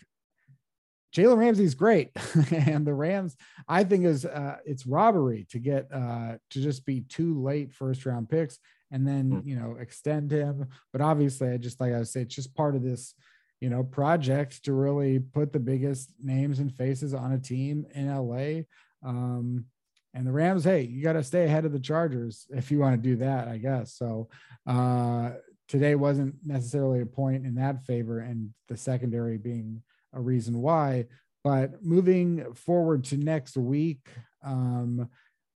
Jalen 1.14 1.38
Ramsey's 1.38 1.74
great, 1.74 2.10
and 2.50 2.86
the 2.86 2.94
Rams, 2.94 3.36
I 3.68 3.84
think, 3.84 4.04
is 4.04 4.24
uh, 4.24 4.56
it's 4.64 4.86
robbery 4.86 5.46
to 5.50 5.58
get 5.58 5.88
uh, 5.92 6.36
to 6.50 6.60
just 6.60 6.84
be 6.84 7.02
two 7.02 7.40
late 7.42 7.72
first 7.72 8.04
round 8.06 8.28
picks 8.28 8.58
and 8.90 9.06
then 9.06 9.30
hmm. 9.30 9.48
you 9.48 9.56
know 9.56 9.76
extend 9.80 10.30
him. 10.30 10.66
But 10.92 11.00
obviously, 11.00 11.50
I 11.50 11.56
just 11.56 11.80
like 11.80 11.92
I 11.92 12.02
say, 12.02 12.22
it's 12.22 12.34
just 12.34 12.54
part 12.54 12.76
of 12.76 12.82
this 12.82 13.14
you 13.60 13.70
know 13.70 13.82
project 13.82 14.64
to 14.64 14.72
really 14.72 15.18
put 15.18 15.52
the 15.52 15.60
biggest 15.60 16.12
names 16.22 16.58
and 16.58 16.72
faces 16.72 17.14
on 17.14 17.32
a 17.32 17.38
team 17.38 17.86
in 17.94 18.14
LA. 18.14 18.62
Um, 19.06 19.66
and 20.14 20.26
the 20.26 20.32
Rams, 20.32 20.64
hey, 20.64 20.82
you 20.82 21.02
got 21.02 21.12
to 21.12 21.22
stay 21.22 21.44
ahead 21.44 21.66
of 21.66 21.72
the 21.72 21.80
Chargers 21.80 22.46
if 22.50 22.70
you 22.70 22.78
want 22.78 22.96
to 22.96 23.08
do 23.08 23.16
that, 23.16 23.48
I 23.48 23.58
guess. 23.58 23.92
So 23.92 24.30
uh, 24.66 25.32
today 25.68 25.94
wasn't 25.94 26.36
necessarily 26.42 27.02
a 27.02 27.06
point 27.06 27.44
in 27.44 27.56
that 27.56 27.82
favor, 27.82 28.20
and 28.20 28.50
the 28.68 28.76
secondary 28.78 29.36
being 29.36 29.82
a 30.16 30.20
reason 30.20 30.60
why. 30.60 31.06
But 31.44 31.84
moving 31.84 32.52
forward 32.54 33.04
to 33.04 33.16
next 33.16 33.56
week, 33.56 34.08
um, 34.44 35.08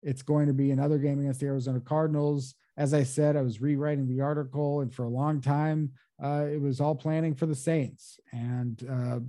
it's 0.02 0.22
going 0.22 0.48
to 0.48 0.52
be 0.52 0.70
another 0.70 0.98
game 0.98 1.20
against 1.20 1.40
the 1.40 1.46
Arizona 1.46 1.80
Cardinals. 1.80 2.54
As 2.76 2.92
I 2.92 3.04
said, 3.04 3.36
I 3.36 3.42
was 3.42 3.60
rewriting 3.60 4.06
the 4.06 4.20
article, 4.20 4.82
and 4.82 4.92
for 4.92 5.04
a 5.04 5.08
long 5.08 5.40
time, 5.40 5.92
uh, 6.22 6.46
it 6.50 6.60
was 6.60 6.80
all 6.80 6.94
planning 6.94 7.34
for 7.34 7.46
the 7.46 7.54
Saints 7.54 8.20
and 8.32 8.86
uh, 8.90 9.20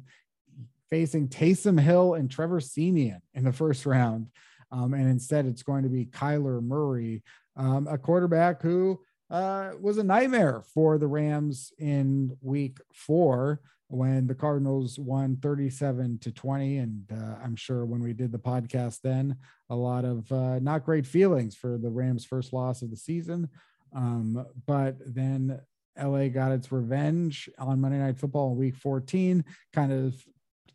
facing 0.90 1.28
Taysom 1.28 1.80
Hill 1.80 2.16
and 2.16 2.30
Trevor 2.30 2.60
Siemian 2.60 3.22
in 3.34 3.44
the 3.44 3.54
first 3.54 3.86
round. 3.86 4.28
Um, 4.72 4.94
and 4.94 5.10
instead, 5.10 5.46
it's 5.46 5.64
going 5.64 5.84
to 5.84 5.90
be 5.90 6.06
Kyler 6.06 6.62
Murray, 6.62 7.24
um, 7.56 7.88
a 7.88 7.98
quarterback 7.98 8.62
who 8.62 9.00
uh, 9.30 9.72
was 9.80 9.98
a 9.98 10.04
nightmare 10.04 10.62
for 10.74 10.98
the 10.98 11.08
Rams 11.08 11.72
in 11.78 12.38
week 12.42 12.80
four 12.94 13.62
when 13.90 14.28
the 14.28 14.36
Cardinals 14.36 15.00
won 15.00 15.36
37 15.42 16.20
to 16.20 16.32
20. 16.32 16.78
And 16.78 17.12
uh, 17.12 17.36
I'm 17.44 17.56
sure 17.56 17.86
when 17.86 18.02
we 18.02 18.14
did 18.14 18.32
the 18.32 18.40
podcast 18.40 19.02
then, 19.02 19.36
a 19.70 19.76
lot 19.76 20.06
of 20.06 20.32
uh, 20.32 20.60
not 20.60 20.86
great 20.86 21.06
feelings 21.06 21.56
for 21.56 21.78
the 21.78 21.90
Rams' 21.90 22.24
first 22.24 22.54
loss 22.54 22.82
of 22.82 22.92
the 22.92 22.98
season. 22.98 23.50
Um, 23.94 24.46
but 24.68 24.98
then 25.06 25.60
LA 26.00 26.28
got 26.28 26.52
its 26.52 26.72
revenge 26.72 27.50
on 27.58 27.82
Monday 27.82 27.98
Night 27.98 28.20
Football 28.20 28.52
in 28.52 28.58
week 28.58 28.76
14, 28.76 29.44
kind 29.74 29.92
of 29.92 30.16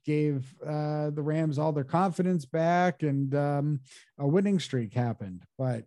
gave 0.04 0.54
uh, 0.66 1.10
the 1.10 1.22
Rams 1.22 1.58
all 1.58 1.72
their 1.72 1.84
confidence 1.84 2.44
back, 2.44 3.02
and 3.02 3.34
um, 3.34 3.80
a 4.18 4.26
winning 4.26 4.58
streak 4.58 4.92
happened. 4.92 5.44
But 5.56 5.84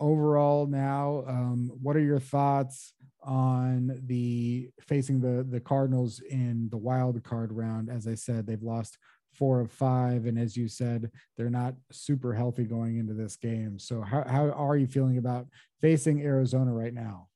overall, 0.00 0.66
now, 0.66 1.24
um, 1.26 1.70
what 1.82 1.96
are 1.96 2.00
your 2.00 2.20
thoughts 2.20 2.92
on 3.22 4.00
the 4.06 4.68
facing 4.82 5.20
the 5.20 5.44
the 5.48 5.60
Cardinals 5.60 6.20
in 6.20 6.68
the 6.70 6.76
wild 6.76 7.22
card 7.24 7.52
round? 7.52 7.90
As 7.90 8.06
I 8.06 8.14
said, 8.14 8.46
they've 8.46 8.62
lost 8.62 8.98
four 9.34 9.60
of 9.60 9.70
five, 9.70 10.26
and 10.26 10.38
as 10.38 10.56
you 10.56 10.68
said, 10.68 11.10
they're 11.36 11.50
not 11.50 11.74
super 11.90 12.34
healthy 12.34 12.64
going 12.64 12.98
into 12.98 13.14
this 13.14 13.36
game. 13.36 13.78
So, 13.78 14.00
how 14.00 14.24
how 14.26 14.50
are 14.50 14.76
you 14.76 14.86
feeling 14.86 15.18
about 15.18 15.46
facing 15.80 16.22
Arizona 16.22 16.72
right 16.72 16.94
now? 16.94 17.28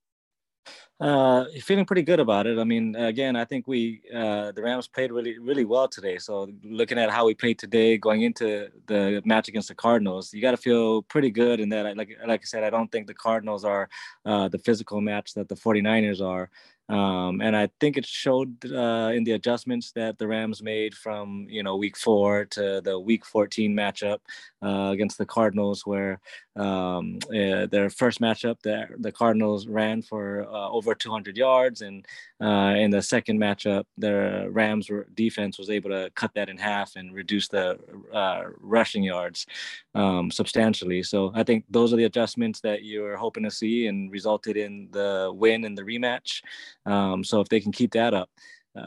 Uh, 1.00 1.44
feeling 1.60 1.84
pretty 1.84 2.02
good 2.02 2.18
about 2.18 2.48
it. 2.48 2.58
I 2.58 2.64
mean, 2.64 2.96
again, 2.96 3.36
I 3.36 3.44
think 3.44 3.68
we 3.68 4.02
uh, 4.12 4.50
the 4.50 4.62
Rams 4.62 4.88
played 4.88 5.12
really 5.12 5.38
really 5.38 5.64
well 5.64 5.86
today. 5.86 6.18
So 6.18 6.48
looking 6.64 6.98
at 6.98 7.08
how 7.08 7.24
we 7.24 7.34
played 7.34 7.56
today, 7.56 7.96
going 7.98 8.22
into 8.22 8.68
the 8.86 9.22
match 9.24 9.46
against 9.46 9.68
the 9.68 9.76
Cardinals, 9.76 10.34
you 10.34 10.42
got 10.42 10.50
to 10.50 10.56
feel 10.56 11.02
pretty 11.02 11.30
good. 11.30 11.60
In 11.60 11.68
that, 11.68 11.96
like 11.96 12.18
like 12.26 12.40
I 12.40 12.44
said, 12.44 12.64
I 12.64 12.70
don't 12.70 12.90
think 12.90 13.06
the 13.06 13.14
Cardinals 13.14 13.64
are 13.64 13.88
uh, 14.24 14.48
the 14.48 14.58
physical 14.58 15.00
match 15.00 15.34
that 15.34 15.48
the 15.48 15.54
49ers 15.54 16.20
are. 16.20 16.50
Um, 16.88 17.42
and 17.42 17.54
I 17.54 17.68
think 17.80 17.98
it 17.98 18.06
showed 18.06 18.64
uh, 18.64 19.10
in 19.14 19.24
the 19.24 19.32
adjustments 19.32 19.92
that 19.92 20.16
the 20.18 20.26
Rams 20.26 20.62
made 20.62 20.94
from 20.94 21.46
you 21.48 21.62
know 21.62 21.76
week 21.76 21.96
four 21.96 22.46
to 22.46 22.80
the 22.82 22.98
week 22.98 23.26
14 23.26 23.74
matchup 23.74 24.18
uh, 24.62 24.90
against 24.92 25.18
the 25.18 25.26
Cardinals, 25.26 25.84
where 25.84 26.20
um, 26.56 27.18
uh, 27.28 27.66
their 27.66 27.90
first 27.90 28.20
matchup, 28.20 28.56
the, 28.62 28.88
the 28.98 29.12
Cardinals 29.12 29.66
ran 29.66 30.02
for 30.02 30.42
uh, 30.50 30.68
over 30.70 30.94
200 30.94 31.36
yards, 31.36 31.82
and 31.82 32.06
uh, 32.42 32.74
in 32.76 32.90
the 32.90 33.02
second 33.02 33.38
matchup, 33.38 33.84
the 33.98 34.48
Rams 34.50 34.90
defense 35.14 35.58
was 35.58 35.70
able 35.70 35.90
to 35.90 36.10
cut 36.14 36.32
that 36.34 36.48
in 36.48 36.56
half 36.56 36.96
and 36.96 37.14
reduce 37.14 37.48
the 37.48 37.78
uh, 38.12 38.44
rushing 38.60 39.04
yards 39.04 39.46
um, 39.94 40.30
substantially. 40.30 41.02
So 41.02 41.32
I 41.34 41.44
think 41.44 41.64
those 41.70 41.92
are 41.92 41.96
the 41.96 42.04
adjustments 42.04 42.60
that 42.60 42.82
you're 42.82 43.16
hoping 43.16 43.44
to 43.44 43.50
see, 43.50 43.86
and 43.86 44.10
resulted 44.10 44.56
in 44.56 44.88
the 44.90 45.30
win 45.32 45.64
in 45.64 45.74
the 45.74 45.82
rematch. 45.82 46.42
Um, 46.88 47.22
so 47.24 47.40
if 47.40 47.48
they 47.48 47.60
can 47.60 47.72
keep 47.72 47.92
that 47.92 48.14
up, 48.14 48.30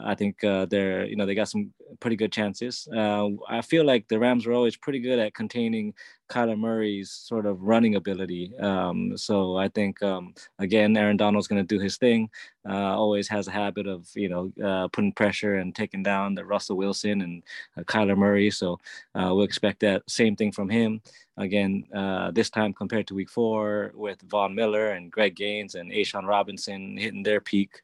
I 0.04 0.14
think 0.14 0.42
uh, 0.44 0.66
they're 0.66 1.06
you 1.06 1.16
know 1.16 1.26
they 1.26 1.34
got 1.34 1.48
some 1.48 1.72
pretty 2.00 2.16
good 2.16 2.32
chances. 2.32 2.88
Uh, 2.94 3.28
I 3.48 3.62
feel 3.62 3.84
like 3.84 4.08
the 4.08 4.18
Rams 4.18 4.46
were 4.46 4.52
always 4.52 4.76
pretty 4.76 5.00
good 5.00 5.18
at 5.18 5.34
containing 5.34 5.94
Kyler 6.28 6.58
Murray's 6.58 7.10
sort 7.10 7.46
of 7.46 7.62
running 7.62 7.96
ability. 7.96 8.56
Um, 8.58 9.16
so 9.16 9.56
I 9.56 9.68
think 9.68 10.02
um, 10.02 10.34
again, 10.58 10.96
Aaron 10.96 11.16
Donald's 11.16 11.48
going 11.48 11.66
to 11.66 11.76
do 11.76 11.82
his 11.82 11.98
thing. 11.98 12.30
Uh, 12.68 12.96
always 12.96 13.28
has 13.28 13.48
a 13.48 13.50
habit 13.50 13.86
of 13.86 14.08
you 14.14 14.28
know 14.28 14.52
uh, 14.64 14.88
putting 14.88 15.12
pressure 15.12 15.56
and 15.56 15.74
taking 15.74 16.02
down 16.02 16.34
the 16.34 16.44
Russell 16.44 16.76
Wilson 16.76 17.22
and 17.22 17.42
uh, 17.76 17.82
Kyler 17.82 18.16
Murray. 18.16 18.50
So 18.50 18.78
we'll 19.14 19.42
expect 19.42 19.80
that 19.80 20.02
same 20.08 20.36
thing 20.36 20.52
from 20.52 20.68
him 20.68 21.02
again 21.38 21.84
this 22.32 22.50
time 22.50 22.72
compared 22.72 23.06
to 23.08 23.14
Week 23.14 23.30
Four 23.30 23.92
with 23.94 24.20
Von 24.22 24.54
Miller 24.54 24.92
and 24.92 25.10
Greg 25.10 25.34
Gaines 25.36 25.74
and 25.74 25.90
A'Shawn 25.92 26.26
Robinson 26.26 26.96
hitting 26.96 27.22
their 27.22 27.40
peak. 27.40 27.82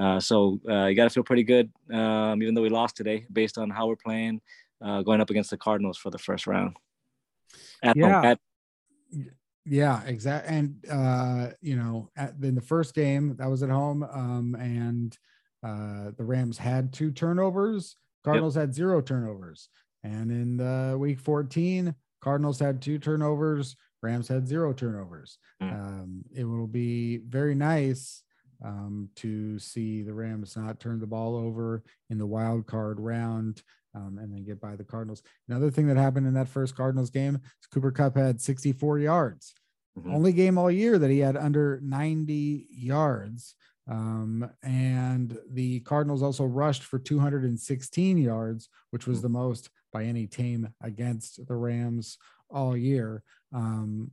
Uh, 0.00 0.18
so 0.18 0.58
uh, 0.68 0.86
you 0.86 0.94
got 0.94 1.04
to 1.04 1.10
feel 1.10 1.22
pretty 1.22 1.42
good, 1.42 1.70
um, 1.92 2.42
even 2.42 2.54
though 2.54 2.62
we 2.62 2.70
lost 2.70 2.96
today, 2.96 3.26
based 3.32 3.58
on 3.58 3.68
how 3.68 3.86
we're 3.86 3.96
playing, 3.96 4.40
uh, 4.82 5.02
going 5.02 5.20
up 5.20 5.28
against 5.28 5.50
the 5.50 5.58
Cardinals 5.58 5.98
for 5.98 6.10
the 6.10 6.18
first 6.18 6.46
round. 6.46 6.76
At 7.82 7.96
yeah. 7.96 8.22
At- 8.22 8.40
yeah, 9.66 10.02
exactly. 10.04 10.56
And 10.56 10.84
uh, 10.90 11.48
you 11.60 11.76
know, 11.76 12.10
at, 12.16 12.34
in 12.42 12.54
the 12.54 12.62
first 12.62 12.94
game 12.94 13.36
that 13.36 13.48
was 13.48 13.62
at 13.62 13.68
home, 13.68 14.02
um, 14.02 14.56
and 14.58 15.16
uh, 15.62 16.12
the 16.16 16.24
Rams 16.24 16.56
had 16.56 16.92
two 16.92 17.10
turnovers. 17.10 17.96
Cardinals 18.24 18.56
yep. 18.56 18.62
had 18.62 18.74
zero 18.74 19.00
turnovers. 19.00 19.68
And 20.02 20.30
in 20.30 20.56
the 20.56 20.96
week 20.98 21.20
14, 21.20 21.94
Cardinals 22.20 22.58
had 22.58 22.80
two 22.80 22.98
turnovers. 22.98 23.76
Rams 24.02 24.28
had 24.28 24.48
zero 24.48 24.72
turnovers. 24.72 25.38
Mm. 25.62 25.72
Um, 25.72 26.24
it 26.34 26.44
will 26.44 26.66
be 26.66 27.18
very 27.18 27.54
nice 27.54 28.22
um, 28.64 29.08
to 29.16 29.58
see 29.58 30.02
the 30.02 30.14
Rams 30.14 30.56
not 30.56 30.80
turn 30.80 31.00
the 31.00 31.06
ball 31.06 31.36
over 31.36 31.82
in 32.10 32.18
the 32.18 32.26
wild 32.26 32.66
card 32.66 33.00
round 33.00 33.62
um, 33.94 34.18
and 34.20 34.32
then 34.32 34.44
get 34.44 34.60
by 34.60 34.76
the 34.76 34.84
Cardinals. 34.84 35.22
Another 35.48 35.70
thing 35.70 35.86
that 35.88 35.96
happened 35.96 36.26
in 36.26 36.34
that 36.34 36.48
first 36.48 36.76
Cardinals 36.76 37.10
game 37.10 37.36
is 37.36 37.66
Cooper 37.72 37.90
Kupp 37.90 38.16
had 38.16 38.40
64 38.40 38.98
yards. 39.00 39.54
Mm-hmm. 39.98 40.14
Only 40.14 40.32
game 40.32 40.58
all 40.58 40.70
year 40.70 40.98
that 40.98 41.10
he 41.10 41.18
had 41.18 41.36
under 41.36 41.80
90 41.82 42.66
yards. 42.70 43.54
Um, 43.88 44.48
and 44.62 45.36
the 45.50 45.80
Cardinals 45.80 46.22
also 46.22 46.44
rushed 46.44 46.84
for 46.84 46.98
216 46.98 48.18
yards, 48.18 48.68
which 48.90 49.06
was 49.06 49.20
the 49.20 49.28
most 49.28 49.70
by 49.92 50.04
any 50.04 50.26
team 50.26 50.68
against 50.80 51.46
the 51.48 51.56
Rams 51.56 52.18
all 52.48 52.76
year. 52.76 53.24
Um, 53.52 54.12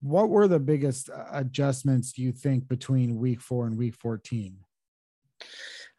what 0.00 0.28
were 0.28 0.46
the 0.46 0.58
biggest 0.58 1.10
uh, 1.10 1.24
adjustments 1.32 2.16
you 2.18 2.32
think 2.32 2.68
between 2.68 3.18
week 3.18 3.40
four 3.40 3.66
and 3.66 3.76
week 3.76 3.94
14 3.94 4.56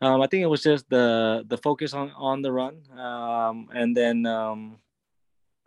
um, 0.02 0.22
i 0.22 0.28
think 0.28 0.44
it 0.44 0.48
was 0.48 0.64
just 0.64 0.90
the 0.90 1.44
the 1.48 1.58
focus 1.58 1.94
on 1.94 2.12
on 2.16 2.42
the 2.42 2.52
run 2.52 2.82
um, 2.98 3.68
and 3.74 3.96
then 3.96 4.26
um, 4.26 4.78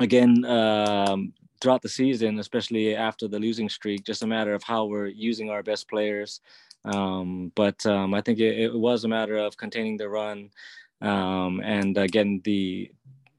again 0.01 0.45
um, 0.45 1.33
throughout 1.61 1.83
the 1.83 1.89
season 1.89 2.39
especially 2.39 2.97
after 2.97 3.29
the 3.29 3.39
losing 3.39 3.69
streak 3.69 4.05
just 4.05 4.23
a 4.23 4.27
matter 4.27 4.55
of 4.55 4.63
how 4.63 4.85
we're 4.87 5.07
using 5.07 5.51
our 5.51 5.63
best 5.63 5.89
players. 5.89 6.41
Um, 6.85 7.53
but 7.55 7.87
um, 7.87 8.13
i 8.13 8.21
think 8.21 8.41
it, 8.41 8.59
it, 8.59 8.75
was 8.75 9.05
a 9.05 9.09
matter 9.09 9.37
of 9.37 9.57
containing 9.57 9.97
the 9.97 10.09
run 10.09 10.51
and 11.01 11.97
again 11.97 12.41
the 12.43 12.91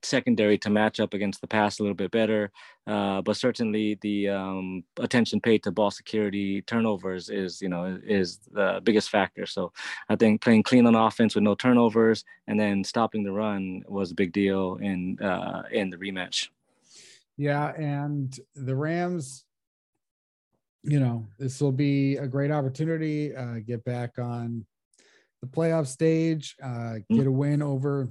secondary 0.05 0.57
to 0.59 0.69
match 0.69 0.99
up 0.99 1.13
against 1.13 1.41
the 1.41 1.47
pass 1.47 1.79
a 1.79 1.83
little 1.83 1.95
bit 1.95 2.11
better. 2.11 2.51
Uh, 2.85 3.21
but 3.21 3.37
certainly 3.37 3.97
the 4.01 4.29
um, 4.29 4.83
attention 4.99 5.39
paid 5.39 5.63
to 5.63 5.71
ball 5.71 5.91
security 5.91 6.61
turnovers 6.63 7.29
is, 7.29 7.61
you 7.61 7.69
know, 7.69 7.99
is 8.05 8.39
the 8.51 8.81
biggest 8.83 9.09
factor. 9.09 9.45
So 9.45 9.71
I 10.09 10.15
think 10.15 10.41
playing 10.41 10.63
clean 10.63 10.85
on 10.85 10.95
offense 10.95 11.35
with 11.35 11.43
no 11.43 11.55
turnovers 11.55 12.23
and 12.47 12.59
then 12.59 12.83
stopping 12.83 13.23
the 13.23 13.31
run 13.31 13.83
was 13.87 14.11
a 14.11 14.15
big 14.15 14.33
deal 14.33 14.75
in 14.81 15.19
uh, 15.21 15.63
in 15.71 15.89
the 15.89 15.97
rematch. 15.97 16.49
Yeah, 17.37 17.73
and 17.75 18.37
the 18.55 18.75
Rams, 18.75 19.45
you 20.83 20.99
know, 20.99 21.25
this 21.39 21.59
will 21.61 21.71
be 21.71 22.17
a 22.17 22.27
great 22.27 22.51
opportunity. 22.51 23.35
Uh, 23.35 23.55
get 23.65 23.83
back 23.83 24.19
on 24.19 24.65
the 25.41 25.47
playoff 25.47 25.87
stage, 25.87 26.55
uh, 26.61 26.67
mm-hmm. 26.67 27.15
get 27.15 27.27
a 27.27 27.31
win 27.31 27.61
over 27.61 28.09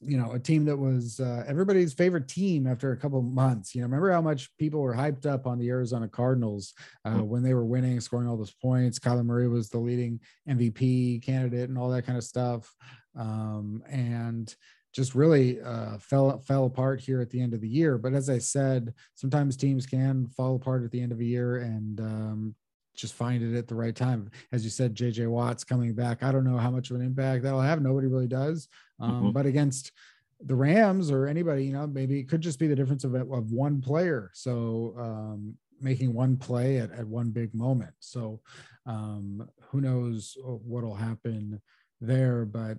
you 0.00 0.18
know, 0.18 0.32
a 0.32 0.38
team 0.38 0.64
that 0.66 0.76
was 0.76 1.20
uh, 1.20 1.44
everybody's 1.46 1.94
favorite 1.94 2.28
team 2.28 2.66
after 2.66 2.92
a 2.92 2.96
couple 2.96 3.22
months. 3.22 3.74
You 3.74 3.80
know, 3.80 3.86
remember 3.86 4.12
how 4.12 4.20
much 4.20 4.54
people 4.58 4.80
were 4.80 4.94
hyped 4.94 5.26
up 5.26 5.46
on 5.46 5.58
the 5.58 5.68
Arizona 5.68 6.08
Cardinals 6.08 6.74
uh, 7.04 7.10
mm-hmm. 7.10 7.28
when 7.28 7.42
they 7.42 7.54
were 7.54 7.64
winning, 7.64 8.00
scoring 8.00 8.28
all 8.28 8.36
those 8.36 8.54
points. 8.54 8.98
Kyler 8.98 9.24
Murray 9.24 9.48
was 9.48 9.70
the 9.70 9.78
leading 9.78 10.20
MVP 10.48 11.22
candidate 11.22 11.68
and 11.68 11.78
all 11.78 11.90
that 11.90 12.06
kind 12.06 12.18
of 12.18 12.24
stuff, 12.24 12.72
um, 13.18 13.82
and 13.88 14.54
just 14.94 15.14
really 15.14 15.60
uh, 15.60 15.98
fell 15.98 16.38
fell 16.40 16.66
apart 16.66 17.00
here 17.00 17.20
at 17.20 17.30
the 17.30 17.40
end 17.40 17.54
of 17.54 17.60
the 17.60 17.68
year. 17.68 17.98
But 17.98 18.14
as 18.14 18.28
I 18.28 18.38
said, 18.38 18.94
sometimes 19.14 19.56
teams 19.56 19.86
can 19.86 20.28
fall 20.28 20.56
apart 20.56 20.84
at 20.84 20.90
the 20.90 21.00
end 21.00 21.12
of 21.12 21.20
a 21.20 21.24
year, 21.24 21.58
and 21.58 22.00
um, 22.00 22.54
just 22.94 23.14
find 23.14 23.42
it 23.42 23.56
at 23.56 23.68
the 23.68 23.74
right 23.74 23.94
time. 23.94 24.30
As 24.52 24.64
you 24.64 24.70
said, 24.70 24.94
JJ 24.94 25.28
Watt's 25.28 25.64
coming 25.64 25.94
back. 25.94 26.22
I 26.22 26.32
don't 26.32 26.44
know 26.44 26.58
how 26.58 26.70
much 26.70 26.90
of 26.90 26.96
an 26.96 27.02
impact 27.02 27.42
that'll 27.42 27.60
have. 27.60 27.82
Nobody 27.82 28.06
really 28.06 28.28
does. 28.28 28.68
Um, 29.00 29.10
mm-hmm. 29.10 29.30
But 29.30 29.46
against 29.46 29.92
the 30.40 30.54
Rams 30.54 31.10
or 31.10 31.26
anybody, 31.26 31.64
you 31.64 31.72
know, 31.72 31.86
maybe 31.86 32.18
it 32.18 32.28
could 32.28 32.40
just 32.40 32.58
be 32.58 32.66
the 32.66 32.76
difference 32.76 33.04
of, 33.04 33.14
of 33.14 33.52
one 33.52 33.80
player. 33.80 34.30
So 34.34 34.94
um, 34.98 35.56
making 35.80 36.14
one 36.14 36.36
play 36.36 36.78
at, 36.78 36.92
at 36.92 37.06
one 37.06 37.30
big 37.30 37.54
moment. 37.54 37.94
So 38.00 38.40
um, 38.86 39.48
who 39.62 39.80
knows 39.80 40.36
what'll 40.40 40.94
happen 40.94 41.60
there, 42.00 42.44
but 42.44 42.78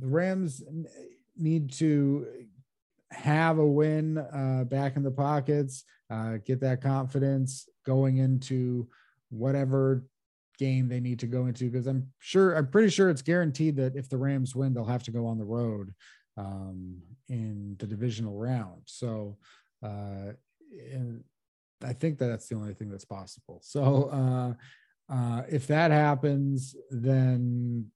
the 0.00 0.06
Rams 0.06 0.62
need 1.36 1.72
to 1.72 2.26
have 3.10 3.58
a 3.58 3.66
win 3.66 4.18
uh, 4.18 4.64
back 4.64 4.96
in 4.96 5.02
the 5.02 5.10
pockets, 5.10 5.84
uh, 6.10 6.38
get 6.44 6.60
that 6.60 6.82
confidence 6.82 7.68
going 7.86 8.18
into 8.18 8.88
whatever 9.34 10.04
game 10.58 10.88
they 10.88 11.00
need 11.00 11.18
to 11.18 11.26
go 11.26 11.46
into 11.46 11.64
because 11.64 11.86
I'm 11.86 12.08
sure 12.18 12.54
I'm 12.54 12.68
pretty 12.68 12.88
sure 12.88 13.10
it's 13.10 13.22
guaranteed 13.22 13.76
that 13.76 13.96
if 13.96 14.08
the 14.08 14.16
Rams 14.16 14.54
win, 14.54 14.72
they'll 14.72 14.84
have 14.84 15.02
to 15.04 15.10
go 15.10 15.26
on 15.26 15.38
the 15.38 15.44
road 15.44 15.92
um, 16.36 17.00
in 17.28 17.76
the 17.78 17.86
divisional 17.86 18.36
round. 18.36 18.82
So, 18.86 19.36
uh, 19.82 20.32
and 20.92 21.22
I 21.84 21.92
think 21.92 22.18
that 22.18 22.26
that's 22.26 22.48
the 22.48 22.56
only 22.56 22.74
thing 22.74 22.90
that's 22.90 23.04
possible. 23.04 23.60
So, 23.62 24.04
uh, 24.10 25.12
uh, 25.12 25.42
if 25.50 25.66
that 25.66 25.90
happens, 25.90 26.74
then 26.90 27.90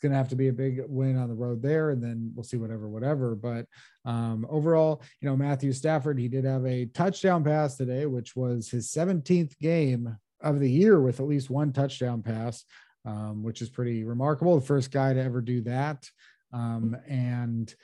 it's 0.00 0.08
going 0.08 0.12
to 0.12 0.18
have 0.18 0.30
to 0.30 0.36
be 0.36 0.48
a 0.48 0.52
big 0.52 0.80
win 0.88 1.18
on 1.18 1.28
the 1.28 1.34
road 1.34 1.60
there, 1.60 1.90
and 1.90 2.02
then 2.02 2.32
we'll 2.34 2.42
see 2.42 2.56
whatever, 2.56 2.88
whatever. 2.88 3.34
But 3.34 3.66
um, 4.06 4.46
overall, 4.48 5.02
you 5.20 5.28
know, 5.28 5.36
Matthew 5.36 5.74
Stafford, 5.74 6.18
he 6.18 6.26
did 6.26 6.46
have 6.46 6.64
a 6.64 6.86
touchdown 6.86 7.44
pass 7.44 7.76
today, 7.76 8.06
which 8.06 8.34
was 8.34 8.70
his 8.70 8.90
17th 8.90 9.58
game 9.58 10.16
of 10.40 10.58
the 10.58 10.70
year 10.70 11.02
with 11.02 11.20
at 11.20 11.26
least 11.26 11.50
one 11.50 11.70
touchdown 11.70 12.22
pass, 12.22 12.64
um, 13.04 13.42
which 13.42 13.60
is 13.60 13.68
pretty 13.68 14.02
remarkable. 14.04 14.58
The 14.58 14.64
first 14.64 14.90
guy 14.90 15.12
to 15.12 15.22
ever 15.22 15.42
do 15.42 15.60
that. 15.64 16.08
Um, 16.50 16.96
and 17.06 17.74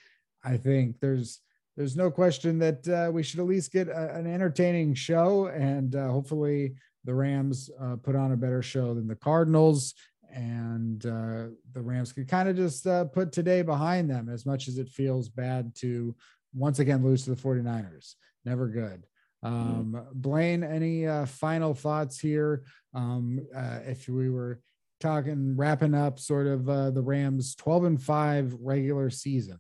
I 0.42 0.56
think 0.56 0.98
there's 1.00 1.40
there's 1.76 1.96
no 1.96 2.10
question 2.10 2.58
that 2.60 2.88
uh, 2.88 3.12
we 3.12 3.22
should 3.22 3.40
at 3.40 3.46
least 3.46 3.72
get 3.72 3.88
a, 3.88 4.14
an 4.14 4.26
entertaining 4.26 4.94
show, 4.94 5.48
and 5.48 5.94
uh, 5.94 6.08
hopefully 6.08 6.76
the 7.04 7.14
Rams 7.14 7.70
uh, 7.80 7.96
put 7.96 8.16
on 8.16 8.32
a 8.32 8.36
better 8.36 8.62
show 8.62 8.94
than 8.94 9.06
the 9.06 9.14
Cardinals, 9.14 9.94
and 10.32 11.04
uh, 11.06 11.48
the 11.72 11.82
Rams 11.82 12.12
could 12.12 12.28
kind 12.28 12.48
of 12.48 12.56
just 12.56 12.86
uh, 12.86 13.04
put 13.04 13.32
today 13.32 13.62
behind 13.62 14.10
them. 14.10 14.28
As 14.28 14.46
much 14.46 14.68
as 14.68 14.78
it 14.78 14.88
feels 14.88 15.28
bad 15.28 15.74
to 15.76 16.14
once 16.54 16.78
again 16.78 17.04
lose 17.04 17.24
to 17.24 17.30
the 17.30 17.40
49ers, 17.40 18.14
never 18.44 18.68
good. 18.68 19.04
Um, 19.42 20.06
Blane, 20.12 20.64
any 20.64 21.06
uh, 21.06 21.26
final 21.26 21.74
thoughts 21.74 22.18
here? 22.18 22.64
Um, 22.94 23.46
if 23.86 24.08
we 24.08 24.30
were 24.30 24.60
talking 25.00 25.56
wrapping 25.56 25.94
up 25.94 26.18
sort 26.18 26.46
of 26.46 26.68
uh, 26.68 26.90
the 26.90 27.02
Rams 27.02 27.54
12 27.54 27.84
and 27.84 28.02
5 28.02 28.56
regular 28.60 29.10
season? 29.10 29.58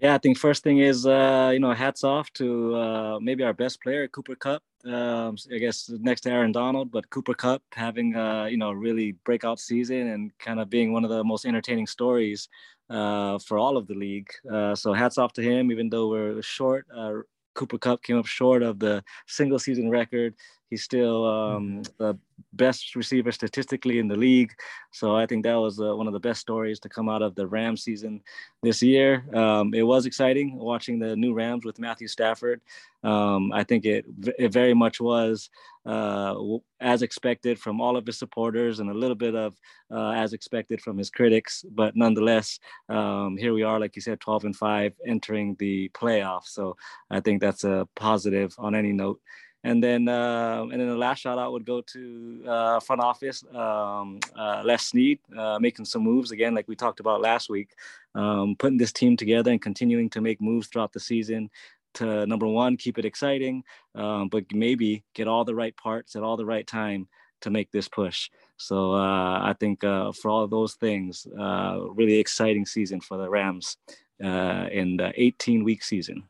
Yeah, 0.00 0.14
I 0.14 0.18
think 0.18 0.38
first 0.38 0.62
thing 0.62 0.78
is 0.78 1.06
uh, 1.06 1.50
you 1.52 1.58
know 1.58 1.72
hats 1.72 2.04
off 2.04 2.32
to 2.34 2.74
uh, 2.76 3.18
maybe 3.20 3.42
our 3.42 3.52
best 3.52 3.82
player 3.82 4.06
Cooper 4.08 4.36
Kupp. 4.36 4.62
Um, 4.84 5.36
I 5.52 5.58
guess 5.58 5.88
next 5.88 6.22
to 6.22 6.30
Aaron 6.30 6.52
Donald, 6.52 6.92
but 6.92 7.10
Cooper 7.10 7.34
Kupp 7.34 7.62
having 7.72 8.14
uh, 8.14 8.44
you 8.44 8.56
know 8.56 8.72
really 8.72 9.12
breakout 9.24 9.58
season 9.58 10.08
and 10.08 10.36
kind 10.38 10.60
of 10.60 10.70
being 10.70 10.92
one 10.92 11.04
of 11.04 11.10
the 11.10 11.24
most 11.24 11.46
entertaining 11.46 11.86
stories 11.86 12.48
uh, 12.90 13.38
for 13.38 13.58
all 13.58 13.76
of 13.76 13.86
the 13.86 13.94
league. 13.94 14.30
Uh, 14.50 14.74
so 14.74 14.92
hats 14.92 15.18
off 15.18 15.32
to 15.34 15.42
him, 15.42 15.70
even 15.72 15.90
though 15.90 16.08
we're 16.08 16.40
short. 16.42 16.86
Uh, 16.94 17.20
Cooper 17.54 17.78
Kupp 17.78 18.02
came 18.02 18.16
up 18.16 18.26
short 18.26 18.62
of 18.62 18.78
the 18.78 19.02
single 19.26 19.58
season 19.58 19.90
record. 19.90 20.34
He's 20.70 20.82
still 20.82 21.26
um, 21.26 21.82
mm-hmm. 21.82 21.82
the 21.98 22.18
best 22.52 22.94
receiver 22.94 23.32
statistically 23.32 23.98
in 23.98 24.08
the 24.08 24.16
league. 24.16 24.52
So 24.92 25.16
I 25.16 25.26
think 25.26 25.44
that 25.44 25.54
was 25.54 25.80
uh, 25.80 25.94
one 25.96 26.06
of 26.06 26.12
the 26.12 26.20
best 26.20 26.40
stories 26.40 26.78
to 26.80 26.88
come 26.88 27.08
out 27.08 27.22
of 27.22 27.34
the 27.34 27.46
Rams 27.46 27.82
season 27.82 28.22
this 28.62 28.82
year. 28.82 29.24
Um, 29.34 29.74
it 29.74 29.82
was 29.82 30.06
exciting 30.06 30.56
watching 30.58 30.98
the 30.98 31.16
new 31.16 31.34
Rams 31.34 31.64
with 31.64 31.78
Matthew 31.78 32.08
Stafford. 32.08 32.60
Um, 33.04 33.52
I 33.52 33.64
think 33.64 33.84
it, 33.84 34.04
it 34.38 34.52
very 34.52 34.74
much 34.74 35.00
was 35.00 35.50
uh, 35.86 36.34
as 36.80 37.02
expected 37.02 37.58
from 37.58 37.80
all 37.80 37.96
of 37.96 38.06
his 38.06 38.18
supporters 38.18 38.80
and 38.80 38.90
a 38.90 38.94
little 38.94 39.14
bit 39.14 39.34
of 39.34 39.54
uh, 39.90 40.10
as 40.10 40.32
expected 40.32 40.80
from 40.80 40.98
his 40.98 41.10
critics. 41.10 41.64
But 41.70 41.96
nonetheless, 41.96 42.58
um, 42.88 43.36
here 43.36 43.54
we 43.54 43.62
are, 43.62 43.78
like 43.78 43.96
you 43.96 44.02
said, 44.02 44.20
12 44.20 44.44
and 44.46 44.56
5 44.56 44.92
entering 45.06 45.56
the 45.58 45.88
playoffs. 45.90 46.48
So 46.48 46.76
I 47.10 47.20
think 47.20 47.40
that's 47.40 47.64
a 47.64 47.88
positive 47.94 48.54
on 48.58 48.74
any 48.74 48.92
note. 48.92 49.20
And 49.64 49.82
then, 49.82 50.06
uh, 50.06 50.62
and 50.70 50.80
then 50.80 50.88
the 50.88 50.96
last 50.96 51.20
shout 51.20 51.38
out 51.38 51.52
would 51.52 51.66
go 51.66 51.80
to 51.80 52.44
uh, 52.46 52.80
front 52.80 53.02
office, 53.02 53.44
um, 53.52 54.20
uh, 54.36 54.62
Les 54.64 54.82
Snead, 54.82 55.18
uh, 55.36 55.58
making 55.58 55.84
some 55.84 56.02
moves 56.02 56.30
again, 56.30 56.54
like 56.54 56.68
we 56.68 56.76
talked 56.76 57.00
about 57.00 57.20
last 57.20 57.50
week, 57.50 57.70
um, 58.14 58.54
putting 58.56 58.78
this 58.78 58.92
team 58.92 59.16
together 59.16 59.50
and 59.50 59.60
continuing 59.60 60.10
to 60.10 60.20
make 60.20 60.40
moves 60.40 60.68
throughout 60.68 60.92
the 60.92 61.00
season 61.00 61.50
to 61.94 62.24
number 62.26 62.46
one, 62.46 62.76
keep 62.76 62.98
it 62.98 63.04
exciting, 63.04 63.64
um, 63.96 64.28
but 64.28 64.44
maybe 64.52 65.02
get 65.14 65.26
all 65.26 65.44
the 65.44 65.54
right 65.54 65.76
parts 65.76 66.14
at 66.14 66.22
all 66.22 66.36
the 66.36 66.46
right 66.46 66.66
time 66.66 67.08
to 67.40 67.50
make 67.50 67.70
this 67.72 67.88
push. 67.88 68.30
So 68.58 68.92
uh, 68.92 69.40
I 69.42 69.54
think 69.58 69.82
uh, 69.82 70.12
for 70.12 70.30
all 70.30 70.46
those 70.46 70.74
things, 70.74 71.26
really 71.32 72.18
exciting 72.18 72.66
season 72.66 73.00
for 73.00 73.16
the 73.16 73.28
Rams 73.28 73.76
in 74.20 74.96
the 74.98 75.12
18 75.16 75.64
week 75.64 75.82
season. 75.82 76.24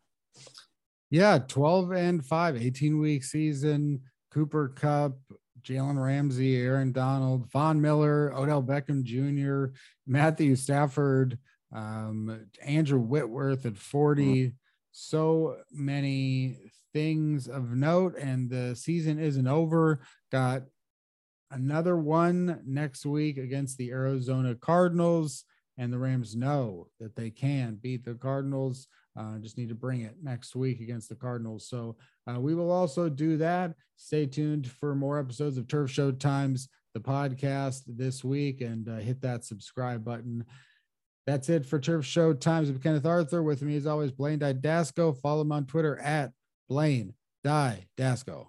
Yeah, 1.11 1.39
12 1.39 1.93
and 1.93 2.25
5, 2.25 2.57
18 2.57 2.99
week 2.99 3.25
season. 3.25 4.03
Cooper 4.31 4.69
Kupp, 4.69 5.19
Jalen 5.63 6.03
Ramsey, 6.03 6.57
Aaron 6.57 6.93
Donald, 6.93 7.51
Von 7.51 7.81
Miller, 7.81 8.33
Odell 8.35 8.63
Beckham 8.63 9.03
Jr., 9.03 9.75
Matthew 10.07 10.55
Stafford, 10.55 11.39
um, 11.75 12.47
Andrew 12.63 13.01
Whitworth 13.01 13.67
at 13.67 13.77
40. 13.77 14.55
So 14.93 15.57
many 15.71 16.57
things 16.93 17.49
of 17.49 17.71
note, 17.71 18.17
and 18.19 18.51
the 18.51 18.75
season 18.75 19.19
isn't 19.19 19.47
over. 19.47 20.01
Got 20.33 20.65
another 21.51 21.97
one 21.97 22.61
next 22.67 23.07
week 23.07 23.39
against 23.39 23.79
the 23.79 23.91
Arizona 23.91 24.55
Cardinals, 24.55 25.45
and 25.77 25.93
the 25.93 25.99
Rams 25.99 26.35
know 26.35 26.89
that 26.99 27.15
they 27.15 27.31
can 27.31 27.77
beat 27.77 28.05
the 28.05 28.15
Cardinals. 28.15 28.89
Uh, 29.17 29.39
just 29.39 29.59
need 29.59 29.69
to 29.69 29.75
bring 29.75 30.03
it 30.03 30.17
next 30.23 30.55
week 30.55 30.81
against 30.81 31.09
the 31.09 31.15
Cardinals. 31.15 31.69
So 31.69 31.97
uh, 32.31 32.41
we 32.41 32.55
will 32.55 32.71
also 32.71 33.09
do 33.09 33.37
that. 33.39 33.75
Stay 33.97 34.27
tuned 34.27 34.71
for 34.71 34.95
more 34.95 35.19
episodes 35.19 35.59
of 35.59 35.67
Turf 35.67 35.91
Show 35.91 36.13
Times, 36.13 36.69
the 36.95 37.01
podcast 37.01 37.83
this 37.87 38.23
week, 38.23 38.61
and 38.61 38.89
uh, 38.89 38.97
hit 38.97 39.21
that 39.23 39.45
subscribe 39.45 40.05
button. 40.05 40.45
That's 41.27 41.49
it 41.49 41.67
for 41.67 41.79
Turf 41.79 42.07
Show 42.07 42.33
Times 42.33 42.71
with 42.71 42.83
Kenneth 42.83 43.07
Arthur. 43.07 43.43
With 43.43 43.63
me, 43.63 43.77
as 43.77 43.87
always, 43.87 44.13
Blane 44.13 44.39
Didasco. 44.39 45.21
Follow 45.21 45.43
him 45.43 45.53
on 45.53 45.67
Twitter 45.67 45.99
at 45.99 46.33
Blane 46.69 47.15
Didasco. 47.45 48.49